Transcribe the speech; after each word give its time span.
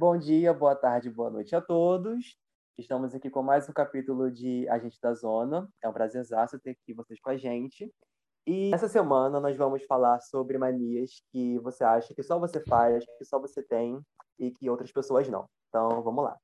Bom 0.00 0.16
dia, 0.16 0.54
boa 0.54 0.74
tarde, 0.74 1.10
boa 1.10 1.28
noite 1.28 1.54
a 1.54 1.60
todos. 1.60 2.34
Estamos 2.78 3.14
aqui 3.14 3.28
com 3.28 3.42
mais 3.42 3.68
um 3.68 3.72
capítulo 3.74 4.30
de 4.30 4.66
Agente 4.70 4.98
da 4.98 5.12
Zona. 5.12 5.68
É 5.84 5.86
um 5.90 5.92
prazerzaço 5.92 6.58
ter 6.58 6.70
aqui 6.70 6.94
vocês 6.94 7.20
com 7.20 7.28
a 7.28 7.36
gente. 7.36 7.92
E 8.46 8.72
essa 8.72 8.88
semana 8.88 9.38
nós 9.38 9.54
vamos 9.58 9.84
falar 9.84 10.18
sobre 10.20 10.56
manias 10.56 11.22
que 11.30 11.58
você 11.58 11.84
acha 11.84 12.14
que 12.14 12.22
só 12.22 12.38
você 12.38 12.64
faz, 12.64 13.04
que 13.18 13.26
só 13.26 13.38
você 13.38 13.62
tem 13.62 14.00
e 14.38 14.50
que 14.50 14.70
outras 14.70 14.90
pessoas 14.90 15.28
não. 15.28 15.44
Então, 15.68 16.02
vamos 16.02 16.24
lá. 16.24 16.34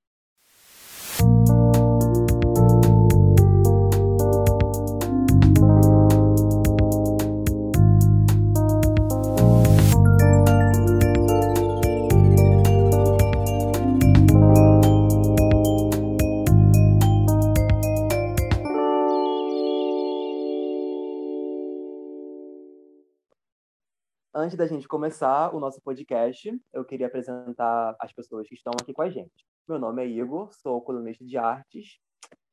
Antes 24.46 24.56
da 24.56 24.66
gente 24.68 24.86
começar 24.86 25.52
o 25.52 25.58
nosso 25.58 25.80
podcast, 25.80 26.56
eu 26.72 26.84
queria 26.84 27.08
apresentar 27.08 27.96
as 27.98 28.12
pessoas 28.12 28.46
que 28.46 28.54
estão 28.54 28.72
aqui 28.80 28.92
com 28.92 29.02
a 29.02 29.10
gente. 29.10 29.44
Meu 29.68 29.76
nome 29.76 30.04
é 30.04 30.06
Igor, 30.06 30.52
sou 30.52 30.80
colunista 30.80 31.24
de 31.24 31.36
artes, 31.36 31.98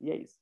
e 0.02 0.10
é 0.10 0.18
isso. 0.18 0.40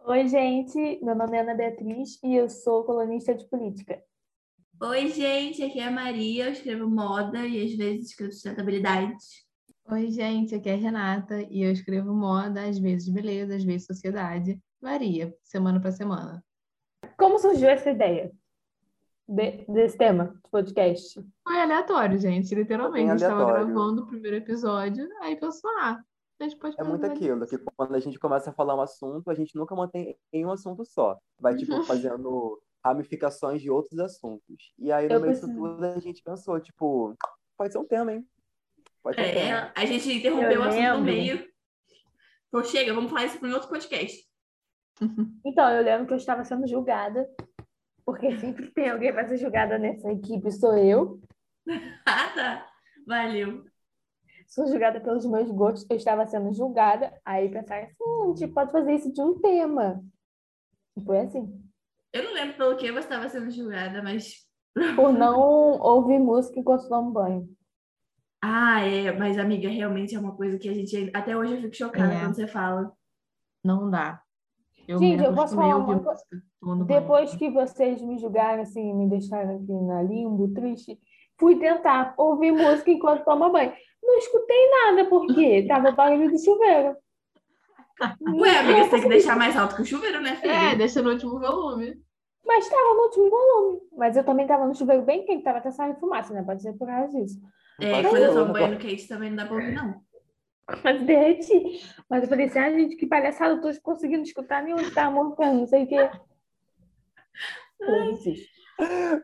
Oi, 0.00 0.26
gente, 0.26 0.98
meu 1.00 1.14
nome 1.14 1.36
é 1.36 1.42
Ana 1.42 1.54
Beatriz 1.54 2.18
e 2.24 2.34
eu 2.34 2.50
sou 2.50 2.82
colunista 2.82 3.32
de 3.32 3.48
política. 3.48 4.02
Oi, 4.80 5.06
gente, 5.10 5.62
aqui 5.62 5.78
é 5.78 5.84
a 5.84 5.92
Maria, 5.92 6.46
eu 6.46 6.52
escrevo 6.52 6.90
moda 6.90 7.46
e 7.46 7.64
às 7.64 7.76
vezes 7.76 8.08
escrevo 8.08 8.32
sustentabilidade. 8.32 9.14
Oi, 9.92 10.10
gente, 10.10 10.56
aqui 10.56 10.68
é 10.68 10.74
a 10.74 10.76
Renata 10.76 11.40
e 11.40 11.62
eu 11.62 11.70
escrevo 11.70 12.12
moda, 12.12 12.64
às 12.64 12.80
vezes 12.80 13.08
beleza, 13.08 13.54
às 13.54 13.62
vezes 13.62 13.86
sociedade. 13.86 14.60
Varia, 14.80 15.32
semana 15.44 15.80
para 15.80 15.92
semana. 15.92 16.44
Como 17.16 17.38
surgiu 17.38 17.68
essa 17.68 17.92
ideia? 17.92 18.32
De, 19.32 19.64
desse 19.66 19.96
tema 19.96 20.38
de 20.44 20.50
podcast? 20.50 21.24
Foi 21.42 21.58
aleatório, 21.58 22.18
gente, 22.18 22.54
literalmente. 22.54 23.10
A 23.10 23.16
gente 23.16 23.22
estava 23.22 23.46
gravando 23.46 24.02
o 24.02 24.06
primeiro 24.06 24.36
episódio, 24.36 25.08
aí 25.20 25.36
pensou, 25.36 25.70
ah, 25.78 25.98
a 26.38 26.44
gente 26.44 26.56
pode 26.58 26.76
É 26.78 26.84
muito 26.84 27.06
aquilo, 27.06 27.46
que 27.46 27.56
quando 27.58 27.94
a 27.94 28.00
gente 28.00 28.18
começa 28.18 28.50
a 28.50 28.52
falar 28.52 28.76
um 28.76 28.82
assunto, 28.82 29.30
a 29.30 29.34
gente 29.34 29.56
nunca 29.56 29.74
mantém 29.74 30.16
em 30.32 30.44
um 30.44 30.50
assunto 30.50 30.84
só. 30.84 31.18
Vai, 31.38 31.56
tipo, 31.56 31.72
uhum. 31.72 31.84
fazendo 31.84 32.60
ramificações 32.84 33.62
de 33.62 33.70
outros 33.70 33.98
assuntos. 33.98 34.74
E 34.78 34.92
aí, 34.92 35.08
no 35.08 35.20
meio 35.20 35.32
disso 35.32 35.46
tudo, 35.46 35.82
a 35.82 35.98
gente 35.98 36.22
pensou, 36.22 36.60
tipo, 36.60 37.16
pode 37.56 37.72
ser 37.72 37.78
um 37.78 37.86
tema, 37.86 38.12
hein? 38.12 38.26
Pode 39.02 39.16
ser 39.16 39.22
um 39.22 39.24
é, 39.24 39.32
tema. 39.32 39.72
a 39.74 39.84
gente 39.86 40.12
interrompeu 40.12 40.60
o 40.60 40.64
assunto 40.64 40.98
no 40.98 41.04
meio. 41.04 41.48
Pô, 42.50 42.62
chega, 42.62 42.92
vamos 42.92 43.10
falar 43.10 43.24
isso 43.24 43.44
em 43.44 43.52
outro 43.52 43.68
podcast. 43.68 44.30
Então, 45.44 45.68
eu 45.70 45.82
lembro 45.82 46.06
que 46.06 46.12
eu 46.12 46.18
estava 46.18 46.44
sendo 46.44 46.68
julgada 46.68 47.28
porque 48.04 48.38
sempre 48.38 48.70
tem 48.72 48.90
alguém 48.90 49.12
para 49.12 49.28
ser 49.28 49.38
julgada 49.38 49.78
nessa 49.78 50.10
equipe, 50.10 50.50
sou 50.50 50.76
eu. 50.76 51.20
ah, 52.06 52.28
tá. 52.34 52.66
Valeu. 53.06 53.64
Sou 54.46 54.66
julgada 54.66 55.00
pelos 55.00 55.24
meus 55.24 55.50
gostos, 55.50 55.86
eu 55.88 55.96
estava 55.96 56.26
sendo 56.26 56.52
julgada, 56.52 57.18
aí 57.24 57.48
pensaram 57.48 57.84
assim, 57.84 57.94
hum, 58.00 58.32
a 58.32 58.36
gente 58.36 58.52
pode 58.52 58.70
fazer 58.70 58.92
isso 58.92 59.12
de 59.12 59.20
um 59.20 59.40
tema. 59.40 60.04
E 60.96 61.04
foi 61.04 61.20
assim. 61.20 61.62
Eu 62.12 62.24
não 62.24 62.34
lembro 62.34 62.56
pelo 62.56 62.76
que 62.76 62.92
você 62.92 62.98
estava 62.98 63.28
sendo 63.28 63.50
julgada, 63.50 64.02
mas... 64.02 64.46
Por 64.96 65.12
não 65.12 65.38
ouvir 65.80 66.18
música 66.18 66.58
enquanto 66.58 66.88
toma 66.88 67.10
banho. 67.10 67.48
Ah, 68.42 68.80
é, 68.80 69.12
mas 69.12 69.38
amiga, 69.38 69.68
realmente 69.68 70.14
é 70.14 70.18
uma 70.18 70.34
coisa 70.34 70.58
que 70.58 70.68
a 70.68 70.74
gente 70.74 71.10
até 71.14 71.36
hoje 71.36 71.54
eu 71.54 71.60
fico 71.60 71.76
chocada 71.76 72.12
é. 72.12 72.20
quando 72.20 72.34
você 72.34 72.46
fala. 72.46 72.92
Não 73.64 73.88
dá. 73.88 74.20
Eu 74.86 74.98
Gente, 74.98 75.22
eu 75.22 75.34
posso 75.34 75.54
falar 75.54 75.76
uma 75.76 76.00
coisa. 76.00 76.22
Depois 76.86 77.34
que 77.34 77.50
vocês 77.50 78.02
me 78.02 78.18
julgaram, 78.18 78.62
assim, 78.62 78.94
me 78.94 79.08
deixaram 79.08 79.56
aqui 79.56 79.72
na 79.72 80.02
limbo, 80.02 80.52
triste, 80.52 80.98
fui 81.38 81.56
tentar 81.58 82.14
ouvir 82.16 82.52
música 82.52 82.90
enquanto 82.90 83.24
toma 83.24 83.50
banho. 83.50 83.72
Não 84.02 84.18
escutei 84.18 84.70
nada, 84.70 85.04
porque 85.04 85.64
tava 85.66 85.92
barulho 85.92 86.30
do 86.30 86.38
chuveiro. 86.38 86.96
Ué, 88.40 88.58
amiga, 88.58 88.84
você 88.84 88.90
tem 88.90 89.02
que 89.02 89.08
deixar 89.08 89.36
mais 89.36 89.56
alto 89.56 89.76
que 89.76 89.82
o 89.82 89.86
chuveiro, 89.86 90.20
né, 90.20 90.36
filha? 90.36 90.52
É, 90.52 90.74
deixa 90.74 91.00
no 91.00 91.10
último 91.10 91.38
volume. 91.38 91.94
Mas 92.44 92.64
estava 92.64 92.94
no 92.94 93.02
último 93.02 93.30
volume. 93.30 93.80
Mas 93.96 94.16
eu 94.16 94.24
também 94.24 94.44
estava 94.44 94.66
no 94.66 94.74
chuveiro 94.74 95.02
bem 95.02 95.24
quente, 95.24 95.44
tava 95.44 95.58
até 95.58 95.70
saindo 95.70 96.00
fumaça, 96.00 96.34
né? 96.34 96.42
Pode 96.42 96.62
ser 96.62 96.72
por 96.72 96.86
causa 96.86 97.16
disso. 97.16 97.40
É, 97.80 98.02
quando 98.02 98.16
eu 98.16 98.34
tomo 98.34 98.52
banho 98.52 98.78
quente 98.78 99.06
também 99.06 99.30
não 99.30 99.36
dá 99.36 99.46
pra 99.46 99.54
ouvir, 99.54 99.72
não. 99.72 100.00
Mas 100.82 101.04
derreti. 101.04 101.82
Mas 102.08 102.22
eu 102.22 102.28
falei 102.28 102.46
assim, 102.46 102.58
ah, 102.58 102.70
gente, 102.70 102.96
que 102.96 103.06
palhaçada, 103.06 103.54
eu 103.54 103.60
tô 103.60 103.80
conseguindo 103.82 104.22
escutar 104.22 104.62
nem 104.62 104.74
onde 104.74 104.90
tá 104.90 105.10
morrendo, 105.10 105.60
não 105.60 105.66
sei 105.66 105.84
o 105.84 105.86
quê. 105.86 106.10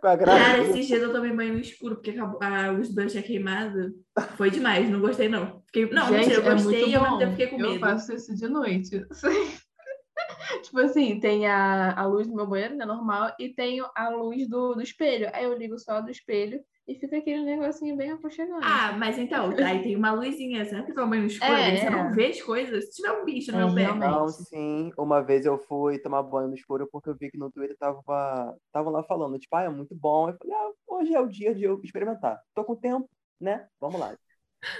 Com 0.00 0.06
a 0.06 0.18
Cara, 0.18 0.58
esses 0.62 0.86
dias 0.86 1.02
eu 1.02 1.12
tomei 1.12 1.32
banho 1.32 1.54
no 1.54 1.60
escuro, 1.60 1.96
porque 1.96 2.10
acabou, 2.10 2.38
ah, 2.42 2.72
os 2.72 2.90
banhos 2.90 3.12
tinham 3.12 3.24
queimado. 3.24 3.92
Foi 4.36 4.50
demais, 4.50 4.88
não 4.88 5.00
gostei, 5.00 5.28
não. 5.28 5.62
Fiquei, 5.66 5.88
não, 5.90 6.08
Gente, 6.08 6.28
mentira, 6.28 6.36
eu 6.36 6.54
gostei 6.54 6.82
é 6.82 6.88
e 6.88 6.90
mesmo 6.90 7.18
tempo 7.18 7.30
fiquei 7.32 7.46
com 7.48 7.56
medo. 7.56 7.74
Eu 7.74 7.80
faço 7.80 8.12
isso 8.12 8.34
de 8.34 8.46
noite. 8.46 9.04
tipo 10.62 10.78
assim, 10.80 11.18
tem 11.18 11.46
a, 11.46 11.98
a 11.98 12.06
luz 12.06 12.26
do 12.26 12.34
meu 12.34 12.46
banheiro, 12.46 12.76
né, 12.76 12.84
normal, 12.84 13.32
e 13.38 13.48
tenho 13.48 13.86
a 13.94 14.10
luz 14.10 14.48
do, 14.48 14.74
do 14.74 14.82
espelho. 14.82 15.30
Aí 15.32 15.44
eu 15.44 15.56
ligo 15.56 15.78
só 15.78 16.00
do 16.00 16.10
espelho 16.10 16.60
e 16.88 16.94
fica 16.94 17.18
aquele 17.18 17.44
negocinho 17.44 17.94
bem 17.96 18.10
aconchegante. 18.10 18.64
Ah, 18.64 18.96
mas 18.96 19.18
então, 19.18 19.50
aí 19.62 19.82
tem 19.82 19.94
uma 19.94 20.10
luzinha, 20.10 20.64
sabe 20.64 20.90
que 20.90 21.04
mãe 21.04 21.20
no 21.20 21.26
escuro, 21.26 21.52
é, 21.52 21.76
você 21.76 21.86
é. 21.86 21.90
não 21.90 22.10
vê 22.12 22.28
as 22.28 22.40
coisas? 22.40 22.86
Se 22.86 23.02
tiver 23.02 23.12
um 23.12 23.24
bicho 23.26 23.52
no 23.52 23.58
é, 23.58 23.64
meu 23.66 23.74
pé. 23.74 23.94
Não, 23.94 24.26
sim. 24.28 24.90
Uma 24.96 25.20
vez 25.20 25.44
eu 25.44 25.58
fui 25.58 25.98
tomar 25.98 26.22
banho 26.22 26.48
no 26.48 26.54
escuro 26.54 26.88
porque 26.90 27.10
eu 27.10 27.14
vi 27.14 27.30
que 27.30 27.36
no 27.36 27.50
Twitter 27.50 27.76
tava, 27.76 28.56
tava 28.72 28.88
lá 28.88 29.04
falando, 29.04 29.38
tipo, 29.38 29.54
ah, 29.54 29.64
é 29.64 29.68
muito 29.68 29.94
bom. 29.94 30.30
Eu 30.30 30.36
falei, 30.38 30.56
ah, 30.56 30.70
hoje 30.86 31.14
é 31.14 31.20
o 31.20 31.28
dia 31.28 31.54
de 31.54 31.64
eu 31.64 31.78
experimentar. 31.84 32.40
Tô 32.54 32.64
com 32.64 32.74
tempo, 32.74 33.08
né? 33.38 33.68
Vamos 33.78 34.00
lá. 34.00 34.16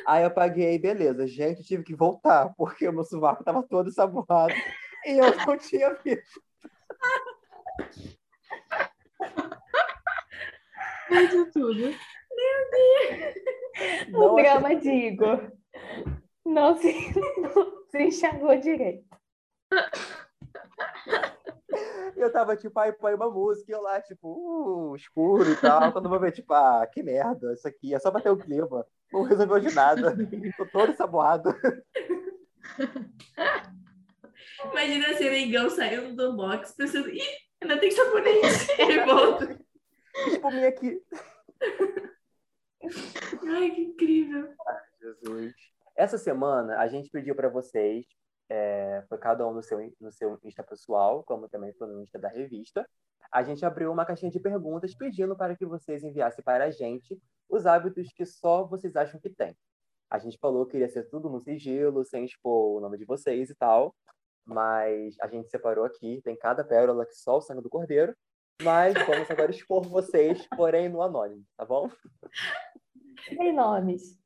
Aí 0.07 0.25
eu 0.25 0.31
paguei, 0.31 0.79
beleza. 0.79 1.27
Gente, 1.27 1.63
tive 1.63 1.85
que 1.85 1.95
voltar, 1.95 2.55
porque 2.57 2.89
o 2.89 2.93
meu 2.93 3.05
sovaco 3.05 3.45
tava 3.45 3.63
todo 3.63 3.93
saboado 3.93 4.55
e 5.05 5.11
eu 5.11 5.37
não 5.47 5.59
tinha 5.59 5.93
visto. 6.03 6.41
de 11.09 11.51
tudo. 11.53 11.81
Meu 11.81 12.71
Deus! 12.71 13.49
o 14.15 14.35
drama 14.37 14.75
de 14.77 14.91
Igor 14.91 15.53
não 16.45 16.77
se, 16.77 16.95
não 17.41 17.85
se 17.91 18.03
enxergou 18.03 18.57
direito. 18.59 19.07
Eu 22.17 22.33
tava 22.33 22.57
tipo, 22.57 22.79
aí 22.81 22.93
põe 22.93 23.15
uma 23.15 23.31
música, 23.31 23.71
e 23.71 23.75
eu 23.75 23.81
lá, 23.81 24.01
tipo, 24.01 24.29
uh, 24.29 24.97
escuro 24.97 25.49
e 25.51 25.57
tal. 25.57 25.93
Quando 25.93 26.07
eu 26.07 26.11
vou 26.11 26.19
ver, 26.19 26.33
tipo, 26.33 26.53
ah, 26.53 26.87
que 26.93 27.03
merda, 27.03 27.53
isso 27.53 27.69
aqui 27.69 27.95
é 27.95 27.99
só 27.99 28.11
bater 28.11 28.33
o 28.33 28.37
clima. 28.37 28.85
Não 29.13 29.23
resolveu 29.23 29.61
de 29.61 29.73
nada. 29.73 30.17
Tô 30.57 30.67
todo 30.67 30.97
saboado. 30.97 31.55
Imagina 34.65 35.15
ser 35.15 35.31
negão 35.31 35.71
saindo 35.71 36.17
do 36.17 36.37
box 36.37 36.73
pensando, 36.73 37.09
ih, 37.09 37.23
ainda 37.63 37.79
tem 37.79 37.91
sabonete. 37.91 38.67
Volta 39.07 39.68
espuminha 40.27 40.69
aqui. 40.69 41.03
Ai, 43.49 43.71
que 43.71 43.83
incrível. 43.83 44.55
Ai, 44.67 44.83
Jesus. 45.01 45.55
Essa 45.97 46.19
semana 46.19 46.79
a 46.79 46.87
gente 46.87 47.11
pediu 47.11 47.35
para 47.35 47.49
vocês, 47.49 48.07
é, 48.49 49.05
foi 49.09 49.19
cada 49.19 49.47
um 49.47 49.53
no 49.53 49.63
seu, 49.63 49.79
no 50.01 50.13
seu 50.13 50.39
Insta 50.45 50.63
pessoal, 50.63 51.25
como 51.25 51.49
também 51.49 51.73
foi 51.75 51.89
no 51.89 52.03
Insta 52.03 52.19
da 52.19 52.29
revista, 52.29 52.89
a 53.31 53.43
gente 53.43 53.65
abriu 53.65 53.93
uma 53.93 54.07
caixinha 54.07 54.31
de 54.31 54.41
perguntas 54.41 54.95
pedindo 54.95 55.37
para 55.37 55.57
que 55.57 55.67
vocês 55.67 56.03
enviassem 56.03 56.43
para 56.43 56.65
a 56.65 56.71
gente 56.71 57.21
os 57.49 57.67
hábitos 57.67 58.09
que 58.15 58.25
só 58.25 58.65
vocês 58.65 58.97
acham 58.97 59.21
que 59.21 59.29
tem. 59.29 59.57
A 60.11 60.19
gente 60.19 60.39
falou 60.39 60.65
que 60.65 60.77
iria 60.77 60.89
ser 60.89 61.09
tudo 61.11 61.29
no 61.29 61.41
sigilo, 61.41 62.05
sem 62.05 62.25
expor 62.25 62.77
o 62.77 62.81
nome 62.81 62.97
de 62.97 63.05
vocês 63.05 63.51
e 63.51 63.55
tal, 63.55 63.95
mas 64.45 65.15
a 65.21 65.29
gente 65.29 65.51
separou 65.51 65.85
aqui, 65.85 66.23
tem 66.23 66.37
cada 66.37 66.65
pérola 66.65 67.05
que 67.05 67.15
só 67.15 67.37
o 67.37 67.41
sangue 67.41 67.63
do 67.63 67.69
cordeiro, 67.69 68.15
mas 68.63 68.95
vamos 69.07 69.31
agora 69.31 69.51
expor 69.51 69.83
vocês, 69.89 70.47
porém 70.57 70.89
no 70.89 71.03
anônimo, 71.03 71.45
tá 71.57 71.65
bom? 71.65 71.91
Sem 73.29 73.53
nomes. 73.53 74.19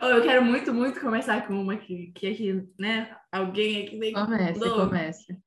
Oh, 0.00 0.06
eu 0.06 0.22
quero 0.22 0.42
muito, 0.42 0.72
muito 0.72 1.00
começar 1.00 1.46
com 1.46 1.54
uma 1.54 1.76
que, 1.76 2.12
que 2.12 2.26
aqui, 2.28 2.68
né? 2.78 3.14
Alguém 3.30 3.84
aqui 3.84 3.98
vem. 3.98 4.12
Comece, 4.12 4.60
comece. 4.60 5.38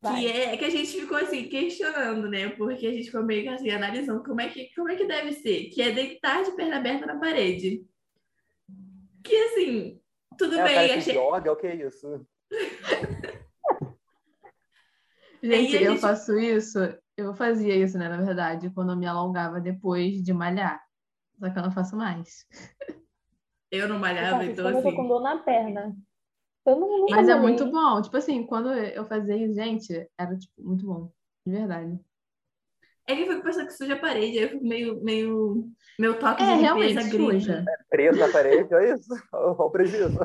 Que 0.00 0.26
é 0.28 0.56
que 0.56 0.64
a 0.64 0.70
gente 0.70 1.00
ficou 1.00 1.16
assim, 1.16 1.48
questionando, 1.48 2.28
né? 2.28 2.50
Porque 2.50 2.86
a 2.86 2.92
gente 2.92 3.06
ficou 3.06 3.24
meio 3.24 3.42
que 3.42 3.48
assim, 3.48 3.70
analisando 3.70 4.22
como 4.22 4.40
é 4.40 4.48
que, 4.48 4.72
como 4.74 4.88
é 4.88 4.96
que 4.96 5.06
deve 5.06 5.32
ser, 5.32 5.70
que 5.70 5.82
é 5.82 5.90
deitar 5.90 6.44
de 6.44 6.52
perna 6.52 6.76
aberta 6.76 7.06
na 7.06 7.18
parede. 7.18 7.84
Que 9.24 9.34
assim, 9.34 10.00
tudo 10.36 10.58
é 10.58 10.64
bem. 10.64 10.92
A 10.92 10.96
achei... 10.98 11.14
joga, 11.14 11.52
o 11.52 11.56
que 11.56 11.66
é 11.66 11.74
isso? 11.74 12.24
Gente, 15.42 15.76
eu 15.76 15.92
gente... 15.92 16.00
faço 16.00 16.38
isso, 16.38 16.78
eu 17.16 17.34
fazia 17.34 17.76
isso, 17.76 17.98
né, 17.98 18.08
na 18.08 18.18
verdade, 18.18 18.70
quando 18.70 18.92
eu 18.92 18.96
me 18.96 19.06
alongava 19.06 19.60
depois 19.60 20.22
de 20.22 20.32
malhar. 20.32 20.82
Só 21.38 21.50
que 21.50 21.58
eu 21.58 21.62
não 21.62 21.70
faço 21.70 21.96
mais. 21.96 22.46
Eu 23.70 23.88
não 23.88 23.98
malhava, 23.98 24.44
eu 24.44 24.50
então 24.50 24.66
assim. 24.66 24.78
Eu 24.78 24.82
tô 24.82 24.96
com 24.96 25.06
dor 25.06 25.20
na 25.20 25.38
perna. 25.38 25.94
Eu 26.66 26.80
não, 26.80 27.06
Mas 27.10 27.28
é 27.28 27.34
muito 27.34 27.66
bom. 27.70 28.00
Tipo 28.02 28.16
assim, 28.16 28.44
quando 28.46 28.72
eu 28.72 29.04
fazia 29.04 29.36
isso, 29.36 29.54
gente, 29.54 30.08
era 30.18 30.36
tipo, 30.36 30.54
muito 30.58 30.84
bom. 30.86 31.10
De 31.46 31.52
verdade. 31.52 31.98
É 33.06 33.16
que 33.16 33.22
eu 33.22 33.26
fico 33.26 33.42
pensando 33.42 33.66
que 33.66 33.72
suja 33.72 33.94
a 33.94 33.98
parede, 33.98 34.38
aí 34.38 34.44
eu 34.44 34.48
fico 34.50 34.66
meio, 34.66 35.02
meio, 35.02 35.70
meu 35.98 36.18
toque 36.18 36.42
é, 36.42 36.56
de 36.56 36.60
realmente 36.60 37.02
suja. 37.10 37.64
É 37.66 37.76
preso 37.88 38.18
na 38.18 38.28
parede, 38.28 38.74
é 38.74 38.94
isso? 38.94 39.08
Olha 39.32 39.52
o 39.52 39.70
prejuízo. 39.70 40.18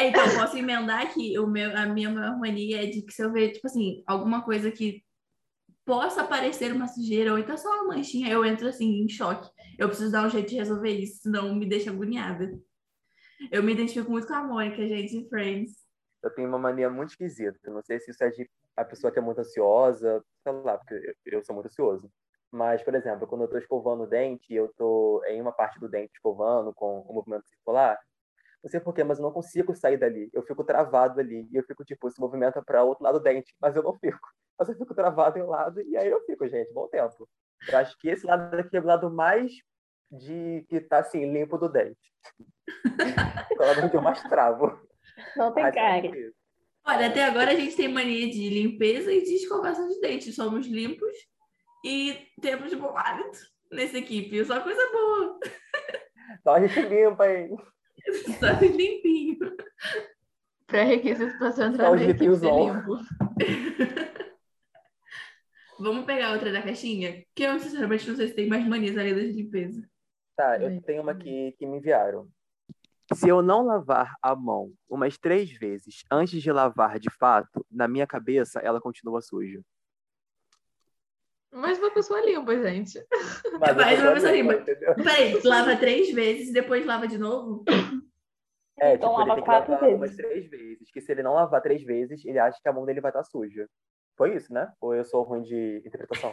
É, 0.00 0.08
então, 0.08 0.24
eu 0.24 0.34
posso 0.34 0.56
emendar 0.56 1.02
aqui. 1.02 1.38
O 1.38 1.46
meu, 1.46 1.76
a 1.76 1.84
minha 1.84 2.08
maior 2.08 2.38
mania 2.38 2.82
é 2.82 2.86
de 2.86 3.02
que 3.02 3.12
se 3.12 3.22
eu 3.22 3.30
ver, 3.30 3.52
tipo 3.52 3.66
assim, 3.66 4.02
alguma 4.06 4.42
coisa 4.42 4.70
que 4.70 5.04
possa 5.84 6.24
parecer 6.24 6.72
uma 6.72 6.88
sujeira 6.88 7.32
ou 7.32 7.38
então 7.38 7.56
só 7.58 7.68
uma 7.68 7.94
manchinha, 7.94 8.32
eu 8.32 8.42
entro 8.42 8.66
assim 8.66 9.02
em 9.02 9.08
choque. 9.10 9.50
Eu 9.78 9.88
preciso 9.88 10.10
dar 10.10 10.26
um 10.26 10.30
jeito 10.30 10.48
de 10.48 10.56
resolver 10.56 10.90
isso, 10.90 11.22
senão 11.22 11.54
me 11.54 11.66
deixa 11.66 11.90
agoniada. 11.90 12.50
Eu 13.52 13.62
me 13.62 13.72
identifico 13.72 14.10
muito 14.10 14.26
com 14.26 14.34
a 14.34 14.42
Mônica, 14.42 14.76
gente, 14.76 15.14
em 15.16 15.28
Friends. 15.28 15.72
Eu 16.22 16.30
tenho 16.30 16.48
uma 16.48 16.58
mania 16.58 16.88
muito 16.88 17.10
esquisita. 17.10 17.58
Não 17.70 17.82
sei 17.82 18.00
se 18.00 18.10
isso 18.10 18.24
é 18.24 18.30
de 18.30 18.48
a 18.76 18.84
pessoa 18.84 19.12
que 19.12 19.18
é 19.18 19.22
muito 19.22 19.40
ansiosa, 19.40 20.24
sei 20.42 20.52
lá, 20.62 20.78
porque 20.78 20.94
eu, 20.94 21.14
eu 21.26 21.44
sou 21.44 21.54
muito 21.54 21.66
ansioso. 21.66 22.10
Mas, 22.50 22.82
por 22.82 22.94
exemplo, 22.94 23.26
quando 23.26 23.42
eu 23.42 23.46
estou 23.46 23.60
escovando 23.60 24.04
o 24.04 24.06
dente, 24.06 24.54
eu 24.54 24.66
estou 24.66 25.22
em 25.26 25.42
uma 25.42 25.52
parte 25.52 25.78
do 25.78 25.88
dente 25.88 26.12
escovando 26.14 26.72
com 26.72 27.00
o 27.00 27.12
movimento 27.12 27.46
circular, 27.46 27.98
não 28.62 28.70
sei 28.70 28.80
porquê, 28.80 29.02
mas 29.02 29.18
eu 29.18 29.22
não 29.22 29.32
consigo 29.32 29.74
sair 29.74 29.96
dali. 29.96 30.28
Eu 30.32 30.42
fico 30.42 30.62
travado 30.62 31.18
ali. 31.18 31.48
E 31.50 31.56
eu 31.56 31.62
fico, 31.64 31.84
tipo, 31.84 32.08
esse 32.08 32.20
movimento 32.20 32.58
é 32.58 32.62
para 32.62 32.84
outro 32.84 33.04
lado 33.04 33.18
do 33.18 33.22
dente, 33.22 33.54
mas 33.60 33.74
eu 33.74 33.82
não 33.82 33.94
fico. 33.98 34.18
Mas 34.60 34.68
eu 34.68 34.76
fico 34.76 34.94
travado 34.94 35.38
em 35.38 35.42
um 35.42 35.48
lado 35.48 35.80
e 35.80 35.96
aí 35.96 36.06
eu 36.06 36.20
fico, 36.26 36.46
gente, 36.46 36.70
bom 36.74 36.86
tempo. 36.86 37.26
Eu 37.66 37.78
acho 37.78 37.96
que 37.96 38.10
esse 38.10 38.26
lado 38.26 38.54
aqui 38.54 38.76
é 38.76 38.80
o 38.80 38.84
lado 38.84 39.10
mais 39.10 39.50
de 40.10 40.66
que 40.68 40.82
tá 40.82 40.98
assim, 40.98 41.32
limpo 41.32 41.56
do 41.56 41.66
dente. 41.66 41.96
é 43.58 43.58
o 43.58 43.66
lado 43.66 43.86
onde 43.86 43.96
eu 43.96 44.02
mais 44.02 44.22
travo. 44.24 44.78
Não 45.34 45.54
tem 45.54 45.72
cara. 45.72 46.10
Olha, 46.86 47.06
até 47.06 47.24
agora 47.24 47.52
a 47.52 47.54
gente 47.54 47.74
tem 47.74 47.88
mania 47.88 48.28
de 48.28 48.50
limpeza 48.50 49.10
e 49.10 49.22
de 49.22 49.36
escovação 49.36 49.88
de 49.88 49.98
dentes. 49.98 50.34
Somos 50.34 50.66
limpos 50.66 51.16
e 51.82 52.26
temos 52.42 52.74
bom 52.74 52.94
hálito 52.94 53.38
nessa 53.72 53.96
equipe. 53.96 54.44
Só 54.44 54.60
coisa 54.60 54.92
boa. 54.92 55.40
Só 56.42 56.54
a 56.56 56.66
gente 56.66 56.82
limpa, 56.82 57.26
hein? 57.26 57.56
Só 58.38 58.58
limpinho. 58.60 59.38
Pré-requisito 60.66 61.38
para 61.38 61.70
na 61.70 62.02
equipe 62.04 62.36
ser 62.36 62.52
limpo. 62.52 62.98
Vamos 65.80 66.04
pegar 66.04 66.32
outra 66.32 66.52
da 66.52 66.62
caixinha? 66.62 67.24
Que 67.34 67.42
eu, 67.42 67.58
sinceramente, 67.58 68.08
não 68.08 68.14
sei 68.14 68.28
se 68.28 68.34
tem 68.34 68.48
mais 68.48 68.66
manias 68.66 68.96
além 68.96 69.14
de 69.14 69.32
limpeza. 69.32 69.82
Tá, 70.36 70.60
eu 70.60 70.80
tenho 70.82 71.02
uma 71.02 71.14
que, 71.14 71.52
que 71.58 71.66
me 71.66 71.78
enviaram. 71.78 72.28
Se 73.14 73.28
eu 73.28 73.42
não 73.42 73.64
lavar 73.64 74.14
a 74.22 74.36
mão 74.36 74.72
umas 74.88 75.18
três 75.18 75.50
vezes 75.50 76.04
antes 76.10 76.40
de 76.40 76.52
lavar 76.52 77.00
de 77.00 77.10
fato, 77.10 77.66
na 77.70 77.88
minha 77.88 78.06
cabeça 78.06 78.60
ela 78.60 78.80
continua 78.80 79.20
suja. 79.20 79.60
Mas 81.52 81.78
uma 81.78 81.90
pessoa 81.90 82.20
limpa, 82.20 82.56
gente. 82.56 83.04
Mas, 83.60 83.76
Mas 83.76 84.00
uma 84.00 84.12
pessoa 84.12 84.32
limpa. 84.32 84.64
Peraí, 85.02 85.40
lava 85.42 85.76
três 85.76 86.12
vezes 86.12 86.48
e 86.48 86.52
depois 86.52 86.86
lava 86.86 87.08
de 87.08 87.18
novo? 87.18 87.64
É, 88.80 88.94
então 88.94 89.10
tipo, 89.10 89.20
lava 89.20 89.22
ele 89.22 89.34
tem 89.34 89.42
que 89.42 89.50
quatro 89.50 89.72
lavar 89.72 89.88
vezes. 89.88 90.00
umas 90.00 90.16
três 90.16 90.48
vezes. 90.48 90.90
Que 90.90 91.00
se 91.00 91.12
ele 91.12 91.22
não 91.22 91.34
lavar 91.34 91.60
três 91.60 91.82
vezes, 91.82 92.24
ele 92.24 92.38
acha 92.38 92.58
que 92.62 92.68
a 92.68 92.72
mão 92.72 92.86
dele 92.86 93.00
vai 93.00 93.10
estar 93.10 93.24
suja. 93.24 93.68
Foi 94.16 94.34
isso, 94.36 94.52
né? 94.52 94.72
Ou 94.80 94.94
eu 94.94 95.04
sou 95.04 95.22
ruim 95.22 95.42
de 95.42 95.82
interpretação? 95.84 96.32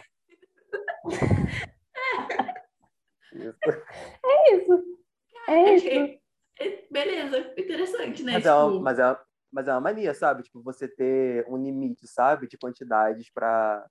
isso. 3.32 3.58
É 4.24 4.54
isso. 4.54 4.98
É 5.48 5.74
isso. 5.74 6.18
É, 6.60 6.84
beleza, 6.90 7.54
interessante, 7.56 8.22
né? 8.22 8.32
Mas, 8.34 8.42
tipo... 8.42 8.48
é 8.48 8.54
uma, 8.54 8.70
tipo 8.70 8.82
mas, 8.82 8.98
é, 8.98 9.18
mas 9.52 9.68
é 9.68 9.72
uma 9.72 9.80
mania, 9.80 10.14
sabe? 10.14 10.42
Tipo, 10.42 10.62
você 10.62 10.88
ter 10.88 11.46
um 11.48 11.56
limite, 11.56 12.06
sabe? 12.06 12.48
De 12.48 12.58
quantidades 12.58 13.30
para 13.32 13.86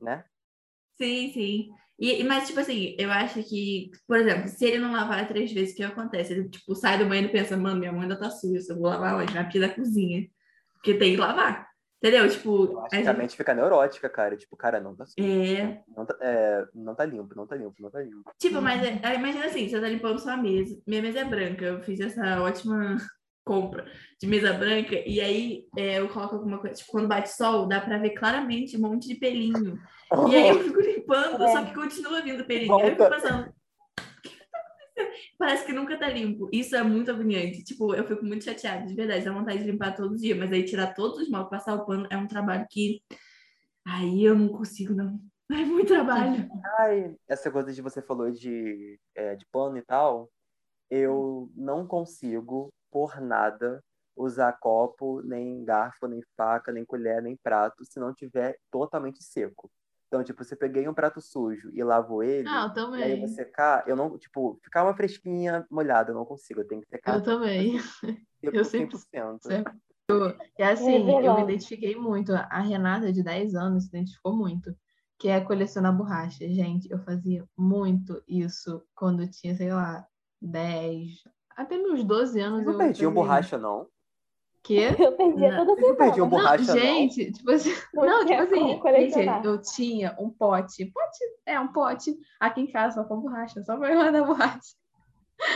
né? 0.00 0.24
Sim, 0.96 1.30
sim. 1.32 1.68
E, 1.98 2.22
mas, 2.24 2.46
tipo 2.46 2.60
assim, 2.60 2.94
eu 2.98 3.10
acho 3.10 3.42
que, 3.42 3.90
por 4.06 4.18
exemplo, 4.18 4.48
se 4.48 4.64
ele 4.64 4.78
não 4.78 4.92
lavar 4.92 5.26
três 5.26 5.52
vezes, 5.52 5.72
o 5.72 5.76
que 5.76 5.82
acontece? 5.82 6.32
Ele, 6.32 6.48
tipo, 6.48 6.74
sai 6.74 6.98
do 6.98 7.06
banheiro 7.06 7.28
e 7.28 7.32
pensa, 7.32 7.56
mano, 7.56 7.80
minha 7.80 7.92
mão 7.92 8.02
ainda 8.02 8.18
tá 8.18 8.30
suja, 8.30 8.72
eu 8.72 8.76
vou 8.76 8.88
lavar 8.88 9.16
hoje, 9.16 9.34
na 9.34 9.44
pia 9.44 9.62
da 9.62 9.68
cozinha. 9.68 10.28
Porque 10.74 10.94
tem 10.94 11.12
que 11.12 11.20
lavar. 11.20 11.68
Entendeu? 12.00 12.28
Tipo. 12.30 12.78
acho 12.78 13.02
que 13.02 13.08
a 13.08 13.12
mente 13.12 13.36
fica 13.36 13.52
neurótica, 13.52 14.08
cara. 14.08 14.36
Tipo, 14.36 14.56
cara, 14.56 14.80
não 14.80 14.94
tá 14.94 15.04
sujo. 15.04 15.16
É. 15.18 15.82
Não 15.96 16.06
tá, 16.06 16.16
é, 16.20 16.64
não 16.72 16.94
tá 16.94 17.04
limpo, 17.04 17.34
não 17.34 17.44
tá 17.44 17.56
limpo, 17.56 17.74
não 17.80 17.90
tá 17.90 18.00
limpo. 18.00 18.30
Tipo, 18.38 18.62
mas 18.62 18.80
é, 18.84 19.14
imagina 19.16 19.46
assim, 19.46 19.68
você 19.68 19.80
tá 19.80 19.88
limpando 19.88 20.20
sua 20.20 20.36
mesa. 20.36 20.80
Minha 20.86 21.02
mesa 21.02 21.20
é 21.20 21.24
branca. 21.24 21.64
Eu 21.64 21.82
fiz 21.82 21.98
essa 21.98 22.40
ótima 22.40 22.96
compra 23.48 23.86
de 24.20 24.26
mesa 24.26 24.52
branca, 24.52 24.94
e 25.06 25.20
aí 25.20 25.64
é, 25.74 26.00
eu 26.00 26.08
coloco 26.08 26.34
alguma 26.34 26.58
coisa, 26.58 26.76
tipo, 26.76 26.92
quando 26.92 27.08
bate 27.08 27.30
sol, 27.30 27.66
dá 27.66 27.80
pra 27.80 27.96
ver 27.96 28.10
claramente 28.10 28.76
um 28.76 28.80
monte 28.80 29.08
de 29.08 29.14
pelinho. 29.14 29.78
E 30.30 30.36
aí 30.36 30.48
eu 30.50 30.60
fico 30.62 30.80
limpando, 30.80 31.38
só 31.38 31.64
que 31.64 31.74
continua 31.74 32.20
vindo 32.20 32.44
pelinho. 32.44 32.68
Volta. 32.68 32.86
Eu 32.86 32.90
fico 32.90 33.08
pensando, 33.08 33.54
Parece 35.38 35.64
que 35.64 35.72
nunca 35.72 35.96
tá 35.96 36.08
limpo. 36.08 36.48
Isso 36.52 36.74
é 36.74 36.82
muito 36.82 37.10
agoniante. 37.10 37.62
Tipo, 37.62 37.94
eu 37.94 38.04
fico 38.04 38.24
muito 38.24 38.44
chateada, 38.44 38.84
de 38.84 38.94
verdade. 38.94 39.24
Dá 39.24 39.32
vontade 39.32 39.58
de 39.58 39.70
limpar 39.70 39.94
todo 39.94 40.16
dia, 40.16 40.34
mas 40.34 40.52
aí 40.52 40.64
tirar 40.64 40.94
todos 40.94 41.20
os 41.20 41.28
mal, 41.28 41.48
passar 41.48 41.74
o 41.74 41.86
pano, 41.86 42.06
é 42.10 42.16
um 42.16 42.26
trabalho 42.26 42.66
que. 42.68 43.00
Aí 43.86 44.24
eu 44.24 44.34
não 44.34 44.48
consigo, 44.48 44.92
não. 44.94 45.18
É 45.50 45.64
muito 45.64 45.88
trabalho. 45.88 46.48
Ai, 46.78 47.14
essa 47.26 47.50
coisa 47.50 47.72
de 47.72 47.80
você 47.80 48.02
falou 48.02 48.30
de, 48.30 48.98
é, 49.14 49.34
de 49.34 49.46
pano 49.46 49.78
e 49.78 49.82
tal, 49.82 50.28
eu 50.90 51.50
não 51.54 51.86
consigo 51.86 52.68
por 52.90 53.20
nada 53.20 53.82
usar 54.16 54.52
copo, 54.54 55.22
nem 55.22 55.64
garfo, 55.64 56.06
nem 56.06 56.20
faca, 56.36 56.72
nem 56.72 56.84
colher, 56.84 57.22
nem 57.22 57.36
prato, 57.36 57.84
se 57.84 58.00
não 58.00 58.12
tiver 58.12 58.58
totalmente 58.70 59.22
seco. 59.22 59.70
Então, 60.08 60.24
tipo, 60.24 60.42
se 60.42 60.54
eu 60.54 60.58
peguei 60.58 60.88
um 60.88 60.94
prato 60.94 61.20
sujo 61.20 61.70
e 61.72 61.84
lavo 61.84 62.22
ele, 62.22 62.48
ah, 62.48 62.64
eu 62.64 62.72
também. 62.72 63.00
e 63.00 63.04
aí 63.04 63.20
você 63.20 63.44
secar, 63.44 63.86
eu 63.86 63.94
não, 63.94 64.18
tipo, 64.18 64.58
ficar 64.64 64.82
uma 64.82 64.94
fresquinha 64.94 65.66
molhada, 65.70 66.10
eu 66.10 66.14
não 66.14 66.24
consigo, 66.24 66.60
eu 66.60 66.66
tenho 66.66 66.80
que 66.80 66.88
secar. 66.88 67.16
Eu 67.16 67.22
também. 67.22 67.78
Eu 68.40 68.52
100%. 68.52 69.64
Eu, 70.08 70.28
é 70.56 70.64
assim, 70.64 71.10
é 71.10 71.26
eu 71.26 71.34
me 71.34 71.42
identifiquei 71.42 71.96
muito. 71.96 72.32
A 72.32 72.60
Renata, 72.60 73.12
de 73.12 73.20
10 73.20 73.56
anos, 73.56 73.82
se 73.82 73.88
identificou 73.88 74.32
muito. 74.32 74.72
Que 75.18 75.26
é 75.26 75.40
colecionar 75.40 75.92
borracha. 75.94 76.48
Gente, 76.48 76.88
eu 76.88 77.00
fazia 77.00 77.44
muito 77.56 78.22
isso 78.28 78.80
quando 78.94 79.24
eu 79.24 79.30
tinha, 79.30 79.56
sei 79.56 79.72
lá, 79.72 80.06
10, 80.40 81.24
até 81.58 81.76
meus 81.76 82.04
12 82.04 82.40
anos. 82.40 82.64
Você 82.64 82.70
não 82.70 82.78
perdiam 82.78 83.12
borracha, 83.12 83.58
não? 83.58 83.88
Quê? 84.62 84.94
Eu 84.96 85.16
perdia 85.16 85.56
toda 85.56 85.74
semana. 85.74 85.88
Não 85.88 85.96
perdiam 85.96 86.28
borracha, 86.28 86.74
não. 86.74 86.80
Gente, 86.80 87.24
não. 87.26 87.32
tipo 87.32 87.50
assim, 87.50 87.74
não, 87.94 88.24
tipo 88.24 88.42
assim, 88.42 88.80
gente, 89.12 89.46
eu 89.46 89.60
tinha 89.60 90.16
um 90.20 90.30
pote. 90.30 90.86
Pote, 90.86 91.18
é, 91.44 91.58
um 91.58 91.72
pote 91.72 92.16
aqui 92.38 92.60
em 92.60 92.70
casa 92.70 92.94
só 92.94 93.08
com 93.08 93.20
borracha, 93.20 93.60
só 93.64 93.76
pra 93.76 93.92
guardar 93.92 94.24
borracha. 94.24 94.76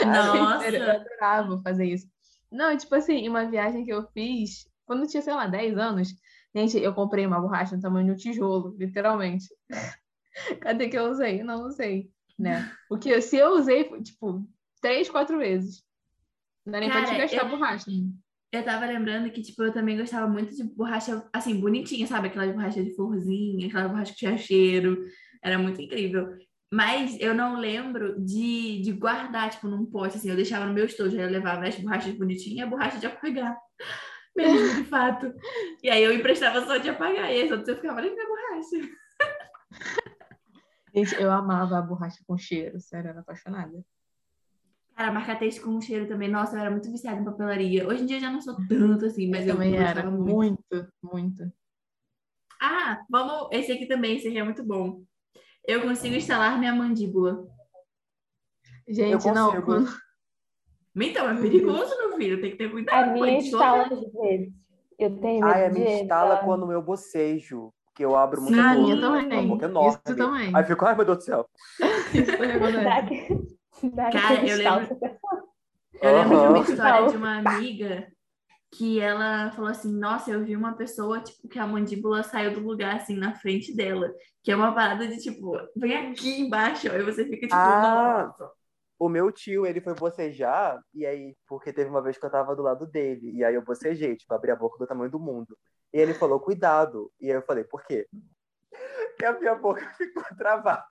Nossa! 0.04 0.66
eu 0.75 0.90
adorava 0.90 1.62
fazer 1.62 1.85
isso. 1.85 2.09
Não, 2.50 2.76
tipo 2.76 2.94
assim, 2.97 3.28
uma 3.28 3.44
viagem 3.44 3.85
que 3.85 3.92
eu 3.92 4.04
fiz, 4.09 4.68
quando 4.85 5.02
eu 5.02 5.09
tinha, 5.09 5.23
sei 5.23 5.35
lá, 5.35 5.47
10 5.47 5.78
anos, 5.78 6.09
gente, 6.52 6.78
eu 6.78 6.92
comprei 6.92 7.25
uma 7.25 7.40
borracha 7.40 7.76
no 7.76 7.82
tamanho 7.82 8.06
de 8.06 8.12
um 8.12 8.16
tijolo, 8.16 8.75
literalmente. 8.76 9.47
Cadê 10.61 10.88
que 10.88 10.99
eu 10.99 11.11
usei? 11.11 11.44
Não 11.44 11.62
usei, 11.64 12.11
né? 12.37 12.73
Porque 12.88 13.21
se 13.21 13.37
eu 13.37 13.52
usei, 13.52 13.85
tipo, 14.02 14.44
três, 14.80 15.09
quatro 15.09 15.38
vezes. 15.38 15.85
Não 16.64 16.75
era 16.75 16.81
nem 16.81 16.90
Cara, 16.90 17.07
pra 17.07 17.14
te 17.14 17.21
gastar 17.21 17.45
eu... 17.45 17.49
borracha. 17.49 17.90
Né? 17.90 18.11
Eu 18.52 18.64
tava 18.64 18.87
lembrando 18.87 19.31
que, 19.31 19.40
tipo, 19.40 19.62
eu 19.62 19.73
também 19.73 19.97
gostava 19.97 20.28
muito 20.28 20.54
de 20.54 20.62
borracha, 20.62 21.26
assim, 21.33 21.59
bonitinha, 21.59 22.07
sabe? 22.07 22.28
Aquela 22.28 22.52
borracha 22.52 22.83
de 22.83 22.95
florzinha, 22.95 23.66
aquela 23.66 23.88
borracha 23.88 24.12
que 24.12 24.19
tinha 24.19 24.37
cheiro. 24.37 25.07
Era 25.42 25.59
muito 25.59 25.81
incrível. 25.81 26.37
Mas 26.73 27.19
eu 27.19 27.35
não 27.35 27.59
lembro 27.59 28.21
de, 28.23 28.81
de 28.83 28.92
guardar, 28.92 29.50
tipo, 29.50 29.69
num 29.69 29.87
pote, 29.87 30.16
assim. 30.16 30.28
Eu 30.28 30.37
deixava 30.37 30.66
no 30.66 30.75
meu 30.75 30.85
estojo, 30.85 31.16
aí 31.16 31.25
eu 31.25 31.31
levava 31.31 31.66
as 31.66 31.76
borrachas 31.76 32.14
bonitinhas 32.14 32.59
e 32.59 32.61
a 32.61 32.66
borracha 32.66 32.99
de 32.99 33.07
apagar. 33.07 33.57
Mesmo, 34.37 34.83
de 34.83 34.85
fato. 34.85 35.35
E 35.83 35.90
aí 35.90 36.02
eu 36.02 36.12
emprestava 36.12 36.64
só 36.64 36.76
de 36.76 36.88
apagar. 36.88 37.31
E 37.31 37.42
aí 37.42 37.49
só 37.49 37.54
eu 37.54 37.76
ficava 37.76 37.99
ali 37.99 38.11
com 38.11 38.21
a 38.21 38.26
borracha. 38.26 39.02
Gente, 40.95 41.14
eu 41.14 41.31
amava 41.31 41.78
a 41.78 41.83
borracha 41.83 42.23
com 42.26 42.37
cheiro, 42.37 42.78
sério, 42.81 43.11
era 43.11 43.21
apaixonada. 43.21 43.83
Cara, 44.94 45.12
marcar 45.12 45.38
texto 45.38 45.62
com 45.62 45.80
cheiro 45.80 46.06
também. 46.06 46.28
Nossa, 46.28 46.54
eu 46.54 46.61
era 46.61 46.70
muito 46.70 46.90
viciada 46.90 47.20
em 47.20 47.25
papelaria. 47.25 47.87
Hoje 47.88 48.02
em 48.02 48.06
dia 48.06 48.18
eu 48.18 48.20
já 48.20 48.30
não 48.30 48.40
sou 48.40 48.56
tanto 48.68 49.06
assim, 49.06 49.28
mas 49.30 49.46
eu, 49.46 49.49
eu 49.49 49.54
também 49.54 49.76
era 49.76 50.11
muito. 50.11 50.34
muito, 50.34 50.92
muito. 51.02 51.52
Ah, 52.61 53.00
vamos. 53.11 53.49
Esse 53.50 53.72
aqui 53.72 53.87
também, 53.87 54.16
esse 54.16 54.28
aqui 54.28 54.38
é 54.38 54.44
muito 54.44 54.62
bom. 54.62 55.02
Eu 55.66 55.82
consigo 55.82 56.14
instalar 56.14 56.58
minha 56.58 56.75
mandíbula. 56.75 57.44
Gente, 58.87 59.30
não. 59.30 59.62
Quando... 59.62 59.88
Então, 60.94 61.28
é 61.28 61.40
perigoso, 61.40 61.96
meu 61.96 62.16
filho. 62.16 62.40
Tem 62.40 62.50
que 62.50 62.58
ter 62.58 62.70
cuidado. 62.70 63.11
A 63.11 63.12
minha 63.12 63.38
instala 63.38 63.84
às 63.84 64.12
vezes. 64.12 64.52
Eu 64.99 65.18
tenho 65.18 65.44
Ah, 65.44 65.66
a 65.66 65.70
minha 65.70 66.02
instala 66.02 66.37
tá? 66.37 66.44
quando 66.44 66.70
eu 66.70 66.82
bocejo. 66.82 67.72
Que 67.94 68.04
eu 68.04 68.16
abro 68.16 68.40
muito 68.40 68.58
ah, 68.58 68.70
a 68.70 68.75
minha 68.75 68.99
também. 68.99 69.38
A 69.38 69.42
boca 69.42 69.66
é 69.66 69.68
enorme. 69.68 69.90
Isso 69.90 70.16
também. 70.16 70.56
Aí 70.56 70.64
fico, 70.64 70.84
ai 70.84 70.94
meu 70.94 71.04
Deus 71.04 71.18
do 71.18 71.25
céu. 71.25 71.46
Isso 72.14 72.32
também 72.32 72.52
acontece. 72.52 73.58
Cara, 74.12 74.46
eu 74.46 74.56
lembro, 74.56 74.98
eu 76.00 76.16
lembro 76.16 76.40
de 76.40 76.46
uma 76.46 76.58
história 76.60 77.08
de 77.08 77.16
uma 77.16 77.38
amiga 77.38 78.12
que 78.72 78.98
ela 78.98 79.52
falou 79.52 79.70
assim, 79.70 79.92
nossa, 79.92 80.30
eu 80.30 80.42
vi 80.42 80.56
uma 80.56 80.74
pessoa, 80.74 81.20
tipo, 81.20 81.46
que 81.46 81.58
a 81.58 81.66
mandíbula 81.66 82.22
saiu 82.22 82.54
do 82.54 82.60
lugar, 82.60 82.96
assim, 82.96 83.16
na 83.16 83.34
frente 83.34 83.76
dela. 83.76 84.10
Que 84.42 84.50
é 84.50 84.56
uma 84.56 84.74
parada 84.74 85.06
de, 85.06 85.18
tipo, 85.18 85.52
vem 85.76 85.94
aqui 85.94 86.40
embaixo, 86.40 86.88
ó, 86.90 86.94
e 86.94 87.02
você 87.02 87.24
fica, 87.24 87.42
tipo, 87.42 87.54
ah, 87.54 88.32
nossa. 88.38 88.50
O 88.98 89.08
meu 89.10 89.30
tio, 89.30 89.66
ele 89.66 89.80
foi 89.80 89.94
bocejar, 89.94 90.80
e 90.94 91.04
aí, 91.04 91.36
porque 91.46 91.72
teve 91.72 91.90
uma 91.90 92.00
vez 92.00 92.16
que 92.16 92.24
eu 92.24 92.30
tava 92.30 92.56
do 92.56 92.62
lado 92.62 92.86
dele, 92.86 93.32
e 93.32 93.44
aí 93.44 93.54
eu 93.54 93.62
bocejei, 93.62 94.16
tipo, 94.16 94.32
abri 94.32 94.50
a 94.50 94.56
boca 94.56 94.78
do 94.78 94.86
tamanho 94.86 95.10
do 95.10 95.20
mundo. 95.20 95.56
E 95.92 95.98
ele 95.98 96.14
falou, 96.14 96.40
cuidado. 96.40 97.12
E 97.20 97.30
aí 97.30 97.36
eu 97.36 97.42
falei, 97.42 97.64
por 97.64 97.84
quê? 97.84 98.08
E 99.20 99.24
a 99.24 99.38
minha 99.38 99.54
boca 99.54 99.86
ficou 99.96 100.24
travada. 100.36 100.82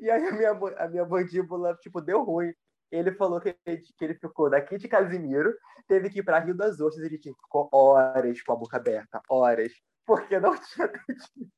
E 0.00 0.10
aí 0.10 0.26
a 0.26 0.32
minha, 0.32 0.50
a 0.50 0.88
minha 0.88 1.04
mandíbula, 1.04 1.76
tipo, 1.76 2.00
deu 2.00 2.22
ruim. 2.22 2.52
Ele 2.90 3.12
falou 3.12 3.40
que 3.40 3.56
ele, 3.64 3.82
que 3.96 4.04
ele 4.04 4.14
ficou 4.14 4.50
daqui 4.50 4.76
de 4.76 4.86
Casimiro, 4.88 5.54
teve 5.88 6.10
que 6.10 6.18
ir 6.18 6.22
para 6.22 6.38
Rio 6.38 6.54
das 6.54 6.78
Ostras, 6.80 7.06
ele 7.06 7.18
ficou 7.18 7.68
horas 7.72 8.42
com 8.42 8.52
a 8.52 8.56
boca 8.56 8.76
aberta, 8.76 9.22
horas, 9.28 9.72
porque 10.04 10.38
não 10.38 10.54
tinha 10.60 10.86
atendido. 10.86 11.50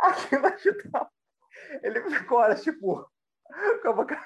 Aqui 0.00 0.36
no 0.36 0.48
hospital. 0.48 1.10
Ele 1.82 2.10
ficou 2.10 2.38
horas, 2.38 2.62
tipo, 2.62 3.06
com 3.82 3.88
a 3.88 3.92
boca. 3.92 4.18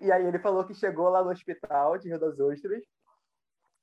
E 0.00 0.10
aí 0.12 0.26
ele 0.26 0.38
falou 0.38 0.64
que 0.64 0.74
chegou 0.74 1.08
lá 1.08 1.22
no 1.22 1.30
hospital 1.30 1.98
de 1.98 2.08
Rio 2.08 2.18
das 2.18 2.38
Ostras. 2.38 2.82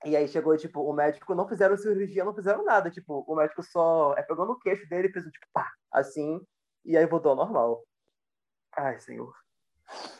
E 0.05 0.17
aí 0.17 0.27
chegou, 0.27 0.55
tipo, 0.57 0.81
o 0.81 0.93
médico 0.93 1.33
não 1.33 1.47
fizeram 1.47 1.77
cirurgia, 1.77 2.25
não 2.25 2.35
fizeram 2.35 2.65
nada. 2.65 2.91
Tipo, 2.91 3.23
o 3.25 3.35
médico 3.35 3.63
só 3.63 4.13
é, 4.17 4.21
pegou 4.21 4.45
no 4.45 4.59
queixo 4.59 4.87
dele 4.89 5.07
e 5.07 5.11
fez 5.11 5.25
um 5.25 5.31
tipo, 5.31 5.45
pá, 5.53 5.71
assim, 5.91 6.41
e 6.85 6.97
aí 6.97 7.05
voltou 7.05 7.31
ao 7.31 7.37
normal. 7.37 7.83
Ai, 8.75 8.99
senhor. 8.99 9.33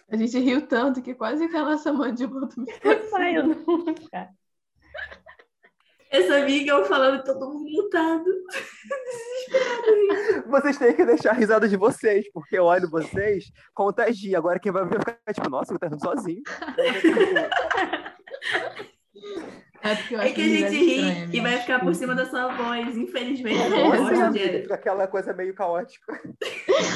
A 0.09 0.15
gente 0.15 0.39
riu 0.39 0.67
tanto 0.67 1.01
que 1.01 1.15
quase 1.15 1.47
que 1.47 1.55
a 1.55 1.63
nossa 1.63 1.91
mandíbula 1.91 2.47
do 2.47 2.65
saiu. 3.09 3.43
Essa 6.09 6.37
amiga 6.37 6.73
eu 6.73 6.85
falando 6.85 7.23
todo 7.23 7.51
mundo 7.51 7.71
mutado. 7.71 8.25
Vocês 10.47 10.77
têm 10.77 10.95
que 10.95 11.05
deixar 11.05 11.31
a 11.31 11.33
risada 11.33 11.67
de 11.67 11.75
vocês, 11.75 12.31
porque 12.31 12.59
eu 12.59 12.65
olho 12.65 12.87
vocês, 12.87 13.51
contagia. 13.73 14.37
Agora 14.37 14.59
quem 14.59 14.71
vai 14.71 14.85
ver 14.85 15.03
vai 15.03 15.15
ficar 15.15 15.33
tipo, 15.33 15.49
nossa, 15.49 15.73
eu 15.73 15.79
tô 15.79 15.87
rindo 15.87 15.99
sozinho. 15.99 16.43
É, 19.83 19.95
que, 19.97 20.15
é 20.15 20.31
que 20.31 20.41
a 20.41 20.47
gente 20.47 20.77
ri 20.77 21.37
e 21.37 21.41
vai 21.41 21.57
ficar 21.59 21.79
por 21.79 21.93
cima 21.93 22.15
da 22.15 22.25
sua 22.25 22.55
voz, 22.55 22.95
infelizmente. 22.95 23.59
É, 23.59 24.61
Fica 24.61 24.75
aquela 24.75 25.07
coisa 25.07 25.33
meio 25.33 25.53
caótica. 25.53 26.21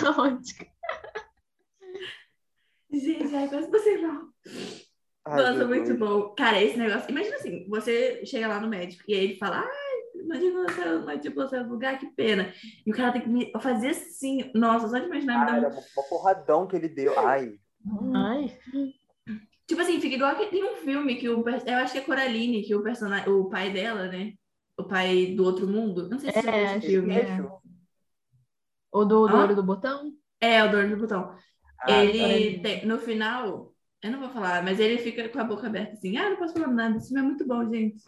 caótica. 0.02 0.66
Gente, 2.90 3.36
ai, 3.36 3.50
quase 3.50 3.70
você 3.70 3.98
não. 3.98 4.30
Nossa, 5.28 5.68
muito 5.68 5.88
Deus. 5.88 6.00
bom. 6.00 6.30
Cara, 6.36 6.64
esse 6.64 6.78
negócio. 6.78 7.12
Imagina 7.12 7.36
assim, 7.36 7.68
você 7.68 8.26
chega 8.26 8.48
lá 8.48 8.62
no 8.62 8.70
médico 8.70 9.04
e 9.06 9.14
aí 9.14 9.24
ele 9.26 9.38
fala, 9.38 9.60
ai, 9.60 10.22
imagina 10.24 10.64
você, 10.64 11.06
mas, 11.06 11.22
tipo, 11.22 11.36
você 11.36 11.60
lugar, 11.60 12.00
que 12.00 12.06
pena. 12.06 12.54
E 12.86 12.90
o 12.90 12.96
cara 12.96 13.12
tem 13.12 13.22
que 13.22 13.30
me 13.30 13.52
fazer 13.60 13.90
assim. 13.90 14.50
Nossa, 14.56 14.88
só 14.88 14.98
de 14.98 15.08
imaginar. 15.08 15.46
Ai, 15.50 15.56
me 15.56 15.62
dá 15.62 15.68
um... 15.68 15.72
uma 15.72 16.04
porradão 16.10 16.66
que 16.66 16.78
ele 16.78 16.88
deu. 16.88 17.20
Ai. 17.20 17.60
Ai. 18.16 18.58
Tipo 19.68 19.82
assim, 19.82 20.00
fica 20.00 20.16
igual 20.16 20.36
que 20.36 20.46
tem 20.48 20.64
um 20.64 20.78
filme 20.78 21.16
que 21.16 21.28
o. 21.28 21.44
Eu 21.66 21.78
acho 21.78 21.94
que 21.94 22.00
é 22.00 22.02
Coraline, 22.02 22.64
que 22.64 22.74
o 22.74 22.82
personagem. 22.82 23.30
O 23.30 23.50
pai 23.50 23.72
dela, 23.72 24.08
né? 24.08 24.34
O 24.78 24.84
pai 24.84 25.34
do 25.36 25.44
outro 25.44 25.68
mundo. 25.68 26.08
Não 26.10 26.18
sei 26.18 26.32
se 26.32 26.40
é, 26.40 26.50
é 26.50 26.78
esse 26.78 26.88
filme. 26.88 27.14
É. 27.14 27.42
O 28.92 29.04
do, 29.04 29.28
do 29.28 29.36
ah? 29.36 29.44
olho 29.44 29.56
do 29.56 29.64
botão? 29.64 30.14
É, 30.40 30.64
o 30.64 30.72
do 30.72 30.78
olho 30.78 30.90
do 30.96 31.02
botão. 31.02 31.36
Ah, 31.82 32.04
ele 32.04 32.60
tem, 32.60 32.86
no 32.86 32.98
final, 32.98 33.74
eu 34.02 34.12
não 34.12 34.20
vou 34.20 34.30
falar, 34.30 34.64
mas 34.64 34.80
ele 34.80 34.98
fica 34.98 35.28
com 35.30 35.40
a 35.40 35.44
boca 35.44 35.68
aberta 35.68 35.94
assim, 35.94 36.18
ah, 36.18 36.30
não 36.30 36.38
posso 36.38 36.54
falar 36.54 36.68
nada, 36.68 36.98
isso 36.98 37.18
é 37.18 37.22
muito 37.22 37.46
bom, 37.46 37.70
gente. 37.70 38.04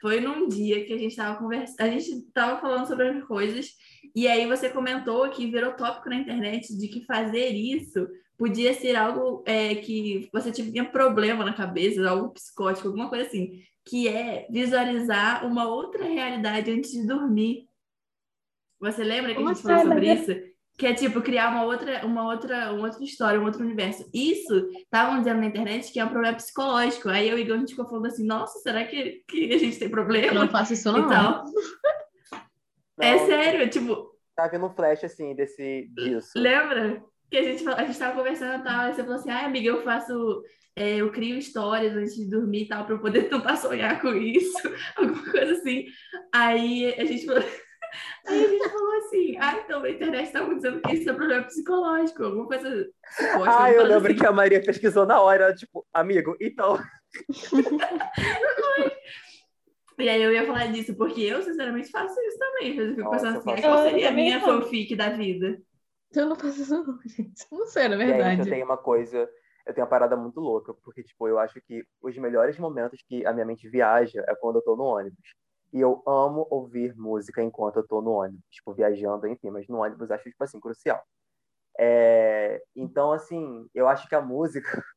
Foi 0.00 0.20
num 0.20 0.48
dia 0.48 0.84
que 0.84 0.92
a 0.92 0.98
gente 0.98 1.12
estava 1.12 1.38
conversando, 1.38 1.80
a 1.80 1.88
gente 1.88 2.10
estava 2.10 2.60
falando 2.60 2.86
sobre 2.86 3.08
as 3.08 3.24
coisas, 3.24 3.70
e 4.14 4.28
aí 4.28 4.46
você 4.46 4.68
comentou 4.68 5.28
que 5.30 5.50
virou 5.50 5.72
tópico 5.72 6.08
na 6.08 6.16
internet 6.16 6.76
de 6.76 6.88
que 6.88 7.04
fazer 7.04 7.48
isso 7.48 8.06
podia 8.36 8.74
ser 8.74 8.96
algo 8.96 9.42
é, 9.46 9.74
que 9.74 10.28
você 10.32 10.50
tinha 10.50 10.84
problema 10.84 11.44
na 11.44 11.52
cabeça, 11.52 12.08
algo 12.08 12.30
psicótico, 12.30 12.88
alguma 12.88 13.08
coisa 13.08 13.26
assim, 13.26 13.62
que 13.84 14.08
é 14.08 14.46
visualizar 14.50 15.46
uma 15.46 15.68
outra 15.68 16.04
realidade 16.04 16.70
antes 16.70 16.90
de 16.90 17.06
dormir. 17.06 17.68
Você 18.80 19.04
lembra 19.04 19.34
que 19.34 19.42
a 19.42 19.46
gente 19.46 19.62
falou 19.62 19.82
sobre 19.82 20.12
isso? 20.12 20.54
que 20.76 20.86
é 20.86 20.92
tipo 20.92 21.22
criar 21.22 21.50
uma 21.50 21.64
outra, 21.64 22.04
uma 22.04 22.24
outra, 22.24 22.72
uma 22.72 22.86
outra 22.86 23.04
história, 23.04 23.40
um 23.40 23.44
outro 23.44 23.62
universo. 23.62 24.08
Isso 24.12 24.70
estavam 24.76 25.18
dizendo 25.18 25.40
na 25.40 25.46
internet 25.46 25.92
que 25.92 26.00
é 26.00 26.04
um 26.04 26.08
problema 26.08 26.36
psicológico. 26.36 27.08
Aí 27.08 27.28
eu 27.28 27.38
e 27.38 27.42
o 27.42 27.44
Igor 27.44 27.56
a 27.56 27.58
gente 27.60 27.70
ficou 27.70 27.86
falando 27.86 28.06
assim, 28.06 28.26
nossa, 28.26 28.58
será 28.58 28.84
que, 28.84 29.22
que 29.28 29.54
a 29.54 29.58
gente 29.58 29.78
tem 29.78 29.88
problema? 29.88 30.26
Eu 30.28 30.34
não 30.34 30.48
faço 30.48 30.72
isso 30.72 30.90
não. 30.90 30.98
Então, 30.98 31.44
é 33.00 33.18
sério, 33.18 33.68
tipo. 33.68 34.14
Tá 34.36 34.48
vendo 34.48 34.66
um 34.66 34.74
flash 34.74 35.04
assim 35.04 35.34
desse 35.34 35.88
disso. 35.94 36.32
Lembra? 36.36 37.02
Que 37.30 37.38
a 37.38 37.42
gente, 37.42 37.68
a 37.68 37.84
gente 37.84 37.98
tava 37.98 38.16
conversando 38.16 38.60
e 38.60 38.64
tal, 38.64 38.88
e 38.88 38.94
você 38.94 39.02
falou 39.02 39.16
assim, 39.18 39.30
ai, 39.30 39.44
amiga, 39.44 39.68
eu 39.68 39.82
faço. 39.82 40.42
É, 40.76 40.96
eu 40.96 41.12
crio 41.12 41.38
histórias 41.38 41.94
antes 41.94 42.16
de 42.16 42.28
dormir 42.28 42.64
e 42.64 42.68
tal, 42.68 42.84
para 42.84 42.94
eu 42.96 43.00
poder 43.00 43.24
tentar 43.30 43.56
sonhar 43.56 44.00
com 44.00 44.12
isso, 44.14 44.58
alguma 44.96 45.30
coisa 45.30 45.52
assim. 45.52 45.86
Aí 46.32 46.94
a 46.98 47.04
gente 47.04 47.26
falou. 47.26 47.42
Aí 48.26 48.44
a 48.44 48.48
gente 48.48 48.68
falou 48.70 48.96
assim, 48.96 49.36
ah, 49.38 49.62
então 49.64 49.84
a 49.84 49.90
internet 49.90 50.26
estava 50.26 50.52
dizendo 50.52 50.80
que 50.80 50.96
isso 50.96 51.08
é 51.08 51.12
problema 51.12 51.44
psicológico, 51.44 52.24
alguma 52.24 52.48
coisa 52.48 52.88
Ah, 53.46 53.70
eu 53.70 53.84
lembro 53.84 54.10
assim. 54.10 54.18
que 54.18 54.26
a 54.26 54.32
Maria 54.32 54.60
pesquisou 54.60 55.06
na 55.06 55.20
hora, 55.20 55.54
tipo, 55.54 55.86
amigo, 55.94 56.36
então... 56.40 56.76
e 59.98 60.08
aí 60.08 60.22
eu 60.22 60.32
ia 60.32 60.46
falar 60.46 60.66
disso, 60.72 60.94
porque 60.96 61.20
eu, 61.22 61.42
sinceramente, 61.42 61.90
faço 61.90 62.20
isso 62.20 62.38
também. 62.38 62.76
Eu 62.76 62.90
fico 62.90 63.02
Nossa, 63.02 63.16
pensando 63.16 63.38
assim, 63.38 63.62
qual 63.62 63.82
seria 63.82 64.08
a 64.08 64.12
minha 64.12 64.40
fanfic 64.40 64.96
da 64.96 65.10
vida? 65.10 65.60
Eu 66.14 66.26
não 66.26 66.36
faço 66.36 66.62
isso 66.62 66.84
não, 66.84 66.98
gente. 67.06 67.46
Não 67.50 67.66
sei, 67.66 67.88
na 67.88 67.96
verdade. 67.96 68.36
Gente, 68.36 68.46
eu 68.46 68.52
tenho 68.52 68.64
uma 68.64 68.76
coisa... 68.76 69.28
Eu 69.66 69.72
tenho 69.72 69.84
uma 69.84 69.90
parada 69.90 70.14
muito 70.14 70.40
louca, 70.40 70.74
porque, 70.74 71.02
tipo, 71.02 71.26
eu 71.26 71.38
acho 71.38 71.58
que 71.62 71.82
os 72.02 72.16
melhores 72.18 72.58
momentos 72.58 73.02
que 73.08 73.24
a 73.24 73.32
minha 73.32 73.46
mente 73.46 73.66
viaja 73.66 74.22
é 74.28 74.34
quando 74.34 74.56
eu 74.56 74.62
tô 74.62 74.76
no 74.76 74.84
ônibus. 74.84 75.18
E 75.72 75.80
eu 75.80 76.02
amo 76.06 76.46
ouvir 76.50 76.94
música 76.94 77.42
enquanto 77.42 77.76
eu 77.76 77.86
tô 77.86 78.02
no 78.02 78.12
ônibus, 78.12 78.44
tipo, 78.50 78.74
viajando, 78.74 79.26
enfim, 79.26 79.50
mas 79.50 79.66
no 79.66 79.78
ônibus 79.78 80.10
acho, 80.10 80.24
tipo 80.24 80.44
assim, 80.44 80.60
crucial. 80.60 81.02
É... 81.78 82.62
Então, 82.76 83.10
assim, 83.10 83.66
eu 83.74 83.88
acho 83.88 84.06
que 84.06 84.14
a 84.14 84.20
música, 84.20 84.68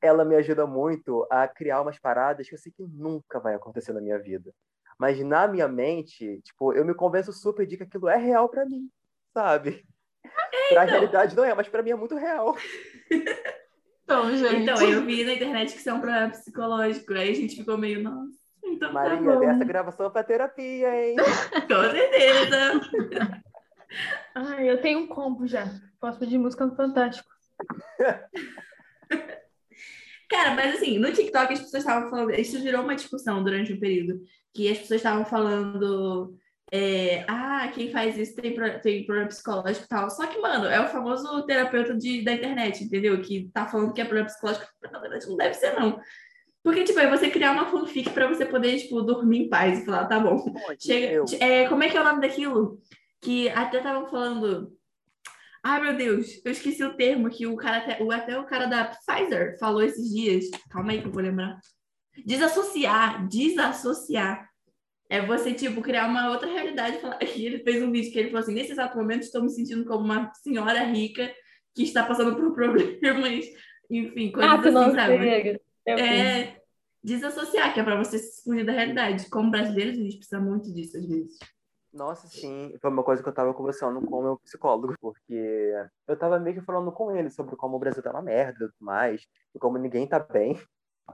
ela 0.00 0.24
me 0.24 0.36
ajuda 0.36 0.66
muito 0.66 1.26
a 1.30 1.46
criar 1.46 1.80
umas 1.80 1.98
paradas 1.98 2.48
que 2.48 2.54
eu 2.54 2.58
sei 2.58 2.72
que 2.72 2.82
nunca 2.82 3.40
vai 3.40 3.54
acontecer 3.54 3.92
na 3.92 4.00
minha 4.00 4.18
vida. 4.18 4.52
Mas 4.98 5.22
na 5.22 5.46
minha 5.46 5.68
mente, 5.68 6.40
tipo, 6.42 6.72
eu 6.72 6.84
me 6.84 6.94
convenço 6.94 7.32
super 7.32 7.66
de 7.66 7.76
que 7.76 7.84
aquilo 7.84 8.08
é 8.08 8.16
real 8.16 8.48
para 8.48 8.66
mim, 8.66 8.90
sabe? 9.32 9.86
É, 10.24 10.74
pra 10.74 10.84
então... 10.84 10.98
realidade 10.98 11.36
não 11.36 11.44
é, 11.44 11.54
mas 11.54 11.68
para 11.68 11.82
mim 11.82 11.90
é 11.90 11.96
muito 11.96 12.16
real. 12.16 12.56
Então, 14.02 14.34
gente. 14.34 14.62
Então, 14.62 14.80
eu 14.80 15.04
vi 15.04 15.22
na 15.22 15.34
internet 15.34 15.72
que 15.72 15.78
isso 15.78 15.90
é 15.90 15.92
um 15.92 16.00
problema 16.00 16.30
psicológico. 16.30 17.12
Aí 17.12 17.30
a 17.30 17.34
gente 17.34 17.56
ficou 17.56 17.76
meio, 17.76 18.02
nossa. 18.02 18.38
Então, 18.64 18.88
tá 18.88 18.94
Maria, 18.94 19.22
tá 19.22 19.38
dessa 19.38 19.64
gravação 19.64 20.10
pra 20.10 20.24
terapia, 20.24 21.08
hein? 21.08 21.16
Com 21.68 21.90
certeza. 21.90 22.80
Ai, 24.34 24.70
eu 24.70 24.80
tenho 24.80 25.00
um 25.00 25.06
combo 25.06 25.46
já. 25.46 25.66
Posso 26.00 26.18
pedir 26.18 26.38
música 26.38 26.66
no 26.66 26.74
Fantástico. 26.74 27.28
Cara, 30.28 30.54
mas 30.54 30.76
assim, 30.76 30.98
no 30.98 31.12
TikTok 31.12 31.52
as 31.52 31.60
pessoas 31.60 31.82
estavam 31.82 32.10
falando. 32.10 32.32
Isso 32.32 32.60
virou 32.60 32.82
uma 32.82 32.94
discussão 32.94 33.42
durante 33.42 33.72
um 33.72 33.80
período. 33.80 34.20
Que 34.54 34.70
as 34.70 34.78
pessoas 34.78 35.00
estavam 35.00 35.24
falando. 35.24 36.34
É, 36.70 37.24
ah, 37.26 37.70
quem 37.74 37.90
faz 37.90 38.18
isso 38.18 38.36
tem, 38.36 38.54
tem 38.82 39.06
problema 39.06 39.28
psicológico 39.28 39.86
e 39.86 39.88
tal. 39.88 40.10
Só 40.10 40.26
que, 40.26 40.38
mano, 40.38 40.66
é 40.66 40.80
o 40.80 40.88
famoso 40.88 41.46
terapeuta 41.46 41.96
de, 41.96 42.22
da 42.22 42.34
internet, 42.34 42.84
entendeu? 42.84 43.20
Que 43.22 43.48
tá 43.54 43.66
falando 43.66 43.94
que 43.94 44.02
é 44.02 44.04
problema 44.04 44.28
psicológico. 44.28 44.66
Na 44.92 44.98
verdade, 44.98 45.26
não 45.26 45.36
deve 45.36 45.54
ser, 45.54 45.72
não. 45.72 45.98
Porque, 46.62 46.84
tipo, 46.84 46.98
é 47.00 47.08
você 47.08 47.30
criar 47.30 47.52
uma 47.52 47.70
fanfic 47.70 48.10
pra 48.10 48.28
você 48.28 48.44
poder, 48.44 48.76
tipo, 48.78 49.00
dormir 49.00 49.44
em 49.44 49.48
paz 49.48 49.78
e 49.78 49.86
falar, 49.86 50.06
tá 50.06 50.20
bom. 50.20 50.44
Chega, 50.78 51.24
é, 51.40 51.66
como 51.66 51.82
é 51.82 51.88
que 51.88 51.96
é 51.96 52.00
o 52.00 52.04
nome 52.04 52.20
daquilo? 52.20 52.78
Que 53.22 53.48
até 53.48 53.80
tava 53.80 54.06
falando. 54.10 54.76
Ai, 55.62 55.80
meu 55.82 55.96
Deus, 55.96 56.40
eu 56.44 56.52
esqueci 56.52 56.82
o 56.84 56.94
termo 56.94 57.30
que 57.30 57.46
o 57.46 57.56
cara, 57.56 57.78
até 57.78 58.02
o, 58.02 58.10
até 58.12 58.38
o 58.38 58.46
cara 58.46 58.66
da 58.66 58.84
Pfizer 58.84 59.58
falou 59.58 59.82
esses 59.82 60.08
dias. 60.10 60.46
Calma 60.70 60.92
aí 60.92 61.00
que 61.00 61.08
eu 61.08 61.12
vou 61.12 61.22
lembrar. 61.22 61.58
Desassociar, 62.24 63.26
desassociar. 63.28 64.48
É 65.10 65.24
você, 65.24 65.54
tipo, 65.54 65.80
criar 65.80 66.06
uma 66.06 66.30
outra 66.30 66.48
realidade. 66.48 66.98
E 67.36 67.44
ele 67.46 67.58
fez 67.60 67.82
um 67.82 67.90
vídeo 67.90 68.12
que 68.12 68.18
ele 68.18 68.28
falou 68.28 68.42
assim: 68.42 68.54
nesse 68.54 68.72
exato 68.72 68.96
momento 68.96 69.22
estou 69.22 69.42
me 69.42 69.50
sentindo 69.50 69.84
como 69.84 70.04
uma 70.04 70.32
senhora 70.34 70.84
rica 70.84 71.32
que 71.74 71.82
está 71.82 72.04
passando 72.04 72.36
por 72.36 72.52
problemas, 72.54 73.46
enfim, 73.90 74.30
coisas 74.30 74.76
ah, 74.76 74.82
assim, 74.82 74.94
sabe? 74.94 75.60
É, 75.86 76.60
desassociar, 77.02 77.72
que 77.72 77.80
é 77.80 77.82
para 77.82 77.96
você 77.96 78.18
fugir 78.44 78.64
da 78.64 78.72
realidade. 78.72 79.28
Como 79.30 79.50
brasileiros, 79.50 79.98
a 79.98 80.02
gente 80.02 80.16
precisa 80.18 80.40
muito 80.40 80.72
disso 80.72 80.98
às 80.98 81.06
vezes. 81.06 81.38
Nossa, 81.98 82.28
sim. 82.28 82.72
Foi 82.80 82.90
uma 82.90 83.02
coisa 83.02 83.20
que 83.22 83.28
eu 83.28 83.34
tava 83.34 83.52
conversando 83.52 84.00
com 84.06 84.20
o 84.20 84.22
meu 84.22 84.38
psicólogo, 84.38 84.94
porque 85.00 85.72
eu 86.06 86.16
tava 86.16 86.38
meio 86.38 86.54
que 86.60 86.64
falando 86.64 86.92
com 86.92 87.10
ele 87.10 87.28
sobre 87.28 87.56
como 87.56 87.76
o 87.76 87.78
Brasil 87.80 88.00
tá 88.00 88.12
uma 88.12 88.22
merda 88.22 88.64
e 88.64 88.68
tudo 88.68 88.74
mais, 88.78 89.26
e 89.52 89.58
como 89.58 89.78
ninguém 89.78 90.08
tá 90.08 90.20
bem. 90.20 90.56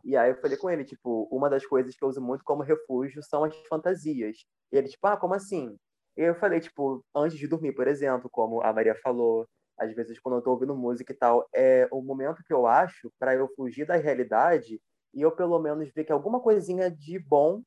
E 0.05 0.15
aí 0.17 0.31
eu 0.31 0.37
falei 0.37 0.59
com 0.59 0.69
ele, 0.69 0.85
tipo, 0.85 1.27
uma 1.33 1.49
das 1.49 1.65
coisas 1.65 1.97
que 1.97 2.05
eu 2.05 2.09
uso 2.09 2.21
muito 2.21 2.45
como 2.45 2.63
refúgio 2.63 3.23
são 3.23 3.45
as 3.45 3.57
fantasias. 3.67 4.37
E 4.71 4.77
ele, 4.77 4.89
tipo, 4.89 5.07
ah, 5.07 5.17
como 5.17 5.33
assim? 5.35 5.75
E 6.19 6.23
eu 6.23 6.35
falei, 6.35 6.61
tipo, 6.61 7.03
antes 7.15 7.39
de 7.39 7.49
dormir, 7.49 7.73
por 7.75 7.89
exemplo, 7.89 8.29
como 8.31 8.61
a 8.63 8.73
Maria 8.73 8.95
falou, 9.03 9.47
às 9.79 9.95
vezes 9.95 10.21
quando 10.21 10.37
eu 10.37 10.43
tô 10.43 10.51
ouvindo 10.51 10.77
música 10.77 11.13
e 11.15 11.17
tal, 11.17 11.49
é 11.55 11.89
o 11.91 12.03
momento 12.03 12.43
que 12.47 12.53
eu 12.53 12.67
acho 12.67 13.11
para 13.19 13.35
eu 13.35 13.49
fugir 13.57 13.87
da 13.87 13.97
realidade 13.97 14.81
e 15.15 15.23
eu 15.23 15.33
pelo 15.35 15.59
menos 15.59 15.91
ver 15.95 16.05
que 16.05 16.13
alguma 16.13 16.41
coisinha 16.41 16.91
de 16.91 17.19
bom 17.19 17.63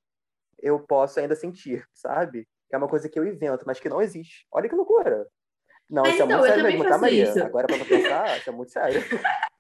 eu 0.60 0.80
posso 0.80 1.20
ainda 1.20 1.36
sentir, 1.36 1.86
sabe? 1.94 2.48
Que 2.70 2.76
é 2.76 2.78
uma 2.78 2.88
coisa 2.88 3.10
que 3.10 3.18
eu 3.18 3.26
invento, 3.26 3.64
mas 3.66 3.80
que 3.80 3.90
não 3.90 4.02
existe. 4.02 4.46
Olha 4.52 4.68
que 4.68 4.76
loucura. 4.76 5.26
Não, 5.90 6.04
mas 6.04 6.16
isso 6.16 6.24
então, 6.24 6.38
é 6.38 6.40
muito 6.40 6.54
sério 6.54 6.64
mesmo, 6.64 6.84
tá, 6.90 6.98
Maria? 6.98 7.24
Isso. 7.24 7.44
Agora 7.44 7.68
pra 7.68 7.86
pensar, 7.86 8.38
isso 8.38 8.50
é 8.50 8.54
muito 8.54 8.72
sério. 8.72 9.02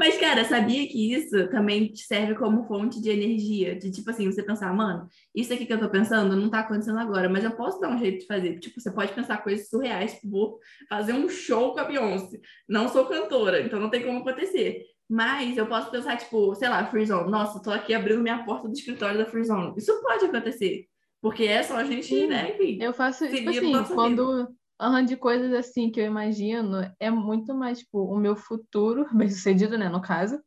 Mas, 0.00 0.16
cara, 0.16 0.46
sabia 0.46 0.88
que 0.88 1.12
isso 1.12 1.48
também 1.50 1.94
serve 1.94 2.34
como 2.34 2.64
fonte 2.64 3.02
de 3.02 3.10
energia? 3.10 3.76
De 3.76 3.90
tipo 3.90 4.08
assim, 4.08 4.32
você 4.32 4.42
pensar, 4.42 4.72
mano, 4.72 5.06
isso 5.34 5.52
aqui 5.52 5.66
que 5.66 5.72
eu 5.74 5.78
tô 5.78 5.90
pensando 5.90 6.34
não 6.34 6.48
tá 6.48 6.60
acontecendo 6.60 6.98
agora, 6.98 7.28
mas 7.28 7.44
eu 7.44 7.50
posso 7.50 7.78
dar 7.78 7.90
um 7.90 7.98
jeito 7.98 8.20
de 8.20 8.26
fazer. 8.26 8.58
Tipo, 8.60 8.80
você 8.80 8.90
pode 8.90 9.12
pensar 9.12 9.42
coisas 9.42 9.68
surreais, 9.68 10.14
tipo, 10.14 10.30
vou 10.30 10.58
fazer 10.88 11.12
um 11.12 11.28
show 11.28 11.74
com 11.74 11.80
a 11.80 11.84
Beyoncé. 11.84 12.40
Não 12.66 12.88
sou 12.88 13.04
cantora, 13.04 13.60
então 13.60 13.78
não 13.78 13.90
tem 13.90 14.02
como 14.02 14.20
acontecer. 14.20 14.86
Mas 15.06 15.58
eu 15.58 15.66
posso 15.66 15.90
pensar, 15.90 16.16
tipo, 16.16 16.54
sei 16.54 16.70
lá, 16.70 16.86
Freezone. 16.86 17.30
Nossa, 17.30 17.60
tô 17.60 17.70
aqui 17.70 17.92
abrindo 17.92 18.22
minha 18.22 18.42
porta 18.42 18.68
do 18.68 18.72
escritório 18.72 19.18
da 19.18 19.26
Freezone. 19.26 19.74
Isso 19.76 20.00
pode 20.00 20.24
acontecer. 20.24 20.86
Porque 21.20 21.44
é 21.44 21.62
só 21.62 21.76
a 21.76 21.84
gente, 21.84 22.06
Sim, 22.06 22.26
né, 22.26 22.50
enfim. 22.50 22.78
Eu 22.80 22.92
faço, 22.94 23.28
tipo 23.28 23.50
assim, 23.50 23.72
quando, 23.94 24.48
Uhum, 24.80 25.04
de 25.04 25.14
coisas 25.14 25.52
assim 25.52 25.90
que 25.90 26.00
eu 26.00 26.06
imagino, 26.06 26.78
é 26.98 27.10
muito 27.10 27.54
mais, 27.54 27.80
tipo, 27.80 28.02
o 28.02 28.16
meu 28.16 28.34
futuro, 28.34 29.04
bem 29.12 29.28
sucedido, 29.28 29.76
né, 29.76 29.88
no 29.88 30.00
caso. 30.00 30.40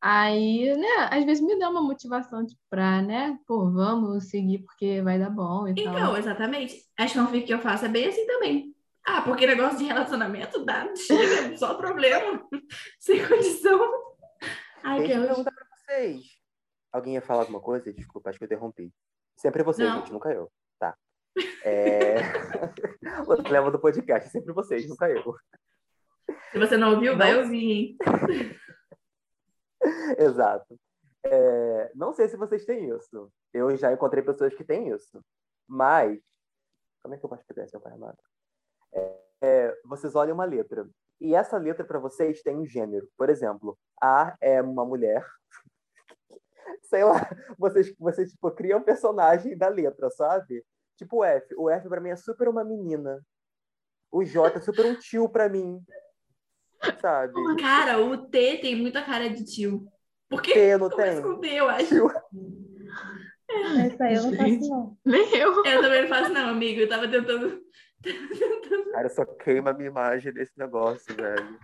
Aí, 0.00 0.74
né, 0.76 1.08
às 1.10 1.24
vezes 1.24 1.42
me 1.42 1.58
dá 1.58 1.68
uma 1.68 1.82
motivação, 1.82 2.44
tipo, 2.46 2.60
pra, 2.70 3.02
né, 3.02 3.36
pô, 3.46 3.70
vamos 3.70 4.30
seguir 4.30 4.58
porque 4.58 5.02
vai 5.02 5.18
dar 5.18 5.30
bom 5.30 5.66
e 5.66 5.72
então, 5.72 5.84
tal. 5.84 5.96
Então, 5.96 6.16
exatamente. 6.16 6.76
As 6.96 7.12
fanfic 7.12 7.46
que 7.46 7.54
eu 7.54 7.60
faço 7.60 7.84
é 7.84 7.88
bem 7.88 8.06
assim 8.06 8.26
também. 8.26 8.74
Ah, 9.04 9.22
porque 9.22 9.46
negócio 9.46 9.78
de 9.78 9.84
relacionamento 9.84 10.64
dá, 10.64 10.88
chega, 10.94 11.56
só 11.56 11.74
problema, 11.74 12.44
sem 13.00 13.26
condição. 13.26 13.80
Ai, 14.84 15.00
Deixa 15.00 15.14
eu 15.14 15.26
perguntar 15.26 15.52
pra 15.52 15.66
vocês. 15.76 16.24
Alguém 16.92 17.14
ia 17.14 17.22
falar 17.22 17.40
alguma 17.40 17.60
coisa? 17.60 17.92
Desculpa, 17.92 18.30
acho 18.30 18.38
que 18.38 18.44
eu 18.44 18.46
interrompi. 18.46 18.92
Sempre 19.36 19.62
você, 19.62 19.84
Não. 19.84 19.98
gente, 19.98 20.12
nunca 20.12 20.32
eu. 20.32 20.50
Tá. 20.78 20.96
É... 21.64 22.16
o 23.26 23.50
leva 23.50 23.70
do 23.70 23.78
podcast, 23.78 24.30
sempre 24.30 24.52
vocês, 24.52 24.88
nunca 24.88 25.10
eu. 25.10 25.34
Se 26.50 26.58
você 26.58 26.76
não 26.76 26.94
ouviu, 26.94 27.16
vai 27.16 27.36
ouvir, 27.36 27.70
hein? 27.70 27.96
Exato. 30.18 30.78
É... 31.24 31.92
Não 31.94 32.12
sei 32.12 32.28
se 32.28 32.36
vocês 32.36 32.64
têm 32.64 32.90
isso. 32.90 33.32
Eu 33.52 33.76
já 33.76 33.92
encontrei 33.92 34.22
pessoas 34.22 34.54
que 34.54 34.64
têm 34.64 34.88
isso. 34.88 35.22
Mas, 35.66 36.20
como 37.02 37.14
é 37.14 37.18
que 37.18 37.24
eu 37.24 37.30
posso 37.30 37.44
pegar 37.46 37.64
esse 37.64 37.76
amado? 37.76 38.18
É... 38.92 39.22
É... 39.42 39.76
Vocês 39.84 40.14
olham 40.14 40.34
uma 40.34 40.44
letra. 40.44 40.88
E 41.20 41.34
essa 41.34 41.58
letra 41.58 41.84
para 41.84 41.98
vocês 41.98 42.42
tem 42.42 42.56
um 42.56 42.66
gênero. 42.66 43.08
Por 43.16 43.28
exemplo, 43.28 43.78
A 44.00 44.36
é 44.40 44.62
uma 44.62 44.84
mulher. 44.84 45.26
Sei 46.82 47.04
lá, 47.04 47.28
vocês, 47.58 47.94
vocês 47.98 48.30
tipo, 48.30 48.50
criam 48.50 48.80
um 48.80 48.82
personagem 48.84 49.56
da 49.56 49.68
letra, 49.68 50.10
sabe? 50.10 50.64
Tipo 50.96 51.18
o 51.18 51.24
F. 51.24 51.54
O 51.56 51.70
F 51.70 51.88
pra 51.88 52.00
mim 52.00 52.10
é 52.10 52.16
super 52.16 52.48
uma 52.48 52.64
menina. 52.64 53.20
O 54.10 54.24
J 54.24 54.58
é 54.58 54.60
super 54.60 54.84
um 54.86 54.94
tio 54.94 55.28
pra 55.28 55.48
mim. 55.48 55.80
Sabe? 57.00 57.32
Cara, 57.60 57.98
o 57.98 58.16
T 58.28 58.58
tem 58.58 58.76
muita 58.76 59.02
cara 59.02 59.30
de 59.30 59.44
tio. 59.44 59.86
Por 60.28 60.42
que? 60.42 60.52
T 60.52 60.76
não 60.76 60.90
tem? 60.90 61.22
Com 61.22 61.38
T, 61.38 61.48
eu 61.48 61.68
acho. 61.68 61.86
Tio. 61.86 62.10
É. 63.50 63.86
Essa 63.86 64.04
aí 64.04 64.14
eu 64.14 64.22
não 64.22 64.36
faço, 64.36 64.68
não. 64.68 64.98
Nem 65.04 65.36
eu. 65.36 65.64
Eu 65.64 65.82
também 65.82 66.02
não 66.02 66.08
faço, 66.08 66.32
não, 66.32 66.48
amigo. 66.48 66.80
Eu 66.80 66.88
tava 66.88 67.08
tentando. 67.08 67.62
Cara, 68.92 69.06
eu 69.06 69.10
só 69.10 69.24
queima 69.24 69.70
a 69.70 69.74
minha 69.74 69.88
imagem 69.88 70.32
desse 70.32 70.58
negócio, 70.58 71.14
velho. 71.14 71.58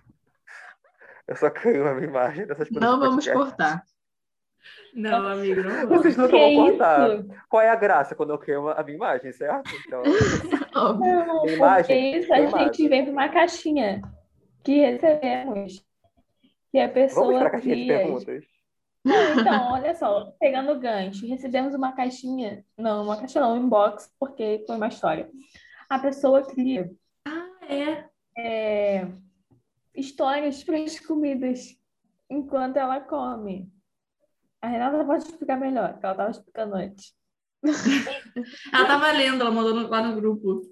Eu 1.26 1.36
só 1.36 1.50
queimo 1.50 1.88
a 1.88 1.94
minha 1.94 2.06
imagem 2.06 2.46
dessas 2.46 2.68
coisas. 2.68 2.82
Não 2.82 2.98
vamos 3.00 3.26
cortar. 3.28 3.82
Não, 4.94 5.28
amigo, 5.28 5.62
não 5.62 5.86
vou. 5.86 5.98
Vocês 5.98 6.16
nunca 6.16 6.36
vão 6.36 6.54
cortar. 6.54 7.24
Qual 7.48 7.62
é 7.62 7.68
a 7.68 7.76
graça 7.76 8.14
quando 8.14 8.30
eu 8.30 8.38
queimo 8.38 8.68
a 8.68 8.82
minha 8.82 8.96
imagem, 8.96 9.32
certo? 9.32 9.70
Então, 9.86 10.02
não, 10.74 11.46
imagem, 11.46 12.18
isso 12.18 12.32
a 12.32 12.46
gente 12.46 12.88
vem 12.88 13.04
para 13.04 13.12
uma 13.12 13.28
caixinha 13.28 14.02
que 14.64 14.80
recebemos. 14.80 15.84
Que 16.70 16.78
a 16.78 16.88
pessoa. 16.88 17.26
Vamos 17.26 17.38
para 17.38 17.48
a 17.48 17.52
caixinha 17.52 17.76
de 17.76 17.86
perguntas. 17.86 18.44
Não, 19.04 19.40
então, 19.40 19.72
olha 19.72 19.94
só, 19.94 20.32
pegando 20.38 20.72
o 20.72 20.78
gancho, 20.78 21.26
recebemos 21.26 21.74
uma 21.74 21.92
caixinha, 21.92 22.64
não, 22.76 23.04
uma 23.04 23.16
caixa 23.16 23.40
não, 23.40 23.54
um 23.54 23.56
inbox, 23.56 24.12
porque 24.18 24.64
foi 24.66 24.76
uma 24.76 24.88
história. 24.88 25.30
A 25.88 25.98
pessoa 25.98 26.42
cria 26.42 26.90
ah, 27.26 27.48
é. 27.68 28.04
É, 28.40 29.08
histórias 29.98 30.62
para 30.62 30.78
as 30.78 31.00
comidas 31.00 31.76
enquanto 32.30 32.76
ela 32.76 33.00
come. 33.00 33.68
A 34.60 34.68
Renata 34.68 35.04
pode 35.04 35.24
explicar 35.24 35.56
melhor, 35.56 35.92
porque 35.92 36.06
ela 36.06 36.14
estava 36.14 36.30
explicando 36.30 36.74
antes. 36.74 37.14
ela 38.72 38.82
estava 38.82 39.12
lendo, 39.12 39.42
ela 39.42 39.50
mandou 39.50 39.88
lá 39.88 40.02
no 40.02 40.16
grupo. 40.16 40.62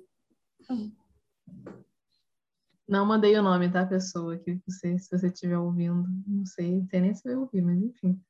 Não 2.88 3.04
mandei 3.04 3.36
o 3.36 3.42
nome 3.42 3.68
da 3.68 3.84
pessoa 3.84 4.38
que 4.38 4.60
você, 4.66 4.98
se 4.98 5.10
você 5.10 5.26
estiver 5.28 5.58
ouvindo. 5.58 6.06
Não 6.26 6.44
sei, 6.46 6.80
não 6.80 6.86
sei 6.88 7.00
nem 7.00 7.14
se 7.14 7.22
vai 7.24 7.36
ouvir, 7.36 7.62
mas 7.62 7.78
enfim. 7.78 8.20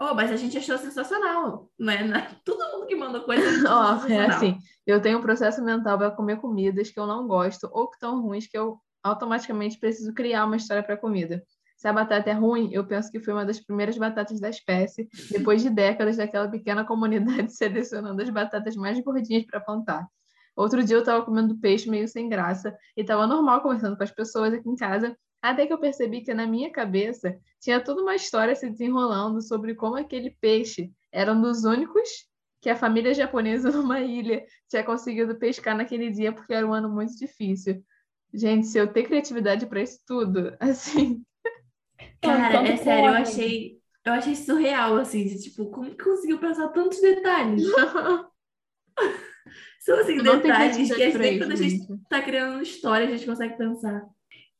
Oh, 0.00 0.14
mas 0.14 0.32
a 0.32 0.36
gente 0.36 0.58
achou 0.58 0.76
sensacional, 0.78 1.70
né? 1.78 2.04
Todo 2.44 2.72
mundo 2.72 2.86
que 2.86 2.96
manda 2.96 3.20
coisa. 3.20 3.42
oh, 3.70 4.12
é 4.12 4.26
assim, 4.26 4.58
eu 4.84 5.00
tenho 5.00 5.18
um 5.18 5.22
processo 5.22 5.62
mental 5.62 5.96
para 5.96 6.10
comer 6.10 6.40
comidas 6.40 6.90
que 6.90 6.98
eu 6.98 7.06
não 7.06 7.26
gosto 7.28 7.68
ou 7.72 7.88
que 7.88 7.96
estão 7.96 8.20
ruins 8.20 8.48
que 8.48 8.58
eu 8.58 8.80
automaticamente 9.02 9.78
preciso 9.78 10.12
criar 10.12 10.44
uma 10.44 10.56
história 10.56 10.82
para 10.82 10.96
comida. 10.96 11.44
Se 11.82 11.88
a 11.88 11.92
batata 11.92 12.30
é 12.30 12.32
ruim, 12.32 12.70
eu 12.72 12.86
penso 12.86 13.10
que 13.10 13.18
foi 13.18 13.34
uma 13.34 13.44
das 13.44 13.58
primeiras 13.58 13.98
batatas 13.98 14.38
da 14.38 14.48
espécie, 14.48 15.08
depois 15.32 15.62
de 15.62 15.68
décadas 15.68 16.16
daquela 16.16 16.48
pequena 16.48 16.84
comunidade 16.84 17.50
selecionando 17.58 18.22
as 18.22 18.30
batatas 18.30 18.76
mais 18.76 19.00
gordinhas 19.00 19.44
para 19.46 19.58
plantar. 19.58 20.06
Outro 20.54 20.84
dia 20.84 20.94
eu 20.94 21.00
estava 21.00 21.24
comendo 21.24 21.58
peixe 21.58 21.90
meio 21.90 22.06
sem 22.06 22.28
graça 22.28 22.72
e 22.96 23.00
estava 23.00 23.26
normal 23.26 23.62
conversando 23.62 23.96
com 23.96 24.04
as 24.04 24.12
pessoas 24.12 24.54
aqui 24.54 24.68
em 24.68 24.76
casa, 24.76 25.16
até 25.42 25.66
que 25.66 25.72
eu 25.72 25.78
percebi 25.78 26.20
que 26.20 26.32
na 26.32 26.46
minha 26.46 26.70
cabeça 26.70 27.36
tinha 27.60 27.80
toda 27.80 28.00
uma 28.00 28.14
história 28.14 28.54
se 28.54 28.70
desenrolando 28.70 29.42
sobre 29.42 29.74
como 29.74 29.96
aquele 29.96 30.30
peixe 30.40 30.92
era 31.10 31.32
um 31.32 31.42
dos 31.42 31.64
únicos 31.64 32.08
que 32.60 32.70
a 32.70 32.76
família 32.76 33.12
japonesa 33.12 33.72
numa 33.74 33.98
ilha 33.98 34.44
tinha 34.68 34.84
conseguido 34.84 35.34
pescar 35.34 35.76
naquele 35.76 36.12
dia 36.12 36.32
porque 36.32 36.54
era 36.54 36.64
um 36.64 36.72
ano 36.72 36.88
muito 36.88 37.16
difícil. 37.16 37.82
Gente, 38.32 38.68
se 38.68 38.78
eu 38.78 38.86
ter 38.86 39.02
criatividade 39.02 39.66
para 39.66 39.82
isso 39.82 39.98
tudo, 40.06 40.56
assim, 40.60 41.24
Cara, 42.20 42.68
é 42.68 42.76
sério, 42.76 43.10
eu 43.10 43.14
achei, 43.14 43.78
eu 44.04 44.12
achei 44.12 44.36
surreal, 44.36 44.96
assim, 44.96 45.24
de 45.24 45.42
tipo, 45.42 45.70
como 45.70 45.90
que 45.90 46.04
conseguiu 46.04 46.38
pensar 46.38 46.68
tantos 46.68 47.00
detalhes? 47.00 47.62
São 49.80 49.98
assim, 49.98 50.16
não 50.16 50.38
detalhes 50.38 50.76
que 50.94 51.02
às 51.02 51.14
vezes 51.14 51.38
quando 51.38 51.52
a 51.52 51.56
gente 51.56 51.86
tá 52.08 52.22
criando 52.22 52.62
história, 52.62 53.06
a 53.06 53.10
gente 53.10 53.26
consegue 53.26 53.56
pensar. 53.56 54.06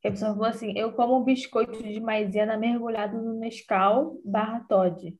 A 0.05 0.11
pessoa 0.11 0.33
falou 0.33 0.47
assim, 0.47 0.77
eu 0.77 0.91
como 0.91 1.17
um 1.17 1.23
biscoito 1.23 1.81
de 1.81 2.01
maisena 2.01 2.57
mergulhado 2.57 3.21
no 3.21 3.39
Nescau 3.39 4.19
barra 4.25 4.59
Todd. 4.67 5.17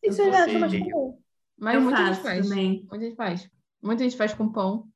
Isso 0.00 0.22
eu 0.22 0.30
já 0.30 0.44
acho 0.44 0.58
mais 0.60 0.72
comum. 0.72 1.18
Mas 1.58 1.74
eu 1.74 1.80
muita 1.80 2.06
gente 2.06 2.22
faz. 2.22 2.48
Também. 2.48 2.86
Muita 2.88 3.04
gente 3.06 3.16
faz. 3.16 3.50
Muita 3.82 4.04
gente 4.04 4.16
faz 4.16 4.34
com 4.34 4.52
pão. 4.52 4.88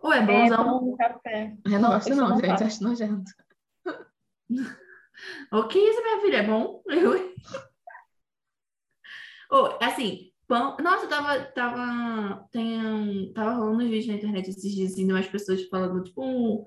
Ou 0.00 0.12
é 0.12 0.20
bonzão. 0.20 0.60
É, 0.60 0.64
pão 0.64 0.96
café. 0.96 1.56
Eu 1.64 1.78
não, 1.78 1.90
gosto 1.90 2.14
não, 2.14 2.28
não 2.30 2.40
gente. 2.40 2.64
Acho 2.64 2.82
nojento. 2.82 3.30
O 5.52 5.64
que 5.68 5.78
isso, 5.78 6.02
minha 6.02 6.20
filha? 6.20 6.36
É 6.38 6.42
bom? 6.46 6.82
Eu... 6.88 7.32
oh, 9.50 9.78
assim, 9.80 10.30
pão. 10.46 10.76
Nossa, 10.80 11.06
tava. 11.06 11.40
Tava, 11.46 12.46
tem, 12.50 13.32
tava 13.34 13.52
rolando 13.54 13.84
uns 13.84 13.90
vídeos 13.90 14.06
na 14.08 14.14
internet 14.14 14.50
esses 14.50 14.74
dias, 14.74 14.92
assim, 14.92 15.06
de 15.06 15.12
umas 15.12 15.26
pessoas 15.26 15.62
falando, 15.68 16.02
tipo, 16.04 16.22
um, 16.24 16.64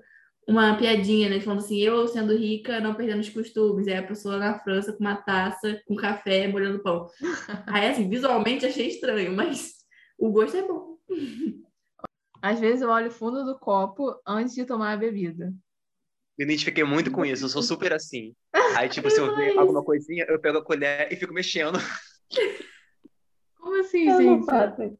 uma 0.48 0.76
piadinha, 0.76 1.28
né? 1.28 1.40
Falando 1.40 1.60
assim, 1.60 1.78
eu 1.78 2.06
sendo 2.08 2.36
rica, 2.36 2.80
não 2.80 2.94
perdendo 2.94 3.20
os 3.20 3.28
costumes. 3.28 3.88
Aí 3.88 3.96
a 3.96 4.06
pessoa 4.06 4.38
na 4.38 4.58
França 4.60 4.92
com 4.92 5.00
uma 5.00 5.16
taça, 5.16 5.80
com 5.86 5.96
café, 5.96 6.48
molhando 6.48 6.82
pão. 6.82 7.08
Aí, 7.66 7.88
assim, 7.88 8.08
visualmente 8.08 8.66
achei 8.66 8.88
estranho, 8.88 9.34
mas 9.34 9.74
o 10.18 10.30
gosto 10.30 10.56
é 10.56 10.62
bom. 10.62 10.96
Às 12.42 12.60
vezes 12.60 12.82
eu 12.82 12.90
olho 12.90 13.08
o 13.08 13.10
fundo 13.10 13.44
do 13.44 13.58
copo 13.58 14.14
antes 14.26 14.54
de 14.54 14.64
tomar 14.64 14.92
a 14.92 14.96
bebida 14.96 15.52
me 16.38 16.44
identifiquei 16.44 16.84
muito 16.84 17.10
com 17.10 17.24
isso, 17.24 17.44
eu 17.44 17.48
sou 17.48 17.62
super 17.62 17.92
assim. 17.92 18.34
Aí, 18.76 18.88
tipo, 18.88 19.10
se 19.10 19.20
eu 19.20 19.34
ver 19.34 19.56
alguma 19.58 19.82
coisinha, 19.82 20.24
eu 20.28 20.38
pego 20.38 20.58
a 20.58 20.64
colher 20.64 21.10
e 21.10 21.16
fico 21.16 21.32
mexendo. 21.32 21.78
Como 23.58 23.80
assim, 23.80 24.08
eu 24.08 24.18
gente? 24.18 24.98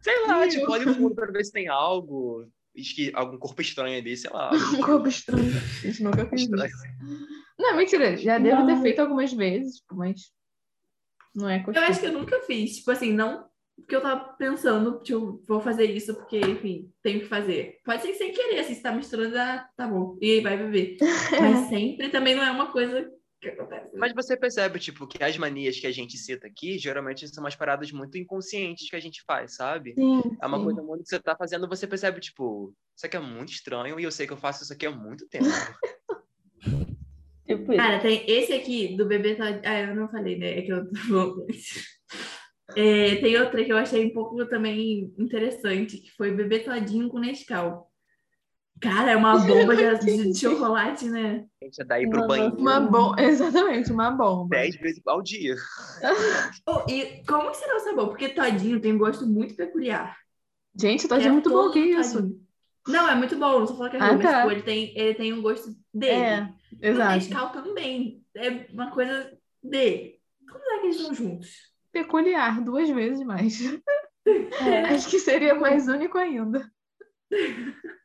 Sei 0.00 0.26
lá, 0.26 0.46
tipo, 0.46 0.70
olha 0.70 0.90
o 0.90 0.94
fundo 0.94 1.14
pra 1.14 1.30
ver 1.30 1.44
se 1.44 1.52
tem 1.52 1.68
algo. 1.68 2.46
Algum 3.14 3.38
corpo 3.38 3.60
estranho 3.60 3.98
ali, 3.98 4.16
sei 4.16 4.30
lá. 4.30 4.52
Um 4.52 4.80
corpo 4.84 5.08
estranho. 5.08 5.50
A 5.56 5.86
gente 5.86 6.02
nunca 6.02 6.26
fez 6.26 6.42
isso. 6.42 6.50
Não, 7.58 7.76
mentira, 7.76 8.16
já 8.16 8.38
devo 8.38 8.66
ter 8.66 8.80
feito 8.80 9.00
algumas 9.00 9.32
vezes, 9.32 9.78
tipo, 9.78 9.96
mas 9.96 10.30
não 11.34 11.48
é 11.48 11.58
costume. 11.58 11.84
Eu 11.84 11.90
acho 11.90 12.00
que 12.00 12.06
eu 12.06 12.12
nunca 12.12 12.40
fiz. 12.42 12.76
Tipo 12.76 12.92
assim, 12.92 13.12
não 13.12 13.47
porque 13.78 13.96
eu 13.96 14.00
tava 14.00 14.32
pensando, 14.34 15.00
tipo, 15.02 15.42
vou 15.46 15.60
fazer 15.60 15.84
isso 15.84 16.14
porque, 16.14 16.38
enfim, 16.38 16.90
tenho 17.02 17.20
que 17.20 17.26
fazer. 17.26 17.78
Pode 17.84 18.02
ser 18.02 18.14
sem 18.14 18.32
querer, 18.32 18.60
assim, 18.60 18.74
se 18.74 18.82
tá 18.82 18.92
misturando, 18.92 19.34
tá 19.34 19.86
bom. 19.86 20.18
E 20.20 20.32
aí 20.32 20.40
vai 20.40 20.56
beber. 20.56 20.96
Mas 21.40 21.68
sempre 21.68 22.08
também 22.08 22.34
não 22.34 22.42
é 22.42 22.50
uma 22.50 22.70
coisa 22.70 23.10
que 23.40 23.48
acontece. 23.48 23.96
Mas 23.96 24.12
você 24.12 24.36
percebe, 24.36 24.78
tipo, 24.78 25.06
que 25.06 25.22
as 25.22 25.38
manias 25.38 25.78
que 25.78 25.86
a 25.86 25.92
gente 25.92 26.18
cita 26.18 26.46
aqui, 26.46 26.78
geralmente 26.78 27.26
são 27.28 27.42
umas 27.42 27.56
paradas 27.56 27.90
muito 27.92 28.18
inconscientes 28.18 28.90
que 28.90 28.96
a 28.96 29.00
gente 29.00 29.22
faz, 29.26 29.54
sabe? 29.54 29.94
Sim, 29.94 30.22
é 30.40 30.46
uma 30.46 30.58
sim. 30.58 30.64
coisa 30.64 30.82
muito 30.82 31.04
que 31.04 31.08
você 31.08 31.20
tá 31.20 31.36
fazendo, 31.36 31.68
você 31.68 31.86
percebe, 31.86 32.20
tipo, 32.20 32.74
isso 32.96 33.06
aqui 33.06 33.16
é 33.16 33.20
muito 33.20 33.52
estranho 33.52 33.98
e 33.98 34.04
eu 34.04 34.10
sei 34.10 34.26
que 34.26 34.32
eu 34.32 34.36
faço 34.36 34.64
isso 34.64 34.72
aqui 34.72 34.86
há 34.86 34.90
muito 34.90 35.26
tempo. 35.28 35.46
Tipo 37.46 37.74
Cara, 37.74 37.98
tem 37.98 38.30
esse 38.30 38.52
aqui 38.52 38.94
do 38.94 39.06
bebê 39.06 39.34
tá... 39.34 39.46
Ah, 39.64 39.80
eu 39.80 39.96
não 39.96 40.06
falei, 40.10 40.36
né? 40.36 40.58
É 40.58 40.60
que 40.60 40.70
eu 40.70 40.84
tô 40.90 41.46
é, 42.76 43.16
Tem 43.16 43.38
outra 43.38 43.64
que 43.64 43.72
eu 43.72 43.76
achei 43.76 44.04
um 44.04 44.12
pouco 44.12 44.44
também 44.46 45.12
interessante, 45.18 45.98
que 45.98 46.10
foi 46.12 46.30
bebê 46.30 46.60
todinho 46.60 47.08
com 47.08 47.18
Nescau. 47.18 47.88
Cara, 48.80 49.12
é 49.12 49.16
uma 49.16 49.38
bomba 49.44 49.74
de, 49.76 50.32
de 50.32 50.38
chocolate, 50.38 51.08
né? 51.08 51.44
Gente, 51.62 51.82
é 51.82 51.84
daí 51.84 52.08
pro 52.08 52.26
banheiro. 52.26 52.56
Uma 52.56 52.80
bomba, 52.80 53.20
exatamente, 53.22 53.90
uma 53.90 54.10
bomba. 54.10 54.56
Dez 54.56 54.76
vezes 54.76 55.02
ao 55.06 55.22
dia. 55.22 55.56
oh, 56.66 56.84
e 56.88 57.22
como 57.26 57.52
será 57.54 57.76
o 57.76 57.80
sabor? 57.80 58.08
Porque 58.08 58.28
todinho 58.28 58.80
tem 58.80 58.92
um 58.92 58.98
gosto 58.98 59.26
muito 59.26 59.54
peculiar. 59.54 60.16
Gente, 60.78 61.08
todinho 61.08 61.28
é, 61.28 61.30
é 61.30 61.32
muito 61.32 61.50
bom, 61.50 61.70
que 61.70 61.80
isso? 61.80 62.38
Não, 62.86 63.08
é 63.08 63.14
muito 63.14 63.36
bom, 63.36 63.60
não 63.60 63.66
só 63.66 63.76
falar 63.76 63.90
que 63.90 63.96
é 63.96 63.98
ruim, 63.98 64.08
ah, 64.08 64.18
tá. 64.18 64.30
mas 64.30 64.38
tipo, 64.38 64.50
ele, 64.52 64.62
tem, 64.62 64.98
ele 64.98 65.14
tem 65.14 65.32
um 65.32 65.42
gosto 65.42 65.74
dele. 65.92 66.12
É, 66.12 66.54
exato. 66.80 67.10
O 67.10 67.14
Nescau 67.14 67.52
também. 67.52 68.24
É 68.34 68.66
uma 68.72 68.90
coisa 68.90 69.32
dele. 69.62 70.18
Como 70.48 70.72
é 70.72 70.78
que 70.78 70.86
eles 70.86 70.96
estão 70.96 71.14
juntos? 71.14 71.67
Peculiar, 71.92 72.62
duas 72.62 72.88
vezes 72.90 73.24
mais. 73.24 73.60
É. 74.60 74.80
Acho 74.94 75.08
que 75.08 75.18
seria 75.18 75.54
mais 75.54 75.88
único 75.88 76.18
ainda. 76.18 76.70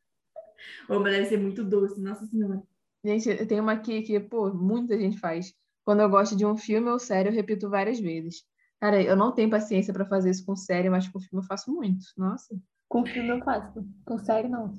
Ô, 0.90 1.00
mas 1.00 1.14
deve 1.14 1.26
ser 1.26 1.38
muito 1.38 1.64
doce, 1.64 2.00
nossa 2.02 2.26
senhora. 2.26 2.62
Gente, 3.04 3.46
tem 3.46 3.60
uma 3.60 3.74
aqui 3.74 4.02
que, 4.02 4.20
pô, 4.20 4.54
muita 4.54 4.98
gente 4.98 5.20
faz. 5.20 5.54
Quando 5.84 6.02
eu 6.02 6.10
gosto 6.10 6.36
de 6.36 6.46
um 6.46 6.58
filme 6.58 6.90
ou 6.90 7.00
série, 7.00 7.30
eu 7.30 7.34
repito 7.34 7.70
várias 7.70 8.00
vezes. 8.00 8.44
Cara, 8.80 9.02
eu 9.02 9.16
não 9.16 9.34
tenho 9.34 9.50
paciência 9.50 9.94
para 9.94 10.06
fazer 10.06 10.30
isso 10.30 10.46
com 10.46 10.56
série, 10.56 10.90
mas 10.90 11.08
com 11.08 11.20
filme 11.20 11.44
eu 11.44 11.48
faço 11.48 11.72
muito. 11.72 12.06
Nossa. 12.18 12.56
Com 12.88 13.06
filme 13.06 13.30
eu 13.30 13.44
faço. 13.44 13.86
Com 14.06 14.18
série, 14.20 14.48
não. 14.48 14.74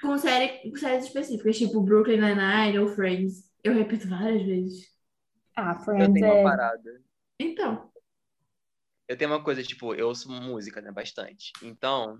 Com 0.00 0.18
série, 0.18 0.70
com 0.70 0.76
séries 0.76 1.06
específicas, 1.06 1.56
tipo 1.56 1.80
Brooklyn 1.80 2.20
Nine-Nine 2.20 2.78
ou 2.78 2.88
Friends. 2.88 3.50
Eu 3.62 3.74
repito 3.74 4.08
várias 4.08 4.42
vezes. 4.42 4.92
Ah, 5.56 5.74
Friends 5.76 6.08
eu 6.08 6.12
tenho 6.12 6.26
é... 6.26 6.32
uma 6.32 6.50
parada. 6.50 7.02
Então. 7.40 7.90
Eu 9.08 9.16
tenho 9.16 9.30
uma 9.30 9.42
coisa, 9.42 9.62
tipo, 9.62 9.94
eu 9.94 10.08
ouço 10.08 10.30
música, 10.30 10.80
né, 10.80 10.90
bastante. 10.90 11.52
Então, 11.62 12.18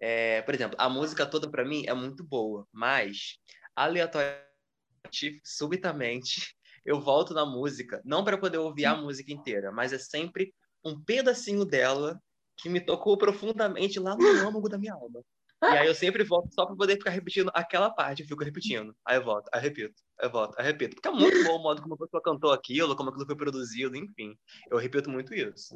é, 0.00 0.42
por 0.42 0.54
exemplo, 0.54 0.76
a 0.78 0.88
música 0.88 1.26
toda 1.26 1.50
para 1.50 1.64
mim 1.64 1.84
é 1.86 1.94
muito 1.94 2.24
boa, 2.24 2.66
mas 2.72 3.38
aleatoriamente, 3.74 5.40
subitamente, 5.44 6.54
eu 6.84 7.00
volto 7.00 7.34
na 7.34 7.44
música, 7.44 8.00
não 8.04 8.24
para 8.24 8.38
poder 8.38 8.58
ouvir 8.58 8.86
a 8.86 8.96
música 8.96 9.32
inteira, 9.32 9.70
mas 9.72 9.92
é 9.92 9.98
sempre 9.98 10.54
um 10.84 10.98
pedacinho 11.02 11.64
dela 11.64 12.20
que 12.56 12.68
me 12.68 12.80
tocou 12.80 13.16
profundamente 13.16 13.98
lá 13.98 14.16
no 14.16 14.48
âmago 14.48 14.68
da 14.68 14.78
minha 14.78 14.94
alma. 14.94 15.22
E 15.62 15.66
aí 15.66 15.86
eu 15.86 15.94
sempre 15.94 16.24
volto 16.24 16.52
só 16.54 16.64
para 16.64 16.74
poder 16.74 16.96
ficar 16.96 17.10
repetindo 17.10 17.50
aquela 17.52 17.90
parte, 17.90 18.22
eu 18.22 18.28
fico 18.28 18.42
repetindo. 18.42 18.94
Aí 19.04 19.16
eu 19.16 19.24
volto, 19.24 19.48
aí 19.52 19.60
eu 19.60 19.64
repito, 19.64 19.94
aí 20.18 20.26
eu 20.26 20.32
volto, 20.32 20.54
aí 20.58 20.64
eu 20.64 20.72
repito. 20.72 20.96
Porque 20.96 21.08
é 21.08 21.12
muito 21.12 21.44
bom 21.44 21.56
o 21.56 21.62
modo 21.62 21.82
como 21.82 21.94
a 21.94 21.98
pessoa 21.98 22.22
cantou 22.22 22.52
aquilo, 22.52 22.96
como 22.96 23.10
aquilo 23.10 23.26
foi 23.26 23.36
produzido, 23.36 23.96
enfim. 23.96 24.34
Eu 24.70 24.78
repito 24.78 25.10
muito 25.10 25.34
isso. 25.34 25.74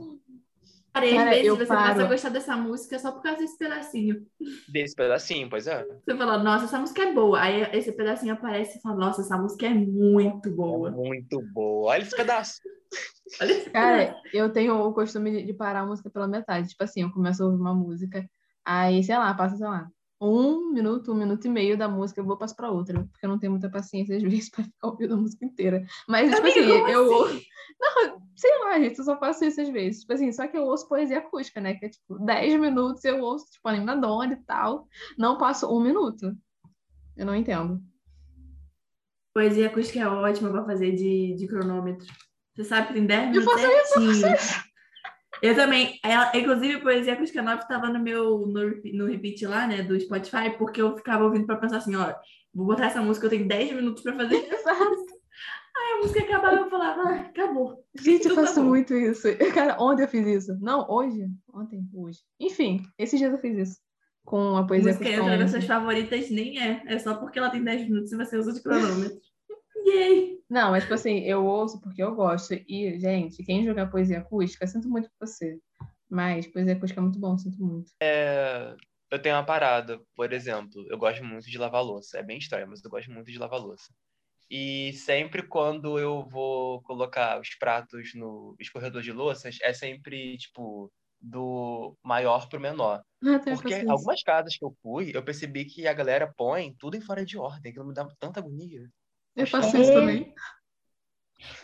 Cara, 0.94 1.06
às 1.06 1.28
vezes 1.36 1.48
você 1.48 1.66
paro. 1.66 1.88
passa 1.88 2.02
a 2.04 2.06
gostar 2.06 2.28
dessa 2.28 2.56
música 2.56 2.98
só 3.00 3.10
por 3.10 3.20
causa 3.20 3.40
desse 3.40 3.58
pedacinho. 3.58 4.24
Desse 4.68 4.94
pedacinho, 4.94 5.50
pois 5.50 5.66
é. 5.66 5.84
Você 5.84 6.16
fala, 6.16 6.38
nossa, 6.38 6.66
essa 6.66 6.78
música 6.78 7.02
é 7.02 7.12
boa. 7.12 7.40
Aí 7.40 7.62
esse 7.72 7.90
pedacinho 7.90 8.32
aparece 8.32 8.78
e 8.78 8.80
fala, 8.80 8.96
nossa, 8.96 9.20
essa 9.20 9.36
música 9.36 9.66
é 9.66 9.74
muito 9.74 10.52
boa. 10.52 10.88
É 10.88 10.92
muito 10.92 11.42
boa. 11.52 11.90
Olha 11.90 12.02
esse 12.02 12.16
pedaço. 12.16 12.60
Olha 13.40 13.52
esse 13.52 13.70
Cara, 13.70 14.06
pedaço. 14.06 14.20
eu 14.32 14.52
tenho 14.52 14.76
o 14.86 14.94
costume 14.94 15.44
de 15.44 15.52
parar 15.52 15.80
a 15.80 15.86
música 15.86 16.08
pela 16.08 16.28
metade. 16.28 16.68
Tipo 16.68 16.84
assim, 16.84 17.02
eu 17.02 17.10
começo 17.10 17.42
a 17.42 17.46
ouvir 17.46 17.60
uma 17.60 17.74
música, 17.74 18.24
aí, 18.64 19.02
sei 19.02 19.16
lá, 19.16 19.34
passa, 19.34 19.56
sei 19.56 19.66
lá, 19.66 19.88
um 20.20 20.72
minuto, 20.72 21.12
um 21.12 21.16
minuto 21.16 21.44
e 21.44 21.50
meio 21.50 21.76
da 21.76 21.88
música, 21.88 22.20
eu 22.20 22.24
vou 22.24 22.36
passar 22.36 22.54
para 22.54 22.70
outra, 22.70 23.04
porque 23.10 23.26
eu 23.26 23.28
não 23.28 23.38
tenho 23.38 23.52
muita 23.52 23.68
paciência 23.68 24.16
às 24.16 24.22
vezes 24.22 24.48
para 24.50 24.64
ficar 24.64 24.88
ouvindo 24.88 25.14
a 25.14 25.16
música 25.16 25.44
inteira. 25.44 25.84
Mas, 26.08 26.34
tipo 26.34 26.46
assim, 26.46 26.60
eu. 26.60 27.24
Assim? 27.24 27.42
Não, 27.80 28.22
sei 28.36 28.58
lá, 28.60 28.78
gente, 28.78 28.98
eu 28.98 29.04
só 29.04 29.18
faço 29.18 29.44
isso 29.44 29.60
às 29.60 29.68
vezes. 29.68 30.00
Tipo 30.00 30.12
assim, 30.12 30.32
só 30.32 30.46
que 30.46 30.56
eu 30.56 30.64
ouço 30.64 30.88
poesia 30.88 31.18
acústica, 31.18 31.60
né? 31.60 31.74
Que 31.74 31.86
é 31.86 31.88
tipo 31.88 32.18
10 32.18 32.60
minutos 32.60 33.04
eu 33.04 33.20
ouço, 33.20 33.46
tipo, 33.50 33.68
animadona 33.68 34.34
e 34.34 34.44
tal. 34.44 34.88
Não 35.18 35.36
passo 35.36 35.70
um 35.70 35.80
minuto. 35.80 36.34
Eu 37.16 37.26
não 37.26 37.34
entendo. 37.34 37.82
Poesia 39.34 39.66
acústica 39.66 39.98
é 39.98 40.06
ótima 40.06 40.50
para 40.50 40.64
fazer 40.64 40.92
de, 40.92 41.34
de 41.34 41.46
cronômetro. 41.46 42.06
Você 42.54 42.64
sabe 42.64 42.88
que 42.88 42.94
tem 42.94 43.06
10 43.06 43.30
minutos. 43.30 43.46
Eu 43.46 43.52
faço 43.52 43.66
isso, 43.66 43.98
eu 43.98 44.30
faço 44.30 44.34
isso. 44.34 44.73
Eu 45.44 45.54
também. 45.54 46.00
Ela, 46.02 46.32
inclusive, 46.34 46.80
Poesia 46.80 47.12
Acústica 47.12 47.42
9 47.42 47.60
estava 47.60 47.90
no 47.90 48.00
meu 48.00 48.46
no, 48.46 48.80
no 48.94 49.06
repeat 49.06 49.46
lá, 49.46 49.66
né, 49.66 49.82
do 49.82 50.00
Spotify, 50.00 50.56
porque 50.56 50.80
eu 50.80 50.96
ficava 50.96 51.22
ouvindo 51.22 51.44
para 51.44 51.58
pensar 51.58 51.76
assim, 51.76 51.94
ó, 51.94 52.14
vou 52.54 52.64
botar 52.64 52.86
essa 52.86 53.02
música, 53.02 53.26
eu 53.26 53.30
tenho 53.30 53.46
10 53.46 53.72
minutos 53.72 54.02
para 54.02 54.16
fazer. 54.16 54.36
Aí 55.76 55.92
a 55.92 56.00
música 56.00 56.20
acabava 56.20 56.54
e 56.54 56.58
eu 56.60 56.70
falava, 56.70 57.02
ah, 57.02 57.20
acabou. 57.20 57.84
Gente, 57.94 58.26
eu 58.26 58.34
faço 58.34 58.54
tá 58.54 58.62
muito 58.62 58.94
isso. 58.94 59.28
Cara, 59.52 59.76
ontem 59.78 60.04
eu 60.04 60.08
fiz 60.08 60.26
isso. 60.26 60.58
Não, 60.62 60.88
hoje? 60.88 61.28
Ontem, 61.52 61.86
hoje. 61.92 62.20
Enfim, 62.40 62.82
esses 62.96 63.18
dias 63.18 63.32
eu 63.32 63.38
fiz 63.38 63.58
isso. 63.58 63.80
Com 64.24 64.56
a 64.56 64.66
poesia 64.66 64.92
música 64.92 65.10
entra 65.10 65.36
nas 65.36 65.50
suas 65.50 65.66
favoritas, 65.66 66.30
nem 66.30 66.58
é. 66.58 66.82
É 66.86 66.98
só 66.98 67.16
porque 67.16 67.38
ela 67.38 67.50
tem 67.50 67.62
10 67.62 67.82
minutos 67.82 68.12
e 68.12 68.16
você 68.16 68.38
usa 68.38 68.52
de 68.52 68.62
cronômetro. 68.62 69.18
Yay! 69.84 70.38
Não, 70.48 70.70
mas 70.70 70.84
tipo 70.84 70.94
assim, 70.94 71.20
eu 71.20 71.44
ouço 71.44 71.80
porque 71.80 72.02
eu 72.02 72.14
gosto. 72.14 72.54
E, 72.54 72.98
gente, 72.98 73.42
quem 73.44 73.64
jogar 73.64 73.90
poesia 73.90 74.18
acústica, 74.18 74.66
sinto 74.66 74.88
muito 74.88 75.08
por 75.10 75.26
você. 75.26 75.58
Mas 76.08 76.46
poesia 76.46 76.74
acústica 76.74 77.00
é 77.00 77.02
muito 77.02 77.18
bom, 77.18 77.36
sinto 77.36 77.62
muito. 77.62 77.90
É, 78.00 78.74
eu 79.10 79.20
tenho 79.20 79.36
uma 79.36 79.44
parada, 79.44 80.00
por 80.14 80.32
exemplo, 80.32 80.86
eu 80.88 80.98
gosto 80.98 81.24
muito 81.24 81.50
de 81.50 81.58
lavar 81.58 81.82
louça. 81.82 82.18
É 82.18 82.22
bem 82.22 82.38
estranho, 82.38 82.68
mas 82.68 82.82
eu 82.84 82.90
gosto 82.90 83.10
muito 83.10 83.30
de 83.30 83.38
lavar 83.38 83.60
louça. 83.60 83.92
E 84.50 84.92
sempre 84.92 85.42
quando 85.46 85.98
eu 85.98 86.22
vou 86.28 86.82
colocar 86.82 87.40
os 87.40 87.54
pratos 87.56 88.14
no 88.14 88.54
escorredor 88.60 89.02
de 89.02 89.12
louças, 89.12 89.58
é 89.62 89.72
sempre, 89.72 90.36
tipo, 90.36 90.92
do 91.20 91.96
maior 92.02 92.48
pro 92.48 92.60
menor. 92.60 93.02
Ah, 93.24 93.40
Porque 93.48 93.74
algumas 93.88 94.22
casas 94.22 94.56
que 94.56 94.64
eu 94.64 94.74
fui, 94.82 95.10
eu 95.14 95.24
percebi 95.24 95.64
que 95.64 95.86
a 95.86 95.94
galera 95.94 96.32
põe 96.36 96.74
tudo 96.78 96.96
em 96.96 97.00
fora 97.00 97.24
de 97.24 97.38
ordem, 97.38 97.72
que 97.72 97.78
não 97.78 97.86
me 97.86 97.94
dá 97.94 98.06
tanta 98.18 98.40
agonia. 98.40 98.88
Eu 99.36 99.46
faço 99.46 99.76
isso 99.76 99.92
também. 99.92 100.34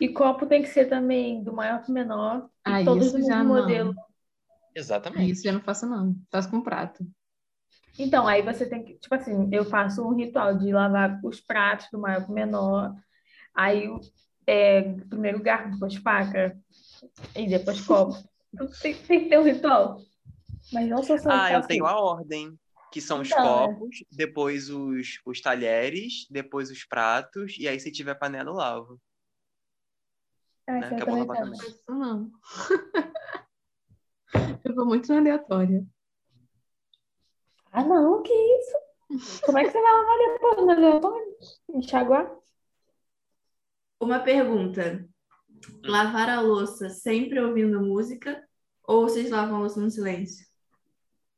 E 0.00 0.08
copo 0.08 0.46
tem 0.46 0.62
que 0.62 0.68
ser 0.68 0.86
também 0.86 1.42
do 1.42 1.52
maior 1.52 1.80
para 1.80 1.90
o 1.90 1.94
menor. 1.94 2.50
Ah, 2.64 2.84
todos 2.84 3.08
isso 3.08 3.22
já 3.26 3.42
modelo. 3.44 3.94
Não. 3.94 4.04
Exatamente. 4.74 5.32
Isso 5.32 5.42
já 5.42 5.52
não 5.52 5.60
faço, 5.60 5.86
não. 5.86 6.14
Faço 6.30 6.50
com 6.50 6.60
prato. 6.60 7.04
Então, 7.98 8.26
aí 8.26 8.42
você 8.42 8.66
tem 8.68 8.84
que, 8.84 8.94
tipo 8.94 9.14
assim, 9.14 9.48
eu 9.52 9.64
faço 9.64 10.06
um 10.06 10.14
ritual 10.14 10.56
de 10.56 10.72
lavar 10.72 11.20
os 11.24 11.40
pratos 11.40 11.88
do 11.92 11.98
maior 11.98 12.22
para 12.22 12.30
o 12.30 12.34
menor. 12.34 12.94
Aí, 13.54 13.88
é, 14.46 14.82
primeiro 15.08 15.42
garfo, 15.42 15.72
depois 15.72 15.94
faca, 15.96 16.56
e 17.34 17.46
depois 17.48 17.80
copo. 17.82 18.16
Então, 18.54 18.68
tem, 18.80 18.94
tem 18.94 19.20
que 19.24 19.28
ter 19.28 19.38
um 19.38 19.44
ritual. 19.44 20.00
Mas 20.72 20.88
não 20.88 21.02
sou 21.02 21.18
só 21.18 21.30
Ah, 21.30 21.52
eu 21.52 21.62
tenho 21.62 21.86
a 21.86 22.00
ordem 22.00 22.58
que 22.90 23.00
são 23.00 23.20
os 23.20 23.30
então, 23.30 23.42
copos, 23.42 24.02
é. 24.02 24.04
depois 24.10 24.68
os, 24.68 25.20
os 25.24 25.40
talheres, 25.40 26.26
depois 26.28 26.70
os 26.70 26.84
pratos, 26.84 27.56
e 27.58 27.68
aí 27.68 27.78
se 27.78 27.92
tiver 27.92 28.14
panela, 28.14 28.50
eu 28.50 28.54
lavo. 28.54 29.00
Ah, 30.66 30.72
né? 30.72 30.88
Que 30.88 31.02
é 31.02 31.04
bom 31.04 31.18
lavar 31.18 31.38
também. 31.38 31.60
Não. 31.88 32.32
eu 34.64 34.74
vou 34.74 34.86
muito 34.86 35.08
na 35.08 35.18
aleatória. 35.18 35.86
Ah, 37.72 37.84
não, 37.84 38.22
que 38.22 38.32
isso? 38.32 39.42
Como 39.44 39.58
é 39.58 39.64
que 39.64 39.70
você 39.70 39.80
vai 39.80 39.92
lavar 39.92 40.18
depois 40.18 40.56
no 40.56 40.70
aleatório? 40.70 41.36
Enxaguar? 41.74 42.36
Uma 44.00 44.20
pergunta. 44.20 45.08
Hum. 45.48 45.80
Lavar 45.84 46.30
a 46.30 46.40
louça 46.40 46.88
sempre 46.88 47.40
ouvindo 47.40 47.80
música 47.80 48.42
ou 48.82 49.02
vocês 49.02 49.30
lavam 49.30 49.56
a 49.56 49.60
louça 49.60 49.80
no 49.80 49.90
silêncio? 49.90 50.49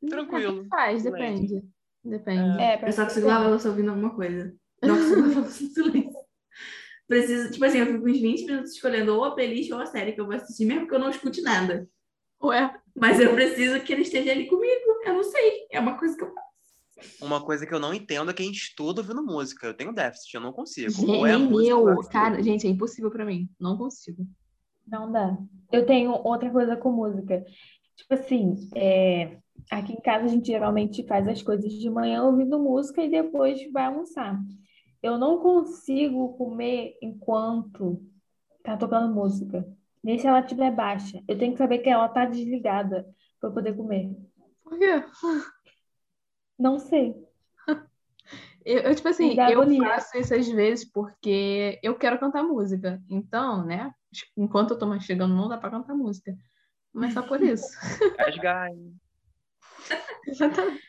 Tranquilo. 0.08 0.66
Faz, 0.68 1.02
depende. 1.02 1.62
Depende. 2.04 2.60
É, 2.60 2.74
é 2.74 2.88
eu 2.88 2.92
só 2.92 3.04
consigo 3.04 3.26
lavar 3.26 3.46
a 3.46 3.50
louça 3.50 3.68
ouvindo 3.68 3.90
alguma 3.90 4.14
coisa. 4.14 4.54
Não 4.82 4.96
consigo 4.96 5.20
lavar 5.20 5.36
a 5.36 5.40
louça 5.40 5.62
no 5.64 5.70
silêncio. 5.70 6.22
Preciso, 7.06 7.50
tipo 7.50 7.64
assim, 7.64 7.78
eu 7.78 7.86
fico 7.86 8.08
uns 8.08 8.20
20 8.20 8.44
minutos 8.46 8.72
escolhendo 8.72 9.14
ou 9.14 9.24
a 9.24 9.34
playlist 9.34 9.70
ou 9.70 9.80
a 9.80 9.86
série 9.86 10.12
que 10.12 10.20
eu 10.20 10.26
vou 10.26 10.34
assistir, 10.34 10.64
mesmo 10.64 10.88
que 10.88 10.94
eu 10.94 10.98
não 10.98 11.10
escute 11.10 11.42
nada. 11.42 11.88
Ué. 12.42 12.74
Mas 12.96 13.20
eu 13.20 13.34
preciso 13.34 13.80
que 13.80 13.92
ele 13.92 14.02
esteja 14.02 14.32
ali 14.32 14.46
comigo. 14.46 14.80
eu 15.04 15.14
não 15.14 15.22
sei. 15.22 15.66
É 15.70 15.78
uma 15.78 15.98
coisa 15.98 16.16
que 16.16 16.24
eu 16.24 16.32
faço. 16.32 16.52
Uma 17.20 17.44
coisa 17.44 17.66
que 17.66 17.74
eu 17.74 17.80
não 17.80 17.92
entendo 17.92 18.30
é 18.30 18.34
quem 18.34 18.50
estuda 18.50 19.00
ouvindo 19.00 19.22
música. 19.22 19.66
Eu 19.66 19.74
tenho 19.74 19.92
déficit, 19.92 20.34
eu 20.34 20.40
não 20.40 20.52
consigo. 20.52 20.90
Gente, 20.90 21.10
Ou 21.10 21.26
é 21.26 21.34
eu, 21.34 21.90
é 21.90 22.08
cara, 22.08 22.42
gente, 22.42 22.66
é 22.66 22.70
impossível 22.70 23.10
pra 23.10 23.24
mim. 23.24 23.48
Não 23.58 23.76
consigo. 23.76 24.26
Não 24.86 25.10
dá. 25.10 25.36
Eu 25.70 25.86
tenho 25.86 26.12
outra 26.12 26.50
coisa 26.50 26.76
com 26.76 26.92
música. 26.92 27.44
Tipo 27.96 28.14
assim, 28.14 28.70
é, 28.74 29.38
aqui 29.70 29.92
em 29.92 30.00
casa 30.00 30.24
a 30.26 30.28
gente 30.28 30.46
geralmente 30.46 31.06
faz 31.06 31.26
as 31.28 31.42
coisas 31.42 31.72
de 31.72 31.90
manhã 31.90 32.22
ouvindo 32.24 32.58
música 32.58 33.02
e 33.02 33.10
depois 33.10 33.60
vai 33.72 33.86
almoçar. 33.86 34.38
Eu 35.02 35.18
não 35.18 35.38
consigo 35.38 36.36
comer 36.36 36.96
enquanto 37.02 38.02
tá 38.62 38.76
tocando 38.76 39.12
música. 39.12 39.66
Nem 40.02 40.18
se 40.18 40.26
ela 40.26 40.40
estiver 40.40 40.70
baixa. 40.74 41.22
Eu 41.26 41.38
tenho 41.38 41.52
que 41.52 41.58
saber 41.58 41.78
que 41.78 41.88
ela 41.88 42.08
tá 42.08 42.24
desligada 42.24 43.06
para 43.40 43.50
eu 43.50 43.54
poder 43.54 43.76
comer. 43.76 44.10
Por 44.62 44.78
quê? 44.78 45.04
Não 46.58 46.78
sei. 46.78 47.14
Eu, 48.64 48.78
eu, 48.78 48.94
tipo 48.94 49.08
assim, 49.08 49.34
eu 49.34 49.60
agonia. 49.60 49.82
faço 49.82 50.16
isso 50.16 50.32
às 50.32 50.48
vezes 50.48 50.88
porque 50.88 51.80
eu 51.82 51.96
quero 51.96 52.20
cantar 52.20 52.44
música. 52.44 53.02
Então, 53.10 53.66
né, 53.66 53.92
enquanto 54.36 54.70
eu 54.70 54.78
tô 54.78 54.86
mastigando, 54.86 55.34
não 55.34 55.48
dá 55.48 55.58
pra 55.58 55.68
cantar 55.68 55.96
música. 55.96 56.32
Mas 56.92 57.12
só 57.12 57.22
por 57.22 57.42
isso. 57.42 57.66
Rasgar. 58.16 58.70
Exatamente. 60.26 60.80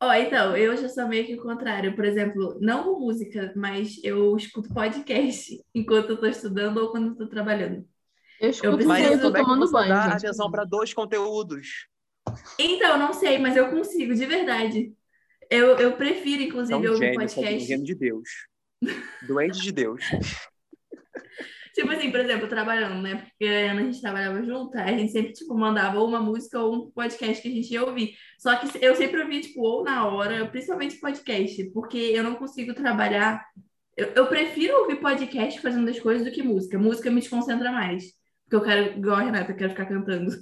Ó, 0.00 0.12
então, 0.14 0.56
eu 0.56 0.76
já 0.76 0.88
sou 0.88 1.06
meio 1.06 1.26
que 1.26 1.34
o 1.34 1.42
contrário. 1.42 1.94
Por 1.94 2.04
exemplo, 2.04 2.58
não 2.60 2.84
com 2.84 3.00
música, 3.00 3.52
mas 3.56 3.98
eu 4.02 4.36
escuto 4.36 4.72
podcast 4.72 5.62
enquanto 5.74 6.10
eu 6.10 6.16
tô 6.20 6.26
estudando 6.26 6.78
ou 6.78 6.90
quando 6.90 7.08
eu 7.08 7.16
tô 7.16 7.26
trabalhando. 7.28 7.84
Eu 8.40 8.50
escuto 8.50 8.76
preciso- 8.76 8.88
quando 8.94 9.02
Mas 9.02 9.12
eu 9.22 9.30
tô 9.30 9.36
é 9.36 9.40
tomando 9.42 9.70
banho, 9.70 9.88
dá 9.88 10.02
gente. 10.04 10.26
atenção 10.26 10.50
para 10.50 10.64
dois 10.64 10.94
conteúdos? 10.94 11.86
Então, 12.58 12.98
não 12.98 13.12
sei, 13.12 13.38
mas 13.38 13.56
eu 13.56 13.70
consigo, 13.70 14.14
de 14.14 14.24
verdade. 14.24 14.92
Eu, 15.50 15.76
eu 15.78 15.92
prefiro, 15.96 16.42
É 16.42 16.46
inclusive, 16.46 16.74
um 16.88 16.92
ouvir 16.92 16.96
gênio, 16.98 17.12
um 17.20 17.26
podcast. 17.26 17.78
de 17.84 17.94
Deus. 17.94 18.28
Doente 19.26 19.60
de 19.60 19.72
Deus. 19.72 20.02
Tipo 21.74 21.92
assim, 21.92 22.10
por 22.10 22.20
exemplo, 22.20 22.48
trabalhando, 22.48 23.00
né? 23.02 23.16
Porque 23.16 23.44
a 23.44 23.70
Ana, 23.70 23.80
a 23.80 23.84
gente 23.84 24.00
trabalhava 24.00 24.42
junto, 24.44 24.76
a 24.76 24.86
gente 24.88 25.12
sempre, 25.12 25.32
tipo, 25.32 25.54
mandava 25.54 25.98
ou 25.98 26.08
uma 26.08 26.20
música 26.20 26.58
ou 26.58 26.74
um 26.74 26.90
podcast 26.90 27.42
que 27.42 27.48
a 27.48 27.50
gente 27.52 27.72
ia 27.72 27.84
ouvir. 27.84 28.14
Só 28.38 28.56
que 28.56 28.84
eu 28.84 28.94
sempre 28.96 29.20
ouvia, 29.22 29.40
tipo, 29.40 29.60
ou 29.62 29.84
na 29.84 30.06
hora, 30.06 30.46
principalmente 30.46 31.00
podcast, 31.00 31.64
porque 31.72 31.98
eu 31.98 32.24
não 32.24 32.34
consigo 32.34 32.74
trabalhar. 32.74 33.44
Eu, 33.96 34.08
eu 34.16 34.26
prefiro 34.26 34.80
ouvir 34.80 34.96
podcast 34.96 35.60
fazendo 35.60 35.88
as 35.88 35.98
coisas 36.00 36.24
do 36.26 36.32
que 36.32 36.42
música. 36.42 36.78
Música 36.78 37.10
me 37.10 37.20
desconcentra 37.20 37.70
mais. 37.70 38.04
Porque 38.44 38.56
eu 38.56 38.62
quero, 38.62 38.98
igual 38.98 39.16
a 39.16 39.22
Renata, 39.22 39.52
eu 39.52 39.56
quero 39.56 39.70
ficar 39.70 39.86
cantando. 39.86 40.32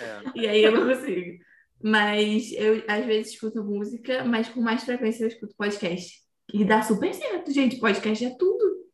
É. 0.00 0.22
E 0.34 0.48
aí 0.48 0.62
eu 0.62 0.72
não 0.72 0.86
consigo. 0.86 1.38
Mas 1.82 2.52
eu, 2.52 2.82
às 2.86 3.06
vezes, 3.06 3.32
escuto 3.32 3.64
música, 3.64 4.24
mas 4.24 4.48
com 4.48 4.60
mais 4.60 4.84
frequência 4.84 5.24
eu 5.24 5.28
escuto 5.28 5.54
podcast. 5.56 6.20
E 6.52 6.64
dá 6.64 6.82
super 6.82 7.14
certo, 7.14 7.52
gente. 7.52 7.78
Podcast 7.78 8.24
é 8.24 8.36
tudo. 8.36 8.84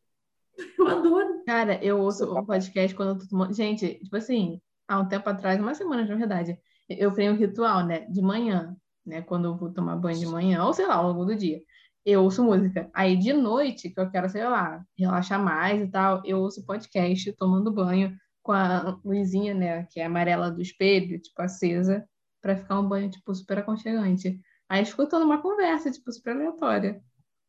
Eu 0.78 0.86
adoro. 0.86 1.35
Cara, 1.46 1.82
eu 1.84 2.00
ouço 2.00 2.24
um 2.24 2.34
capaz. 2.34 2.64
podcast 2.68 2.96
quando 2.96 3.10
eu 3.10 3.18
tô 3.18 3.28
tomando. 3.28 3.54
Gente, 3.54 4.00
tipo 4.00 4.16
assim, 4.16 4.60
há 4.88 4.98
um 4.98 5.08
tempo 5.08 5.28
atrás, 5.30 5.60
uma 5.60 5.74
semana 5.74 6.04
na 6.04 6.16
verdade, 6.16 6.58
eu 6.88 7.12
criei 7.12 7.30
um 7.30 7.36
ritual, 7.36 7.86
né? 7.86 8.00
De 8.06 8.20
manhã, 8.20 8.76
né? 9.06 9.22
Quando 9.22 9.46
eu 9.46 9.56
vou 9.56 9.72
tomar 9.72 9.96
banho 9.96 10.18
de 10.18 10.26
manhã, 10.26 10.64
ou 10.64 10.72
sei 10.74 10.86
lá, 10.86 10.96
ao 10.96 11.08
longo 11.12 11.24
do 11.24 11.36
dia, 11.36 11.62
eu 12.04 12.24
ouço 12.24 12.42
música. 12.44 12.90
Aí 12.92 13.16
de 13.16 13.32
noite, 13.32 13.90
que 13.90 14.00
eu 14.00 14.10
quero, 14.10 14.28
sei 14.28 14.44
lá, 14.44 14.84
relaxar 14.98 15.40
mais 15.42 15.80
e 15.80 15.88
tal, 15.88 16.20
eu 16.24 16.40
ouço 16.40 16.64
podcast 16.66 17.32
tomando 17.34 17.72
banho 17.72 18.16
com 18.42 18.52
a 18.52 18.98
luzinha, 19.04 19.54
né? 19.54 19.84
Que 19.90 20.00
é 20.00 20.06
amarela 20.06 20.50
do 20.50 20.60
espelho, 20.60 21.20
tipo, 21.20 21.40
acesa, 21.42 22.04
pra 22.40 22.56
ficar 22.56 22.80
um 22.80 22.88
banho, 22.88 23.08
tipo, 23.10 23.32
super 23.34 23.58
aconchegante. 23.58 24.40
Aí 24.68 24.82
escutando 24.82 25.24
uma 25.24 25.40
conversa, 25.40 25.90
tipo, 25.92 26.10
super 26.12 26.34
aleatória. 26.34 27.00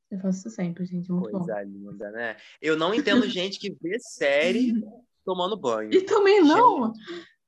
Eu 0.10 0.20
faço 0.20 0.40
isso 0.40 0.50
sempre, 0.50 0.86
gente, 0.86 1.12
muito 1.12 1.32
bom. 1.32 1.38
Coisa 1.40 1.62
linda, 1.64 2.10
né? 2.12 2.38
Eu 2.62 2.78
não 2.78 2.94
entendo 2.94 3.28
gente 3.28 3.60
que 3.60 3.76
vê 3.82 3.98
série 4.00 4.74
tomando 5.26 5.58
banho. 5.58 5.94
E 5.94 6.02
também 6.02 6.42
não, 6.42 6.94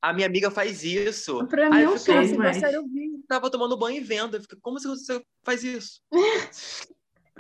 A 0.01 0.11
minha 0.13 0.27
amiga 0.27 0.51
faz 0.51 0.83
isso. 0.83 1.45
pra 1.47 1.65
Aí 1.65 1.69
mim 1.71 1.77
é 1.77 1.85
eu 1.85 1.93
um 1.93 1.97
fico, 1.97 2.11
"Nossa, 2.11 2.21
sonho. 2.27 2.31
demais. 2.31 2.57
mas 2.57 2.59
sério, 2.59 2.77
eu 2.77 2.87
vi. 2.87 3.09
Tava 3.27 3.49
tomando 3.49 3.77
banho 3.77 3.97
e 3.97 4.03
vendo. 4.03 4.35
Eu 4.37 4.41
fico, 4.41 4.57
como 4.61 4.79
você- 4.79 4.87
você 4.89 5.23
faz 5.43 5.63
isso? 5.63 6.01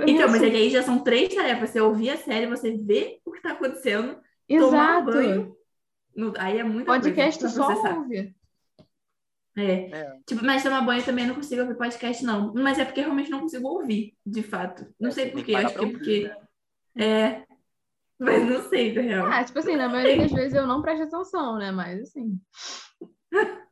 É 0.01 0.09
Então, 0.09 0.29
mas 0.29 0.41
é 0.41 0.49
que 0.49 0.55
aí 0.55 0.69
já 0.69 0.81
são 0.81 0.99
três 1.03 1.35
tarefas. 1.35 1.71
Você 1.71 1.81
ouvir 1.81 2.11
a 2.11 2.15
série, 2.17 2.47
você 2.47 2.71
ver 2.77 3.19
o 3.25 3.33
que 3.33 3.41
tá 3.41 3.51
acontecendo, 3.51 4.17
tomar 4.47 5.01
Exato. 5.01 5.05
banho. 5.11 5.55
No- 6.15 6.33
aí 6.37 6.57
é 6.57 6.63
muita 6.63 6.85
Podcast 6.93 7.49
só 7.49 7.67
ouve. 7.67 8.33
É. 9.61 9.89
É. 9.91 10.19
Tipo, 10.25 10.43
mas 10.45 10.63
tomar 10.63 10.81
banho 10.81 11.03
também 11.03 11.25
eu 11.25 11.29
não 11.29 11.35
consigo 11.35 11.61
ouvir 11.61 11.77
podcast, 11.77 12.23
não. 12.23 12.53
Mas 12.53 12.79
é 12.79 12.85
porque 12.85 12.99
eu 12.99 13.05
realmente 13.05 13.29
não 13.31 13.41
consigo 13.41 13.67
ouvir, 13.67 14.15
de 14.25 14.43
fato. 14.43 14.85
Não 14.99 15.09
É, 15.09 15.11
sei 15.11 15.25
você 15.25 15.31
tem 15.31 15.31
por 15.31 15.45
que 15.45 15.45
quê. 15.45 15.51
parar 15.51 15.65
Acho 15.67 15.77
que 15.77 15.85
é 15.85 15.91
porque. 15.91 16.31
É. 16.97 17.43
Mas 18.19 18.45
não 18.49 18.69
sei, 18.69 18.93
na 18.93 19.01
real. 19.01 19.27
Ah, 19.27 19.43
tipo 19.43 19.59
assim, 19.59 19.75
na 19.75 19.87
maioria 19.89 20.17
das 20.17 20.31
vezes 20.31 20.53
eu 20.53 20.67
não 20.67 20.81
presto 20.81 21.03
atenção, 21.03 21.57
né? 21.57 21.71
Mas 21.71 22.01
assim. 22.01 22.39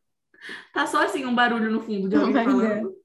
Tá 0.74 0.86
só 0.88 1.04
assim 1.04 1.26
um 1.26 1.36
barulho 1.36 1.70
no 1.72 1.82
fundo 1.82 2.08
de 2.08 2.16
alguém 2.16 2.34
Mas 2.34 2.48
é. 2.48 2.52
falando. 2.52 2.96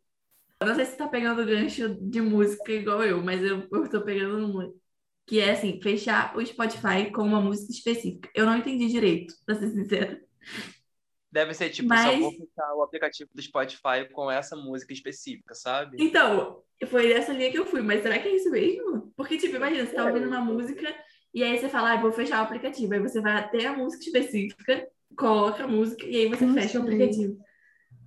Eu 0.60 0.66
não 0.68 0.74
sei 0.76 0.84
se 0.84 0.96
tá 0.96 1.08
pegando 1.08 1.44
gancho 1.44 1.96
de 2.00 2.20
música 2.20 2.70
igual 2.72 3.02
eu, 3.02 3.20
mas 3.22 3.42
eu, 3.42 3.66
eu 3.72 3.90
tô 3.90 4.00
pegando 4.02 4.38
numa. 4.38 4.72
Que 5.26 5.40
é 5.40 5.52
assim, 5.52 5.80
fechar 5.80 6.36
o 6.36 6.44
Spotify 6.44 7.10
com 7.12 7.22
uma 7.22 7.40
música 7.40 7.72
específica. 7.72 8.28
Eu 8.34 8.46
não 8.46 8.56
entendi 8.56 8.88
direito, 8.88 9.34
pra 9.44 9.54
ser 9.56 9.70
sincera. 9.70 10.20
Deve 11.32 11.54
ser 11.54 11.70
tipo, 11.70 11.88
Mas- 11.88 12.02
só 12.02 12.14
vou 12.18 12.30
fechar 12.30 12.74
o 12.74 12.82
aplicativo 12.82 13.30
do 13.34 13.40
Spotify 13.40 14.06
com 14.12 14.30
essa 14.30 14.54
música 14.54 14.92
específica, 14.92 15.54
sabe? 15.54 15.96
Então, 15.98 16.62
foi 16.86 17.08
dessa 17.08 17.32
linha 17.32 17.50
que 17.50 17.58
eu 17.58 17.64
fui, 17.64 17.80
mas 17.80 18.02
será 18.02 18.18
que 18.18 18.28
é 18.28 18.36
isso 18.36 18.50
mesmo? 18.50 19.10
Porque, 19.16 19.38
tipo, 19.38 19.56
imagina, 19.56 19.86
você 19.86 19.94
tá 19.94 20.04
ouvindo 20.04 20.26
uma 20.26 20.40
música 20.42 20.94
e 21.32 21.42
aí 21.42 21.58
você 21.58 21.70
fala, 21.70 21.92
ah, 21.94 22.00
vou 22.00 22.12
fechar 22.12 22.40
o 22.40 22.44
aplicativo. 22.44 22.92
Aí 22.92 23.00
você 23.00 23.18
vai 23.20 23.34
até 23.38 23.64
a 23.66 23.72
música 23.74 24.04
específica, 24.04 24.86
coloca 25.16 25.64
a 25.64 25.68
música 25.68 26.04
e 26.04 26.16
aí 26.16 26.28
você 26.28 26.44
Não 26.44 26.52
fecha 26.52 26.78
o 26.78 26.84
sei. 26.84 26.92
aplicativo. 26.94 27.38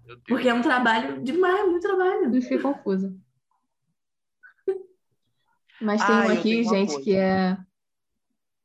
Meu 0.05 0.15
Deus. 0.17 0.23
Porque 0.27 0.47
é 0.47 0.53
um 0.53 0.61
trabalho 0.61 1.23
demais, 1.23 1.67
muito 1.67 1.81
trabalho. 1.81 2.25
Eu 2.35 2.41
fiquei 2.43 2.59
confusa. 2.59 3.11
Mas 5.81 6.05
tem 6.05 6.15
Ah, 6.15 6.25
um 6.27 6.31
aqui, 6.31 6.63
gente, 6.63 6.87
coisa. 6.93 7.01
que 7.03 7.15
é. 7.15 7.57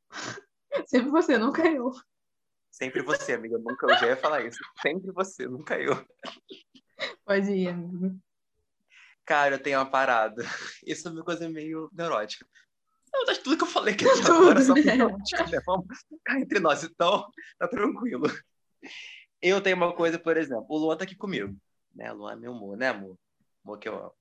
Sempre 0.85 1.09
você, 1.09 1.37
nunca 1.37 1.67
eu. 1.67 1.91
Sempre 2.71 3.03
você, 3.03 3.33
amiga. 3.33 3.57
Nunca 3.57 3.85
eu 3.85 3.97
já 3.97 4.07
ia 4.07 4.17
falar 4.17 4.45
isso. 4.45 4.59
Sempre 4.81 5.11
você, 5.11 5.45
nunca 5.45 5.77
eu. 5.79 5.93
Pode 7.25 7.51
ir, 7.51 7.67
amigo. 7.67 8.17
Cara, 9.25 9.55
eu 9.55 9.59
tenho 9.59 9.77
uma 9.79 9.89
parada. 9.89 10.43
Isso 10.85 11.07
é 11.07 11.11
uma 11.11 11.23
coisa 11.23 11.47
meio 11.49 11.89
neurótica. 11.93 12.45
Não, 13.13 13.25
tá 13.25 13.35
tudo 13.35 13.57
que 13.57 13.63
eu 13.63 13.67
falei 13.67 13.93
aqui 13.93 14.05
Tudo, 14.23 14.31
agora, 14.31 14.61
só 14.61 14.73
né? 14.73 14.81
neurótica, 14.81 15.47
né? 15.47 15.59
Vamos 15.65 15.85
ficar 16.07 16.39
entre 16.39 16.59
nós, 16.59 16.83
então 16.83 17.29
tá 17.59 17.67
tranquilo. 17.67 18.23
Eu 19.41 19.61
tenho 19.61 19.75
uma 19.75 19.93
coisa, 19.93 20.17
por 20.17 20.37
exemplo, 20.37 20.65
o 20.69 20.77
Luan 20.77 20.95
tá 20.95 21.03
aqui 21.03 21.15
comigo, 21.15 21.55
né? 21.93 22.11
O 22.13 22.15
Luan 22.15 22.33
é 22.33 22.35
meu 22.35 22.53
amor, 22.53 22.77
né, 22.77 22.87
amor? 22.89 23.17
Amor 23.63 23.79
que 23.79 23.89
eu 23.89 23.97
amo. 23.97 24.13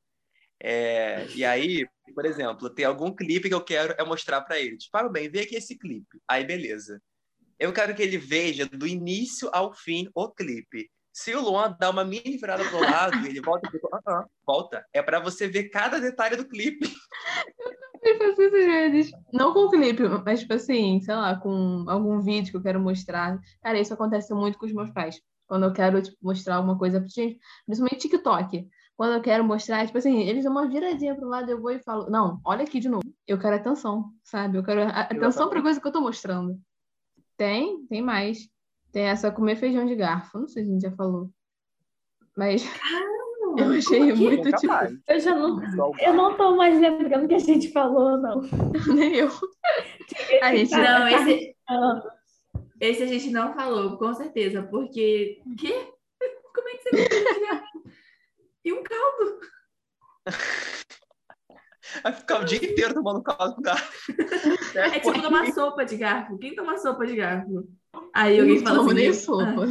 É, 0.62 1.26
e 1.34 1.44
aí, 1.44 1.88
por 2.14 2.26
exemplo, 2.26 2.68
tem 2.68 2.84
algum 2.84 3.14
clipe 3.14 3.48
que 3.48 3.54
eu 3.54 3.64
quero 3.64 3.94
é 3.96 4.04
mostrar 4.04 4.42
pra 4.42 4.58
ele. 4.58 4.76
Tipo, 4.76 4.96
ah, 4.98 5.08
bem, 5.08 5.30
vê 5.30 5.40
aqui 5.40 5.56
esse 5.56 5.78
clipe. 5.78 6.20
Aí, 6.28 6.44
beleza. 6.44 7.00
Eu 7.60 7.74
quero 7.74 7.94
que 7.94 8.02
ele 8.02 8.16
veja 8.16 8.64
do 8.64 8.86
início 8.86 9.50
ao 9.52 9.74
fim 9.74 10.08
o 10.14 10.30
clipe. 10.30 10.90
Se 11.12 11.34
o 11.34 11.42
Luan 11.42 11.76
dá 11.78 11.90
uma 11.90 12.02
mini 12.02 12.38
virada 12.38 12.64
pro 12.64 12.80
lado, 12.80 13.12
ele 13.28 13.42
volta 13.42 13.68
e 13.68 13.70
fica, 13.70 13.86
ah, 14.06 14.24
volta. 14.46 14.82
É 14.94 15.02
pra 15.02 15.20
você 15.20 15.46
ver 15.46 15.64
cada 15.64 16.00
detalhe 16.00 16.36
do 16.36 16.48
clipe. 16.48 16.88
Eu 18.02 18.16
faço 18.16 18.40
isso 18.40 18.56
às 18.56 18.64
vezes. 18.64 19.10
Não 19.30 19.52
com 19.52 19.68
clipe, 19.68 20.04
mas 20.24 20.40
tipo 20.40 20.54
assim, 20.54 21.02
sei 21.02 21.14
lá, 21.14 21.38
com 21.38 21.84
algum 21.86 22.18
vídeo 22.22 22.50
que 22.50 22.56
eu 22.56 22.62
quero 22.62 22.80
mostrar. 22.80 23.38
Cara, 23.62 23.78
isso 23.78 23.92
acontece 23.92 24.32
muito 24.32 24.56
com 24.58 24.64
os 24.64 24.72
meus 24.72 24.90
pais. 24.90 25.20
Quando 25.46 25.64
eu 25.64 25.72
quero 25.74 26.00
tipo, 26.00 26.16
mostrar 26.22 26.56
alguma 26.56 26.78
coisa 26.78 26.98
pra 26.98 27.08
gente, 27.10 27.38
principalmente 27.66 28.00
TikTok. 28.00 28.66
Quando 28.96 29.12
eu 29.12 29.20
quero 29.20 29.44
mostrar, 29.44 29.84
tipo 29.84 29.98
assim, 29.98 30.18
eles 30.22 30.44
dão 30.44 30.52
uma 30.52 30.66
viradinha 30.66 31.14
pro 31.14 31.28
lado, 31.28 31.50
eu 31.50 31.60
vou 31.60 31.72
e 31.72 31.82
falo, 31.82 32.08
não, 32.08 32.40
olha 32.42 32.62
aqui 32.62 32.80
de 32.80 32.88
novo. 32.88 33.04
Eu 33.26 33.38
quero 33.38 33.56
atenção, 33.56 34.06
sabe? 34.24 34.56
Eu 34.56 34.64
quero 34.64 34.80
atenção 34.80 35.50
pra 35.50 35.60
coisa 35.60 35.78
que 35.78 35.86
eu 35.86 35.92
tô 35.92 36.00
mostrando. 36.00 36.58
Tem, 37.40 37.86
tem 37.86 38.02
mais. 38.02 38.50
Tem 38.92 39.04
essa 39.04 39.32
comer 39.32 39.56
feijão 39.56 39.86
de 39.86 39.94
garfo. 39.96 40.40
Não 40.40 40.46
sei 40.46 40.62
se 40.62 40.68
a 40.68 40.72
gente 40.74 40.82
já 40.82 40.90
falou. 40.90 41.30
Mas 42.36 42.62
eu 43.56 43.72
achei 43.72 44.12
que? 44.12 44.12
muito 44.12 44.44
Nunca 44.44 44.58
tipo. 44.58 44.74
Eu 45.08 45.20
já 45.20 45.34
não. 45.34 45.58
Eu 46.00 46.12
não 46.12 46.36
tô 46.36 46.54
mais 46.54 46.78
lembrando 46.78 47.26
que 47.26 47.34
a 47.34 47.38
gente 47.38 47.72
falou, 47.72 48.18
não. 48.18 48.42
Nem 48.94 49.14
eu. 49.14 49.30
A 50.42 50.54
gente 50.54 50.70
Não, 50.70 51.08
esse, 51.08 51.56
Ah, 51.66 52.02
esse 52.78 53.02
a 53.04 53.06
gente 53.06 53.30
não 53.30 53.54
falou, 53.54 53.96
com 53.96 54.12
certeza. 54.12 54.62
Porque. 54.64 55.40
Quê? 55.58 55.88
Como 56.54 56.68
é 56.68 56.72
que 56.72 56.82
você 56.82 56.90
vai 56.90 57.62
E 58.66 58.72
um 58.74 58.82
caldo? 58.82 59.40
Vai 62.02 62.12
ficar 62.12 62.40
o 62.40 62.44
dia 62.44 62.58
inteiro 62.58 62.94
tomando 62.94 63.22
caldo 63.22 63.54
com 63.56 63.62
garfo. 63.62 64.12
É 64.74 65.00
tipo 65.00 65.20
tomar 65.22 65.52
sopa 65.52 65.84
de 65.84 65.96
garfo. 65.96 66.38
Quem 66.38 66.54
toma 66.54 66.78
sopa 66.78 67.06
de 67.06 67.16
garfo? 67.16 67.68
Aí 68.14 68.38
alguém 68.40 68.56
não 68.56 68.62
fala 68.64 68.76
tomo 68.76 68.90
assim. 68.90 68.96
nem 68.98 69.06
"Eu- 69.06 69.14
sopa. 69.14 69.66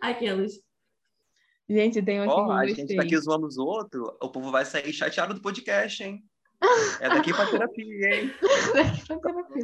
ah, 0.00 0.08
aquelas. 0.10 0.52
Gente, 1.68 2.02
tem 2.02 2.20
um 2.20 2.24
aqui 2.24 2.32
Ó, 2.32 2.50
a 2.52 2.66
gente 2.66 2.96
tá 2.96 3.02
aqui 3.02 3.16
zoando 3.16 3.46
os 3.46 3.56
outros, 3.56 4.08
o 4.20 4.28
povo 4.28 4.50
vai 4.50 4.64
sair 4.64 4.92
chateado 4.92 5.34
do 5.34 5.40
podcast, 5.40 6.02
hein? 6.02 6.24
É 7.00 7.08
daqui 7.08 7.32
pra 7.32 7.46
terapia, 7.46 8.14
hein? 8.14 8.30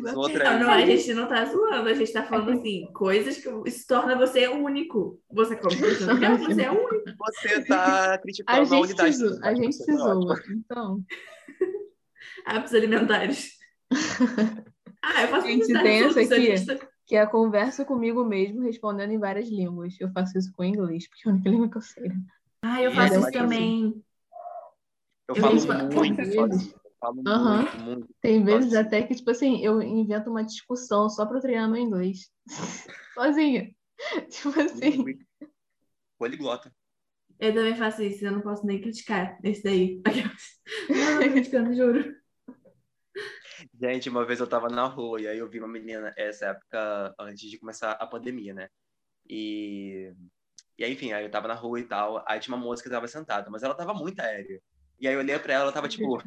Os 0.03 0.15
outros 0.15 0.41
aí. 0.41 0.59
Não, 0.59 0.61
não, 0.61 0.71
a 0.71 0.87
gente 0.87 1.13
não 1.13 1.29
tá 1.29 1.45
zoando, 1.45 1.89
a 1.89 1.95
gente 1.95 2.11
tá 2.11 2.23
falando 2.25 2.59
assim, 2.59 2.91
coisas 2.95 3.37
que 3.37 3.71
se 3.71 3.87
torna 3.87 4.17
você 4.17 4.49
único. 4.49 5.21
Você 5.31 5.57
como 5.57 5.77
você 5.77 6.63
é 6.63 6.71
único. 6.71 7.17
Você 7.19 7.65
tá 7.67 8.17
criticando 8.19 8.75
a, 8.75 8.79
a 8.79 8.81
unidade. 8.81 9.15
Se, 9.15 9.39
a 9.43 9.55
gente 9.55 9.77
se 9.77 9.93
zoa, 9.93 10.43
então. 10.49 11.05
Hábitos 12.47 12.75
alimentares. 12.75 13.51
ah, 15.05 15.23
eu 15.23 15.29
faço 15.29 15.47
gente, 15.47 15.67
tem 15.67 16.03
essa 16.03 16.21
aqui, 16.73 16.87
que 17.07 17.15
é 17.15 17.21
a 17.21 17.27
conversa 17.27 17.85
comigo 17.85 18.25
mesmo, 18.25 18.63
respondendo 18.63 19.13
em 19.13 19.19
várias 19.19 19.49
línguas. 19.49 19.95
Eu 20.01 20.11
faço 20.13 20.39
isso 20.39 20.51
com 20.57 20.65
inglês, 20.65 21.07
porque 21.09 21.29
é 21.29 21.31
a 21.31 21.35
única 21.35 21.51
língua 21.51 21.71
que 21.71 21.77
eu 21.77 21.83
sei. 21.83 22.11
Ah, 22.63 22.83
eu 22.83 22.91
faço 22.91 23.19
isso 23.19 23.31
também. 23.33 24.03
Eu, 25.29 25.35
eu 25.35 25.43
falo 25.43 25.55
muito 25.93 26.23
falo 27.07 27.23
uhum. 27.27 27.57
muito, 27.57 27.79
muito. 27.79 28.15
Tem 28.21 28.45
vezes 28.45 28.73
Nossa. 28.73 28.81
até 28.81 29.03
que, 29.03 29.15
tipo 29.15 29.31
assim, 29.31 29.63
eu 29.65 29.81
invento 29.81 30.31
uma 30.31 30.45
discussão 30.45 31.09
só 31.09 31.25
pra 31.27 31.41
treinar 31.41 31.71
meu 31.71 31.81
inglês. 31.81 32.31
Sozinha. 33.15 33.75
Tipo 34.29 34.61
assim. 34.61 35.05
Poliglota. 36.19 36.71
Eu 37.39 37.55
também 37.55 37.75
faço 37.77 38.03
isso, 38.03 38.25
eu 38.25 38.33
não 38.33 38.41
posso 38.41 38.67
nem 38.67 38.81
criticar 38.81 39.39
esse 39.43 39.63
daí. 39.63 40.03
Não, 40.89 41.23
tô 41.23 41.31
criticando, 41.31 41.75
juro. 41.75 42.17
Gente, 43.79 44.09
uma 44.09 44.25
vez 44.25 44.41
eu 44.41 44.47
tava 44.47 44.69
na 44.69 44.87
rua 44.87 45.21
e 45.21 45.29
aí 45.29 45.39
eu 45.39 45.49
vi 45.49 45.59
uma 45.59 45.69
menina, 45.69 46.15
essa 46.17 46.47
época 46.47 47.15
antes 47.19 47.51
de 47.51 47.59
começar 47.59 47.93
a 47.93 48.07
pandemia, 48.07 48.55
né? 48.55 48.69
E, 49.29 50.13
e 50.79 50.85
aí, 50.85 50.93
enfim, 50.93 51.13
aí 51.13 51.25
eu 51.25 51.31
tava 51.31 51.49
na 51.49 51.55
rua 51.55 51.79
e 51.79 51.85
tal, 51.85 52.25
aí 52.27 52.41
tinha 52.41 52.55
uma 52.55 52.63
moça 52.63 52.83
que 52.83 52.89
tava 52.89 53.07
sentada, 53.07 53.51
mas 53.51 53.63
ela 53.63 53.75
tava 53.75 53.93
muito 53.93 54.19
aérea. 54.21 54.61
E 54.99 55.07
aí 55.07 55.15
eu 55.15 55.21
olhei 55.21 55.39
pra 55.39 55.55
ela, 55.55 55.65
ela 55.65 55.73
tava 55.73 55.89
tipo, 55.89 56.23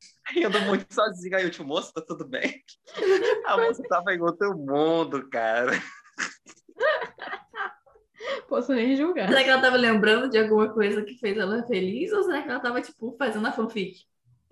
rindo 0.30 0.60
muito 0.62 0.92
sozinha. 0.92 1.38
Aí 1.38 1.44
eu, 1.44 1.50
tipo, 1.50 1.64
moça, 1.64 1.92
tá 1.94 2.02
tudo 2.02 2.26
bem? 2.26 2.62
A 3.46 3.56
moça 3.56 3.82
tava 3.88 4.14
em 4.14 4.20
outro 4.20 4.56
mundo, 4.56 5.28
cara. 5.28 5.72
Posso 8.48 8.72
nem 8.72 8.96
julgar. 8.96 9.28
Será 9.28 9.42
que 9.42 9.50
ela 9.50 9.60
tava 9.60 9.76
lembrando 9.76 10.30
de 10.30 10.38
alguma 10.38 10.72
coisa 10.72 11.02
que 11.02 11.18
fez 11.18 11.36
ela 11.36 11.66
feliz? 11.66 12.12
Ou 12.12 12.22
será 12.22 12.42
que 12.42 12.48
ela 12.48 12.60
tava, 12.60 12.80
tipo, 12.80 13.14
fazendo 13.18 13.46
a 13.46 13.52
fanfic? 13.52 13.98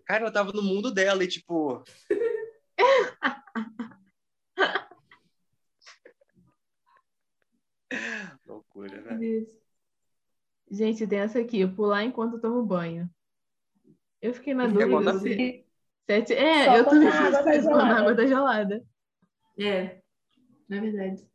Cara, 0.04 0.24
ela 0.24 0.32
tava 0.32 0.52
no 0.52 0.62
mundo 0.62 0.92
dela 0.92 1.24
e, 1.24 1.28
tipo. 1.28 1.82
Loucura, 8.46 9.00
né? 9.00 9.46
Gente, 10.70 11.06
tem 11.06 11.20
essa 11.20 11.38
aqui, 11.38 11.66
pular 11.66 12.02
enquanto 12.02 12.40
tomo 12.40 12.64
banho. 12.64 13.08
Eu 14.22 14.32
fiquei 14.32 14.54
na 14.54 14.68
dúvida. 14.68 15.18
Se... 15.18 15.66
Sete... 16.08 16.34
É, 16.34 16.64
Só 16.64 16.76
eu 16.76 16.84
também 16.84 17.10
fiz 17.10 17.64
na 17.66 17.98
água 17.98 18.14
da 18.14 18.26
gelada. 18.26 18.84
É, 19.58 20.00
na 20.68 20.80
verdade. 20.80 21.28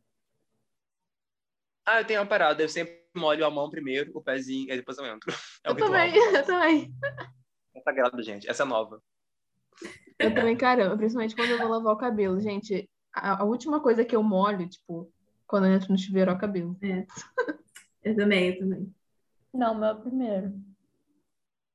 Ah, 1.86 2.00
eu 2.00 2.06
tenho 2.06 2.20
uma 2.20 2.26
parada. 2.26 2.62
Eu 2.62 2.68
sempre 2.68 2.98
molho 3.14 3.44
a 3.44 3.50
mão 3.50 3.70
primeiro, 3.70 4.10
o 4.14 4.22
pezinho, 4.22 4.72
e 4.72 4.76
depois 4.76 4.96
eu 4.98 5.06
entro. 5.06 5.32
É 5.64 5.70
eu 5.70 5.76
também, 5.76 6.12
eu 6.34 6.44
também. 6.44 6.94
É 7.74 7.80
sagrado, 7.80 8.22
gente. 8.22 8.48
Essa 8.48 8.62
é 8.62 8.66
nova. 8.66 9.02
Eu 10.18 10.34
também, 10.34 10.56
cara, 10.56 10.96
principalmente 10.96 11.36
quando 11.36 11.50
eu 11.50 11.58
vou 11.58 11.68
lavar 11.68 11.92
o 11.92 11.98
cabelo. 11.98 12.40
Gente, 12.40 12.90
a, 13.14 13.42
a 13.42 13.44
última 13.44 13.80
coisa 13.80 14.04
que 14.04 14.16
eu 14.16 14.22
molho, 14.22 14.68
tipo, 14.68 15.12
quando 15.46 15.66
eu 15.66 15.72
entro 15.72 15.92
no 15.92 15.98
chuveiro 15.98 16.30
é 16.30 16.34
o 16.34 16.38
cabelo. 16.38 16.76
É. 16.82 17.06
Eu 18.02 18.16
também, 18.16 18.50
eu 18.50 18.58
também. 18.58 18.94
Não, 19.52 19.74
meu 19.74 19.88
é 19.88 19.94
primeiro. 19.94 20.67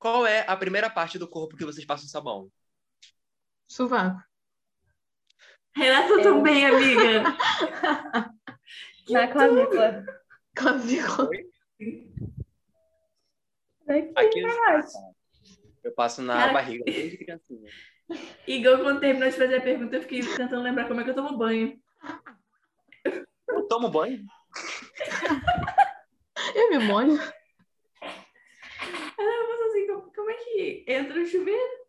Qual 0.03 0.27
é 0.27 0.43
a 0.49 0.57
primeira 0.57 0.89
parte 0.89 1.17
do 1.17 1.25
corpo 1.25 1.55
que 1.55 1.63
vocês 1.63 1.85
passam 1.85 2.09
sabão? 2.09 2.51
Sovaco. 3.65 4.21
Renata 5.73 6.19
é. 6.19 6.23
também, 6.23 6.65
amiga. 6.65 7.23
Na 9.09 9.27
clavícula. 9.29 10.05
Clavícula. 10.53 11.29
Aqui 14.17 14.43
eu 15.85 15.93
passo 15.93 16.21
na 16.21 16.33
Cara... 16.33 16.51
barriga 16.51 16.83
desde 16.83 17.17
criancinha. 17.19 17.71
Igor, 18.45 18.79
quando 18.79 18.99
terminou 18.99 19.29
de 19.29 19.37
fazer 19.37 19.55
a 19.55 19.61
pergunta, 19.61 19.95
eu 19.95 20.01
fiquei 20.01 20.19
tentando 20.19 20.63
lembrar 20.63 20.89
como 20.89 20.99
é 20.99 21.05
que 21.05 21.11
eu 21.11 21.15
tomo 21.15 21.37
banho. 21.37 21.81
Eu 23.47 23.67
tomo 23.69 23.89
banho? 23.89 24.25
eu 26.55 26.69
me 26.71 26.79
molho. 26.79 27.17
Ah, 29.17 29.43
assim, 29.73 29.87
entra 30.87 31.21
o 31.21 31.25
chuveiro? 31.25 31.83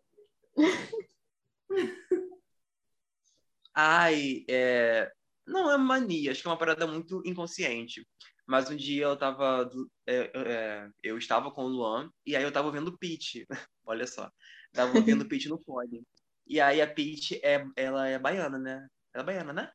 Ai, 3.74 4.44
é... 4.48 5.10
não 5.46 5.70
é 5.70 5.76
mania, 5.76 6.30
acho 6.30 6.42
que 6.42 6.48
é 6.48 6.50
uma 6.50 6.58
parada 6.58 6.86
muito 6.86 7.22
inconsciente. 7.24 8.06
Mas 8.46 8.70
um 8.70 8.76
dia 8.76 9.04
eu 9.04 9.16
tava. 9.16 9.70
É, 10.06 10.30
é, 10.34 10.90
eu 11.02 11.16
estava 11.16 11.50
com 11.50 11.64
o 11.64 11.68
Luan 11.68 12.10
e 12.26 12.36
aí 12.36 12.42
eu 12.42 12.52
tava 12.52 12.70
vendo 12.70 12.96
Peach. 12.98 13.46
Olha 13.86 14.06
só. 14.06 14.30
Tava 14.72 15.00
vendo 15.00 15.26
Peach 15.28 15.48
no 15.48 15.58
fone. 15.58 16.02
E 16.46 16.60
aí 16.60 16.82
a 16.82 16.86
Peach 16.86 17.40
é, 17.42 17.64
ela 17.74 18.06
é 18.06 18.18
baiana, 18.18 18.58
né? 18.58 18.86
Ela 19.14 19.22
é 19.22 19.26
baiana, 19.26 19.52
né? 19.52 19.72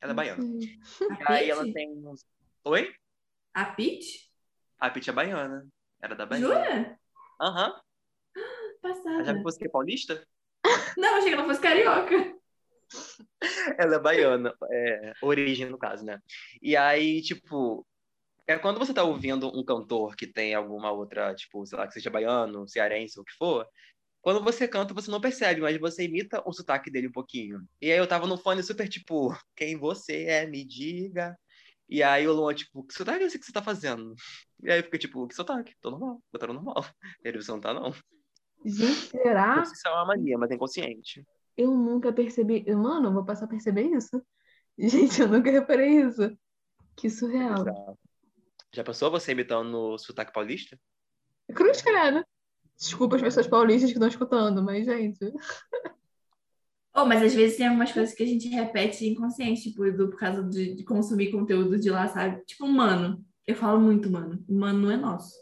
Ela 0.00 0.12
é 0.12 0.14
baiana. 0.14 0.42
E 0.42 1.32
aí 1.32 1.50
ela 1.50 1.72
tem 1.72 1.92
uns. 2.04 2.26
Oi? 2.64 2.92
A 3.54 3.66
Peach? 3.66 4.28
A 4.78 4.90
Peach 4.90 5.08
é 5.08 5.12
baiana. 5.12 5.66
Era 6.02 6.16
da 6.16 6.26
Bahia. 6.26 6.44
Jura? 6.44 6.98
Aham. 7.40 7.68
Uhum. 7.68 7.80
Passada. 8.80 9.24
Já 9.24 9.42
fosse 9.42 9.58
que 9.58 9.66
é 9.66 9.70
paulista? 9.70 10.26
Não, 10.98 11.16
achei 11.16 11.30
que 11.30 11.34
ela 11.34 11.46
fosse 11.46 11.60
carioca. 11.60 12.40
Ela 13.78 13.96
é 13.96 13.98
baiana, 13.98 14.54
é, 14.70 15.12
origem 15.22 15.68
no 15.68 15.78
caso, 15.78 16.04
né? 16.04 16.20
E 16.60 16.76
aí, 16.76 17.22
tipo, 17.22 17.86
é 18.46 18.58
quando 18.58 18.78
você 18.78 18.92
tá 18.92 19.04
ouvindo 19.04 19.48
um 19.56 19.64
cantor 19.64 20.16
que 20.16 20.26
tem 20.26 20.54
alguma 20.54 20.90
outra, 20.90 21.34
tipo, 21.34 21.64
sei 21.64 21.78
lá, 21.78 21.86
que 21.86 21.94
seja 21.94 22.10
baiano, 22.10 22.68
cearense, 22.68 23.18
ou 23.18 23.22
o 23.22 23.24
que 23.24 23.32
for, 23.34 23.66
quando 24.20 24.42
você 24.42 24.68
canta, 24.68 24.92
você 24.92 25.10
não 25.10 25.20
percebe, 25.20 25.60
mas 25.60 25.78
você 25.78 26.04
imita 26.04 26.42
o 26.44 26.52
sotaque 26.52 26.90
dele 26.90 27.08
um 27.08 27.12
pouquinho. 27.12 27.62
E 27.80 27.90
aí 27.90 27.98
eu 27.98 28.06
tava 28.06 28.26
no 28.26 28.36
fone 28.36 28.62
super, 28.62 28.88
tipo, 28.88 29.34
quem 29.56 29.78
você 29.78 30.24
é, 30.24 30.46
me 30.46 30.64
diga. 30.64 31.36
E 31.88 32.02
aí 32.02 32.28
o 32.28 32.32
Luan, 32.32 32.54
tipo, 32.54 32.84
que 32.84 32.94
sotaque 32.94 33.22
é 33.24 33.26
esse 33.26 33.38
que 33.38 33.46
você 33.46 33.52
tá 33.52 33.62
fazendo? 33.62 34.14
E 34.62 34.70
aí 34.70 34.80
eu 34.80 34.84
fiquei, 34.84 34.98
tipo, 34.98 35.26
que 35.26 35.34
sotaque? 35.34 35.74
Tô 35.80 35.90
normal, 35.90 36.22
botando 36.32 36.52
normal. 36.54 36.84
Ele, 37.24 37.40
você 37.40 37.50
não 37.50 37.60
tá, 37.60 37.72
não. 37.72 37.92
Gente, 38.64 39.10
será? 39.10 39.62
Isso 39.62 39.88
é 39.88 39.90
uma 39.90 40.06
mania, 40.06 40.38
mas 40.38 40.50
é 40.50 40.54
inconsciente. 40.54 41.24
Eu 41.56 41.70
nunca 41.70 42.12
percebi. 42.12 42.64
Mano, 42.74 43.08
eu 43.08 43.12
vou 43.12 43.24
passar 43.24 43.46
a 43.46 43.48
perceber 43.48 43.82
isso. 43.82 44.22
Gente, 44.78 45.20
eu 45.20 45.28
nunca 45.28 45.50
reparei 45.50 46.02
isso. 46.02 46.36
Que 46.96 47.08
surreal. 47.08 47.64
Já, 47.64 47.74
já 48.74 48.84
pensou 48.84 49.10
você 49.10 49.32
imitando 49.32 49.70
no 49.70 49.98
sotaque 49.98 50.32
paulista? 50.32 50.78
Cruz, 51.54 51.82
cara. 51.82 52.26
Desculpa 52.78 53.16
as 53.16 53.22
pessoas 53.22 53.46
paulistas 53.46 53.90
que 53.90 53.96
estão 53.96 54.08
escutando, 54.08 54.62
mas, 54.62 54.86
gente. 54.86 55.18
Oh, 56.92 57.04
mas 57.04 57.22
às 57.22 57.32
vezes 57.32 57.56
tem 57.56 57.68
algumas 57.68 57.92
coisas 57.92 58.12
que 58.12 58.22
a 58.22 58.26
gente 58.26 58.48
repete 58.48 59.06
inconsciente, 59.06 59.62
tipo, 59.62 59.88
do, 59.92 60.10
por 60.10 60.18
causa 60.18 60.42
de, 60.42 60.74
de 60.74 60.82
consumir 60.82 61.30
conteúdo 61.30 61.78
de 61.78 61.88
lá, 61.88 62.08
sabe? 62.08 62.44
Tipo, 62.44 62.66
mano. 62.66 63.24
Eu 63.46 63.54
falo 63.54 63.80
muito, 63.80 64.10
mano. 64.10 64.44
O 64.48 64.54
mano 64.54 64.80
não 64.80 64.90
é 64.90 64.96
nosso. 64.96 65.32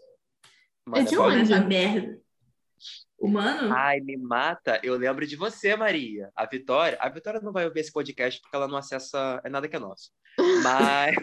Mas 0.87 1.07
é 1.07 1.09
de 1.09 1.19
onde? 1.19 1.53
É 1.53 1.61
merda. 1.61 2.18
O 3.19 3.27
mano? 3.27 3.75
Ai, 3.75 4.01
me 4.01 4.17
mata. 4.17 4.81
Eu 4.83 4.97
lembro 4.97 5.27
de 5.27 5.35
você, 5.35 5.75
Maria. 5.75 6.31
A 6.37 6.47
Vitória. 6.47 6.97
A 7.01 7.09
Vitória 7.09 7.41
não 7.41 7.53
vai 7.53 7.67
ouvir 7.67 7.81
esse 7.81 7.93
podcast 7.93 8.41
porque 8.41 8.55
ela 8.55 8.69
não 8.69 8.77
acessa 8.77 9.41
é 9.45 9.49
nada 9.49 9.69
que 9.69 9.75
é 9.75 9.79
nosso. 9.79 10.13
Mas. 10.63 11.17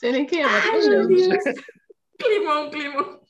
Sei 0.00 0.12
nem 0.12 0.24
quem 0.24 0.42
é, 0.42 0.46
mas... 0.46 0.64
Climão, 2.18 2.70
climão. 2.70 3.20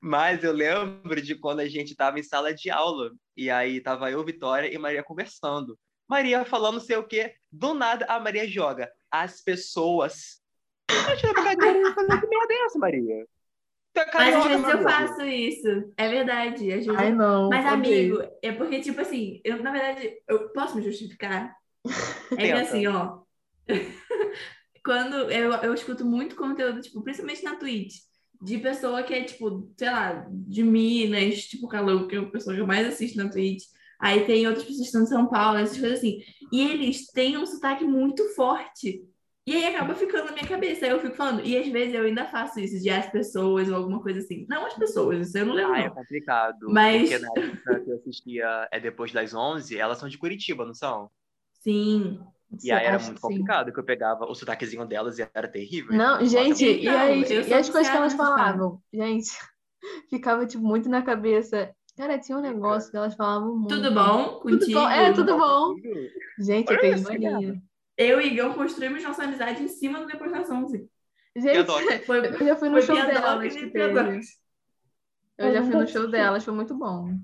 Mas 0.00 0.42
eu 0.42 0.52
lembro 0.52 1.20
de 1.20 1.36
quando 1.36 1.60
a 1.60 1.68
gente 1.68 1.92
estava 1.92 2.18
em 2.18 2.22
sala 2.24 2.52
de 2.52 2.70
aula. 2.70 3.12
E 3.36 3.48
aí 3.48 3.80
tava 3.80 4.10
eu, 4.10 4.24
Vitória 4.24 4.72
e 4.72 4.76
Maria 4.76 5.04
conversando. 5.04 5.78
Maria 6.08 6.44
falando 6.44 6.80
sei 6.80 6.96
o 6.96 7.06
quê. 7.06 7.34
Do 7.52 7.74
nada, 7.74 8.06
a 8.06 8.18
Maria 8.18 8.48
joga. 8.48 8.90
As 9.08 9.40
pessoas. 9.40 10.40
Eu 10.90 10.96
falei, 11.02 11.56
que 11.56 12.26
merda 12.26 12.54
é 12.54 12.64
essa, 12.64 12.78
Maria? 12.78 13.26
Mas 13.94 14.36
às 14.36 14.44
vezes 14.44 14.68
eu 14.68 14.82
faço 14.82 15.22
isso. 15.22 15.92
É 15.96 16.08
verdade. 16.08 16.72
Às 16.72 16.86
vezes... 16.86 17.00
Ai, 17.00 17.12
não. 17.12 17.48
Mas, 17.48 17.66
amigo, 17.66 18.22
é 18.42 18.52
porque, 18.52 18.80
tipo 18.80 19.00
assim, 19.00 19.40
eu, 19.44 19.62
na 19.62 19.72
verdade, 19.72 20.12
eu 20.28 20.48
posso 20.50 20.76
me 20.76 20.82
justificar? 20.82 21.54
É 22.38 22.46
que 22.46 22.52
assim, 22.52 22.86
ó. 22.86 23.18
quando 24.84 25.30
eu, 25.30 25.52
eu 25.54 25.74
escuto 25.74 26.04
muito 26.04 26.36
conteúdo, 26.36 26.80
tipo, 26.80 27.02
principalmente 27.02 27.42
na 27.42 27.56
Twitch 27.56 27.94
de 28.40 28.58
pessoa 28.58 29.02
que 29.02 29.12
é, 29.12 29.22
tipo, 29.24 29.70
sei 29.76 29.90
lá, 29.90 30.26
de 30.30 30.62
Minas, 30.62 31.44
tipo 31.44 31.68
Calou, 31.68 32.06
que 32.06 32.16
é 32.16 32.18
a 32.18 32.26
pessoa 32.26 32.54
que 32.54 32.62
eu 32.62 32.66
mais 32.66 32.86
assisto 32.86 33.18
na 33.18 33.28
Twitch. 33.28 33.64
Aí 33.98 34.24
tem 34.24 34.46
outras 34.46 34.64
pessoas 34.64 34.80
que 34.80 34.86
estão 34.86 35.02
em 35.02 35.06
São 35.06 35.28
Paulo, 35.28 35.58
essas 35.58 35.78
coisas 35.78 35.98
assim. 35.98 36.20
E 36.50 36.62
eles 36.62 37.06
têm 37.08 37.36
um 37.36 37.44
sotaque 37.44 37.84
muito 37.84 38.26
forte. 38.34 39.04
E 39.46 39.56
aí 39.56 39.74
acaba 39.74 39.94
ficando 39.94 40.26
na 40.26 40.32
minha 40.32 40.46
cabeça. 40.46 40.84
Aí 40.84 40.92
eu 40.92 41.00
fico 41.00 41.16
falando, 41.16 41.44
e 41.44 41.56
às 41.56 41.66
vezes 41.68 41.94
eu 41.94 42.04
ainda 42.04 42.26
faço 42.26 42.60
isso, 42.60 42.78
de 42.80 42.90
as 42.90 43.10
pessoas 43.10 43.68
ou 43.68 43.74
alguma 43.76 44.00
coisa 44.02 44.20
assim. 44.20 44.46
Não 44.48 44.66
as 44.66 44.74
pessoas, 44.74 45.28
isso 45.28 45.38
eu 45.38 45.46
não 45.46 45.54
lembro. 45.54 45.74
Ah, 45.74 45.80
é 45.80 45.90
complicado. 45.90 46.70
Mas- 46.70 47.08
Porque 47.08 47.18
na 47.18 47.28
época 47.28 47.80
que 47.80 47.90
eu 47.90 47.96
assistia 47.96 48.68
é 48.70 48.78
depois 48.78 49.12
das 49.12 49.34
11, 49.34 49.78
elas 49.78 49.98
são 49.98 50.08
de 50.08 50.18
Curitiba, 50.18 50.64
não 50.64 50.74
são? 50.74 51.10
Sim. 51.62 52.20
E 52.62 52.70
aí 52.70 52.84
era 52.84 52.98
muito 52.98 53.14
que 53.14 53.20
sim. 53.20 53.28
complicado, 53.28 53.72
que 53.72 53.78
eu 53.78 53.84
pegava 53.84 54.24
o 54.26 54.34
sotaquezinho 54.34 54.84
delas 54.86 55.18
e 55.18 55.28
era 55.32 55.48
terrível. 55.48 55.96
Não, 55.96 56.24
gente, 56.24 56.64
e, 56.64 56.88
as, 56.88 57.30
eu 57.30 57.42
e 57.46 57.54
as 57.54 57.70
coisas 57.70 57.90
que 57.90 57.96
elas 57.96 58.14
falavam? 58.14 58.82
Gente, 58.92 59.30
ficava, 60.10 60.46
tipo, 60.46 60.62
muito 60.62 60.88
na 60.88 61.02
cabeça. 61.02 61.74
Cara, 61.96 62.18
tinha 62.18 62.36
um 62.36 62.40
negócio 62.40 62.90
que 62.90 62.96
elas 62.96 63.14
falavam 63.14 63.56
muito. 63.56 63.74
Tudo 63.74 63.92
bom 63.92 64.40
Tudo 64.40 64.58
contigo? 64.58 64.80
bom? 64.80 64.88
É, 64.88 65.12
tudo 65.12 65.38
bom. 65.38 65.74
Gente, 66.38 66.72
eu 66.72 66.80
tenho 66.80 67.02
mania. 67.02 67.62
Eu 67.96 68.20
e 68.20 68.28
Igão 68.28 68.54
construímos 68.54 69.02
nossa 69.02 69.24
amizade 69.24 69.62
em 69.62 69.68
cima 69.68 70.00
do 70.00 70.06
Depois 70.06 70.32
das 70.32 70.50
11. 70.50 70.88
Gente. 71.36 71.66
Foi, 72.06 72.26
eu 72.26 72.46
já 72.46 72.56
fui 72.56 72.68
no 72.68 72.82
show 72.82 72.96
delas. 72.96 73.54
teve. 73.54 74.20
Eu 75.38 75.52
já 75.52 75.62
fui 75.62 75.74
no 75.74 75.88
show 75.88 76.10
delas, 76.10 76.44
foi 76.44 76.52
muito 76.52 76.74
bom. 76.74 77.18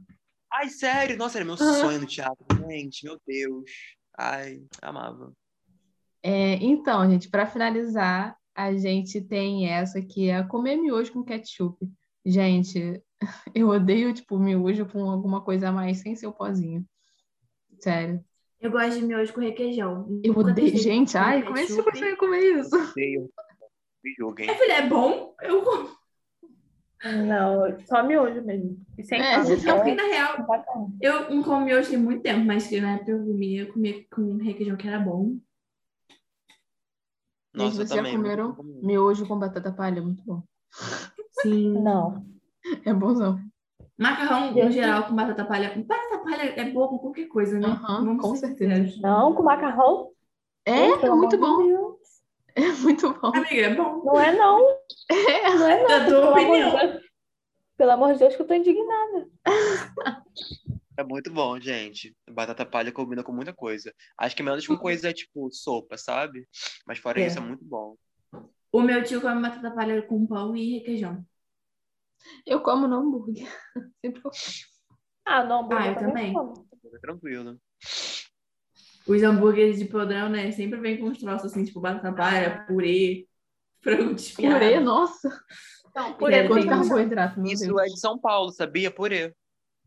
Ai, 0.50 0.70
sério? 0.70 1.18
Nossa, 1.18 1.36
era 1.36 1.44
meu 1.44 1.56
sonho 1.56 2.00
no 2.00 2.06
teatro, 2.06 2.46
gente. 2.66 3.04
Meu 3.04 3.20
Deus. 3.26 3.70
Ai, 4.16 4.62
amava. 4.80 5.34
É, 6.22 6.54
então, 6.54 7.08
gente, 7.10 7.28
para 7.28 7.46
finalizar, 7.46 8.36
a 8.54 8.74
gente 8.74 9.20
tem 9.20 9.68
essa 9.68 10.00
que 10.00 10.30
é 10.30 10.42
comer 10.42 10.76
miojo 10.76 11.12
com 11.12 11.22
ketchup. 11.22 11.86
Gente, 12.24 13.02
eu 13.54 13.68
odeio, 13.68 14.14
tipo, 14.14 14.38
miojo 14.38 14.86
com 14.86 15.10
alguma 15.10 15.42
coisa 15.42 15.68
a 15.68 15.72
mais 15.72 15.98
sem 15.98 16.16
ser 16.16 16.26
o 16.26 16.32
pozinho. 16.32 16.86
Sério. 17.78 18.24
Eu 18.66 18.72
gosto 18.72 18.98
de 18.98 19.06
miojo 19.06 19.32
com 19.32 19.40
requeijão. 19.40 20.20
Eu 20.24 20.36
odeio. 20.36 20.76
Gente, 20.76 21.12
com 21.12 21.18
ai, 21.18 21.44
como 21.44 21.56
é 21.56 21.64
que 21.64 21.72
você 21.72 21.82
consegue 21.84 22.16
comer 22.16 22.58
isso? 22.58 22.76
Odeio. 22.76 23.30
Me 24.02 24.12
julguem. 24.18 24.46
Minha 24.46 24.58
filha, 24.58 24.72
é 24.72 24.88
bom? 24.88 25.36
Eu 25.40 25.62
como. 25.62 25.96
Não, 27.04 27.80
só 27.86 28.02
miojo 28.02 28.42
mesmo. 28.42 28.76
E 28.98 29.04
sem 29.04 29.20
É, 29.20 29.36
Não, 29.38 29.52
é 29.52 29.74
porque 29.76 29.94
na 29.94 30.02
real, 30.02 30.36
eu 31.00 31.30
não 31.30 31.44
como 31.44 31.64
miojo 31.64 31.90
tem 31.90 31.98
muito 31.98 32.22
tempo, 32.22 32.44
mas 32.44 32.66
que 32.66 32.80
na 32.80 32.94
época 32.94 33.12
eu 33.12 33.24
comia, 33.24 33.62
eu 33.62 33.72
comia 33.72 34.04
com 34.10 34.36
requeijão 34.38 34.76
que 34.76 34.88
era 34.88 34.98
bom. 34.98 35.38
Nossa, 37.54 37.82
eu 37.82 37.86
vocês 37.86 38.04
já 38.04 38.10
comeram 38.10 38.52
bom. 38.52 38.64
miojo 38.82 39.28
com 39.28 39.38
batata 39.38 39.70
palha? 39.70 40.02
Muito 40.02 40.24
bom. 40.24 40.42
Sim. 41.40 41.70
Não. 41.80 42.26
É 42.84 42.92
bonzão. 42.92 43.38
Macarrão, 43.99 44.53
no 44.53 44.59
Eu- 44.59 44.70
geral, 44.70 45.05
com 45.05 45.14
batata 45.14 45.44
palha. 45.44 45.72
Batata 45.86 46.18
palha 46.18 46.42
é 46.61 46.70
boa 46.70 46.88
com 46.88 46.99
qualquer 46.99 47.26
coisa, 47.28 47.59
né? 47.59 47.78
Vamos 47.82 48.22
com 48.22 48.36
certeza. 48.36 48.74
sinceros. 48.74 49.01
Não, 49.01 49.34
com 49.34 49.42
macarrão? 49.42 50.11
É, 50.66 50.92
amor 50.92 51.16
muito 51.16 51.30
de 51.30 51.36
bom. 51.38 51.62
Deus. 51.66 51.97
É 52.55 52.72
muito 52.72 53.12
bom. 53.20 53.28
Amiga, 53.34 53.55
é 53.55 53.74
bom. 53.74 54.03
Não 54.05 54.20
é 54.20 54.34
não. 54.34 54.61
É. 55.11 55.55
Não 55.55 55.68
é 55.68 55.80
não. 55.82 55.88
Da 55.88 56.05
tua 56.07 56.07
Pelo 56.07 56.26
amor 56.26 56.38
de 56.38 56.47
opinião. 56.64 56.78
Deus. 56.92 57.03
Pelo 57.76 57.90
amor 57.90 58.12
de 58.14 58.18
Deus, 58.18 58.36
que 58.36 58.42
eu 58.42 58.47
tô 58.47 58.55
indignada. 58.55 59.28
É 60.99 61.05
muito 61.05 61.30
bom, 61.30 61.61
gente. 61.61 62.16
Batata 62.30 62.64
palha 62.64 62.90
combina 62.90 63.22
com 63.22 63.32
muita 63.32 63.53
coisa. 63.53 63.92
Acho 64.18 64.34
que 64.34 64.42
menos 64.42 64.66
com 64.66 64.76
coisa 64.78 65.12
tipo 65.12 65.51
sopa, 65.53 65.99
sabe? 65.99 66.49
Mas 66.86 66.99
fora 66.99 67.20
É. 67.20 67.26
isso, 67.26 67.38
é 67.38 67.42
muito 67.42 67.62
bom. 67.64 67.97
O 68.72 68.80
meu 68.80 69.03
tio 69.05 69.20
come 69.20 69.42
batata 69.42 69.70
palha 69.70 70.01
com 70.03 70.26
pão 70.26 70.57
e 70.57 70.78
requeijão. 70.78 71.22
Eu 72.47 72.61
como 72.61 72.87
no 72.89 72.97
hambúrguer. 72.97 73.49
Sempre 74.05 74.22
eu 74.24 74.31
Ah, 75.24 75.45
não, 75.45 75.68
Ah, 75.72 75.87
eu 75.87 75.93
hambúrguer 75.93 75.99
também. 75.99 76.33
como. 76.33 76.55
Fica 76.83 77.01
tranquilo. 77.01 77.59
Os 79.07 79.22
hambúrgueres 79.22 79.79
de 79.79 79.85
podrão, 79.85 80.29
né? 80.29 80.51
Sempre 80.53 80.81
vem 80.81 80.99
com 80.99 81.07
uns 81.07 81.18
troços 81.18 81.53
assim, 81.53 81.64
tipo 81.64 81.81
batata 81.81 82.12
palha, 82.12 82.64
purê, 82.66 83.27
frango 83.83 84.14
desfiado. 84.14 84.55
Purê, 84.55 84.81
nossa. 84.81 85.29
Não, 85.95 86.12
Purê 86.14 86.47
purê 86.47 86.61
tem 86.62 86.68
carboidrato, 86.70 87.41
meu 87.41 87.53
Isso 87.53 87.64
Deus. 87.66 87.81
é 87.81 87.85
de 87.87 88.01
São 88.01 88.18
Paulo, 88.18 88.51
sabia? 88.53 88.91
Purê. 88.91 89.33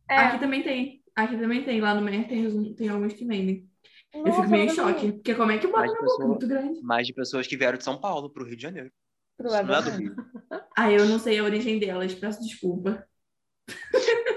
É. 0.10 0.16
Aqui 0.18 0.40
também 0.40 0.64
tem. 0.64 1.04
Aqui 1.16 1.38
também 1.38 1.64
tem. 1.64 1.82
Lá 1.82 1.94
no 1.94 2.02
Mer 2.02 2.28
tem, 2.28 2.74
tem 2.76 2.90
alguns 2.90 3.14
que 3.14 3.26
vendem. 3.26 3.70
eu 4.14 4.26
fico 4.34 4.48
meio 4.50 4.66
em 4.66 4.70
choque. 4.70 5.12
Porque 5.12 5.36
como 5.36 5.52
é 5.52 5.58
que 5.60 5.68
bota 5.68 5.82
na 5.86 5.88
boca? 5.94 6.02
pessoa- 6.04 6.28
Muito 6.28 6.48
grande. 6.48 6.82
Mais 6.82 7.06
de 7.06 7.14
pessoas 7.14 7.46
que 7.46 7.56
vieram 7.58 7.78
de 7.78 7.84
São 7.84 8.00
Paulo 8.00 8.30
pro 8.30 8.46
Rio 8.46 8.56
de 8.56 8.64
Janeiro. 8.64 8.90
Isso 9.40 9.48
Provavelmente. 9.64 9.98
Rio. 10.00 10.16
Ah, 10.76 10.92
eu 10.92 11.06
não 11.06 11.18
sei 11.20 11.40
a 11.40 11.44
origem 11.44 11.80
delas. 11.80 12.14
Peço 12.14 12.42
desculpa. 12.42 13.06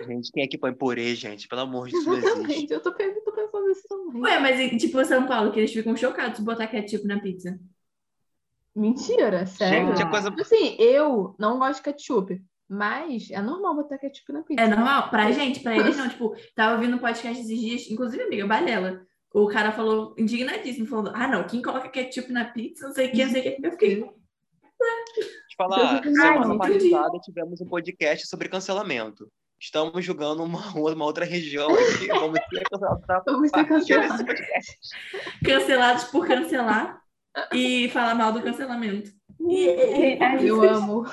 Gente, 0.07 0.31
quem 0.33 0.43
é 0.45 0.47
que 0.47 0.59
põe 0.59 0.73
purê, 0.73 1.15
gente? 1.15 1.49
Pelo 1.49 1.63
amor 1.63 1.89
de 1.89 1.93
Deus. 2.05 2.19
Exatamente, 2.19 2.73
eu 2.73 2.81
tô 2.81 2.93
pe- 2.93 3.21
tô 3.25 3.33
pensando 3.33 3.67
nisso 3.69 3.83
também. 3.89 4.23
Ué, 4.23 4.39
mas 4.39 4.81
tipo 4.83 5.05
São 5.05 5.27
Paulo, 5.27 5.53
que 5.53 5.59
eles 5.61 5.73
ficam 5.73 5.97
chocados 5.97 6.37
se 6.37 6.43
botar 6.45 6.67
ketchup 6.67 7.07
na 7.07 7.21
pizza. 7.21 7.59
Mentira, 8.75 9.47
sério? 9.47 9.89
Gente, 9.89 10.03
é 10.03 10.09
coisa. 10.11 10.35
Assim, 10.41 10.77
eu 10.79 11.35
não 11.39 11.59
gosto 11.59 11.77
de 11.79 11.83
ketchup, 11.85 12.43
mas 12.69 13.31
é 13.31 13.41
normal 13.41 13.77
botar 13.77 13.99
ketchup 13.99 14.33
na 14.33 14.43
pizza. 14.43 14.63
É 14.63 14.69
normal? 14.69 15.11
Pra 15.11 15.31
gente, 15.31 15.61
pra 15.61 15.77
eles 15.77 15.97
não. 15.97 16.09
Tipo, 16.09 16.35
tava 16.55 16.75
ouvindo 16.75 16.97
um 16.97 17.01
podcast 17.01 17.41
esses 17.43 17.61
dias, 17.61 17.91
inclusive, 17.91 18.23
amiga, 18.23 18.47
Balela. 18.47 19.07
O 19.33 19.47
cara 19.47 19.73
falou, 19.73 20.15
indignadíssimo, 20.19 20.87
falando, 20.87 21.13
ah, 21.15 21.27
não, 21.27 21.47
quem 21.47 21.63
coloca 21.63 21.89
ketchup 21.89 22.31
na 22.33 22.45
pizza, 22.47 22.87
não 22.87 22.95
sei 22.95 23.09
o 23.09 23.13
que, 23.13 23.25
não 23.25 23.33
sei 23.33 23.41
o 23.41 23.45
que. 23.45 23.67
Eu 23.67 23.71
fiquei, 23.73 24.13
falar, 25.63 26.01
Ai, 26.05 26.13
semana 26.13 26.59
passada 26.59 27.19
tivemos 27.21 27.61
um 27.61 27.67
podcast 27.67 28.27
sobre 28.27 28.49
cancelamento. 28.49 29.29
Estamos 29.61 30.05
julgando 30.05 30.43
uma, 30.43 30.61
uma 30.75 31.05
outra 31.05 31.25
região 31.25 31.69
aqui. 31.73 32.09
Vamos 32.09 32.41
ser 32.51 32.65
cancelados 32.69 33.25
Vamos 33.27 33.51
ser 33.51 33.65
cancelados. 33.65 34.25
cancelados 35.45 36.05
por 36.05 36.27
cancelar 36.27 37.01
e 37.53 37.89
falar 37.91 38.15
mal 38.15 38.33
do 38.33 38.43
cancelamento. 38.43 39.11
E 39.49 39.67
Eu 40.41 40.63
amo. 40.69 41.05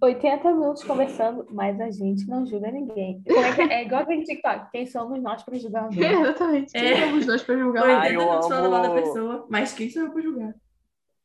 80 0.00 0.52
minutos 0.52 0.84
conversando, 0.84 1.44
mas 1.50 1.80
a 1.80 1.90
gente 1.90 2.24
não 2.28 2.46
julga 2.46 2.70
ninguém. 2.70 3.20
Como 3.26 3.40
é, 3.40 3.52
que 3.52 3.62
é? 3.62 3.74
É 3.80 3.84
igual 3.84 4.02
aquele 4.02 4.22
TikTok. 4.22 4.70
Quem 4.70 4.86
somos 4.86 5.20
nós 5.20 5.42
para 5.42 5.58
julgar 5.58 5.82
É, 5.82 5.84
alguém? 5.86 6.12
exatamente. 6.22 6.76
É. 6.76 6.80
Quem 6.94 7.08
somos 7.08 7.26
nós 7.26 7.42
pra 7.42 7.56
julgar? 7.58 7.84
Ai, 7.84 7.96
80 7.96 8.12
eu 8.12 8.20
minutos 8.20 8.48
falando 8.48 8.70
mal 8.70 8.82
da 8.82 8.90
pessoa, 8.94 9.46
mas 9.50 9.72
quem 9.72 9.90
sou 9.90 10.02
eu 10.02 10.10
pra 10.12 10.22
julgar? 10.22 10.54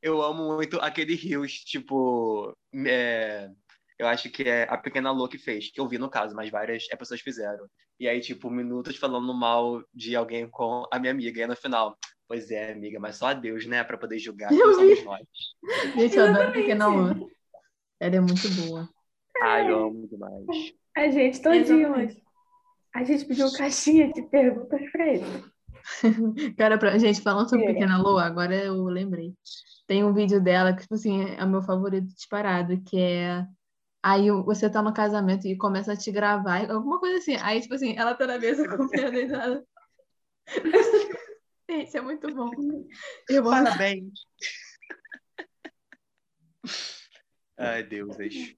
Eu 0.04 0.22
amo 0.22 0.56
muito 0.56 0.78
aquele 0.82 1.16
Rios, 1.16 1.54
tipo. 1.64 2.54
é, 2.86 3.50
eu 3.98 4.06
acho 4.06 4.30
que 4.30 4.44
é 4.44 4.64
a 4.64 4.78
Pequena 4.78 5.12
Lô 5.12 5.30
que 5.30 5.38
fez, 5.38 5.72
que 5.72 5.80
eu 5.80 5.88
vi 5.88 5.98
no 5.98 6.10
caso, 6.10 6.36
mas 6.36 6.50
várias 6.50 6.86
é, 6.92 6.96
pessoas 6.98 7.22
fizeram. 7.22 7.66
E 7.98 8.06
aí, 8.06 8.20
tipo, 8.20 8.50
minutos 8.50 8.98
falando 8.98 9.34
mal 9.34 9.82
de 9.94 10.14
alguém 10.14 10.46
com 10.50 10.86
a 10.92 11.00
minha 11.00 11.14
amiga. 11.14 11.40
E 11.40 11.42
aí 11.44 11.48
no 11.48 11.56
final, 11.56 11.98
pois 12.28 12.52
é, 12.52 12.74
amiga, 12.74 13.00
mas 13.00 13.16
só 13.16 13.28
a 13.28 13.34
Deus, 13.34 13.66
né, 13.66 13.82
pra 13.82 13.98
poder 13.98 14.20
julgar. 14.20 14.52
Eu 14.52 14.76
Quem 14.76 14.96
somos 14.98 15.06
nós? 15.06 15.28
Gente, 15.96 16.18
eu 16.18 16.26
adoro 16.26 16.52
Pequena 16.52 16.88
Lua. 16.88 17.16
Ela 17.98 18.16
é 18.18 18.20
muito 18.20 18.50
boa. 18.68 18.90
Ai, 19.42 19.72
eu 19.72 19.86
amo 19.86 20.06
demais. 20.10 20.46
A 20.98 21.08
gente 21.08 21.42
todinho 21.42 21.94
hoje. 21.94 22.22
A 22.94 23.06
gente 23.06 23.24
pediu 23.24 23.50
caixinha 23.54 24.12
de 24.12 24.22
perguntas 24.24 24.82
para 24.92 25.08
ele. 25.08 25.26
Cara, 26.58 26.78
pra... 26.78 26.98
gente, 26.98 27.22
falando 27.22 27.50
sobre 27.50 27.66
É. 27.66 27.74
Pequena 27.74 27.98
Lua, 27.98 28.24
agora 28.24 28.54
eu 28.54 28.84
lembrei. 28.84 29.34
Tem 29.94 30.04
um 30.04 30.12
vídeo 30.12 30.42
dela 30.42 30.74
que, 30.74 30.82
tipo 30.82 30.96
assim, 30.96 31.22
é 31.38 31.44
o 31.44 31.48
meu 31.48 31.62
favorito 31.62 32.08
disparado, 32.08 32.82
que 32.82 33.00
é. 33.00 33.46
Aí 34.02 34.32
você 34.32 34.68
tá 34.68 34.82
no 34.82 34.92
casamento 34.92 35.48
e 35.48 35.56
começa 35.56 35.94
a 35.94 35.96
te 35.96 36.12
gravar, 36.12 36.68
alguma 36.72 37.00
coisa 37.00 37.20
assim. 37.20 37.36
Aí, 37.36 37.62
tipo 37.62 37.76
assim, 37.76 37.96
ela 37.96 38.16
tá 38.16 38.26
na 38.26 38.40
mesa 38.40 38.68
comendo 38.68 39.12
deitada. 39.12 39.64
Gente, 41.70 41.96
é 41.96 42.02
muito 42.02 42.28
bom. 42.34 42.50
Eu. 43.30 43.44
Parabéns. 43.44 44.14
Ai, 47.56 47.84
deuses. 47.84 48.56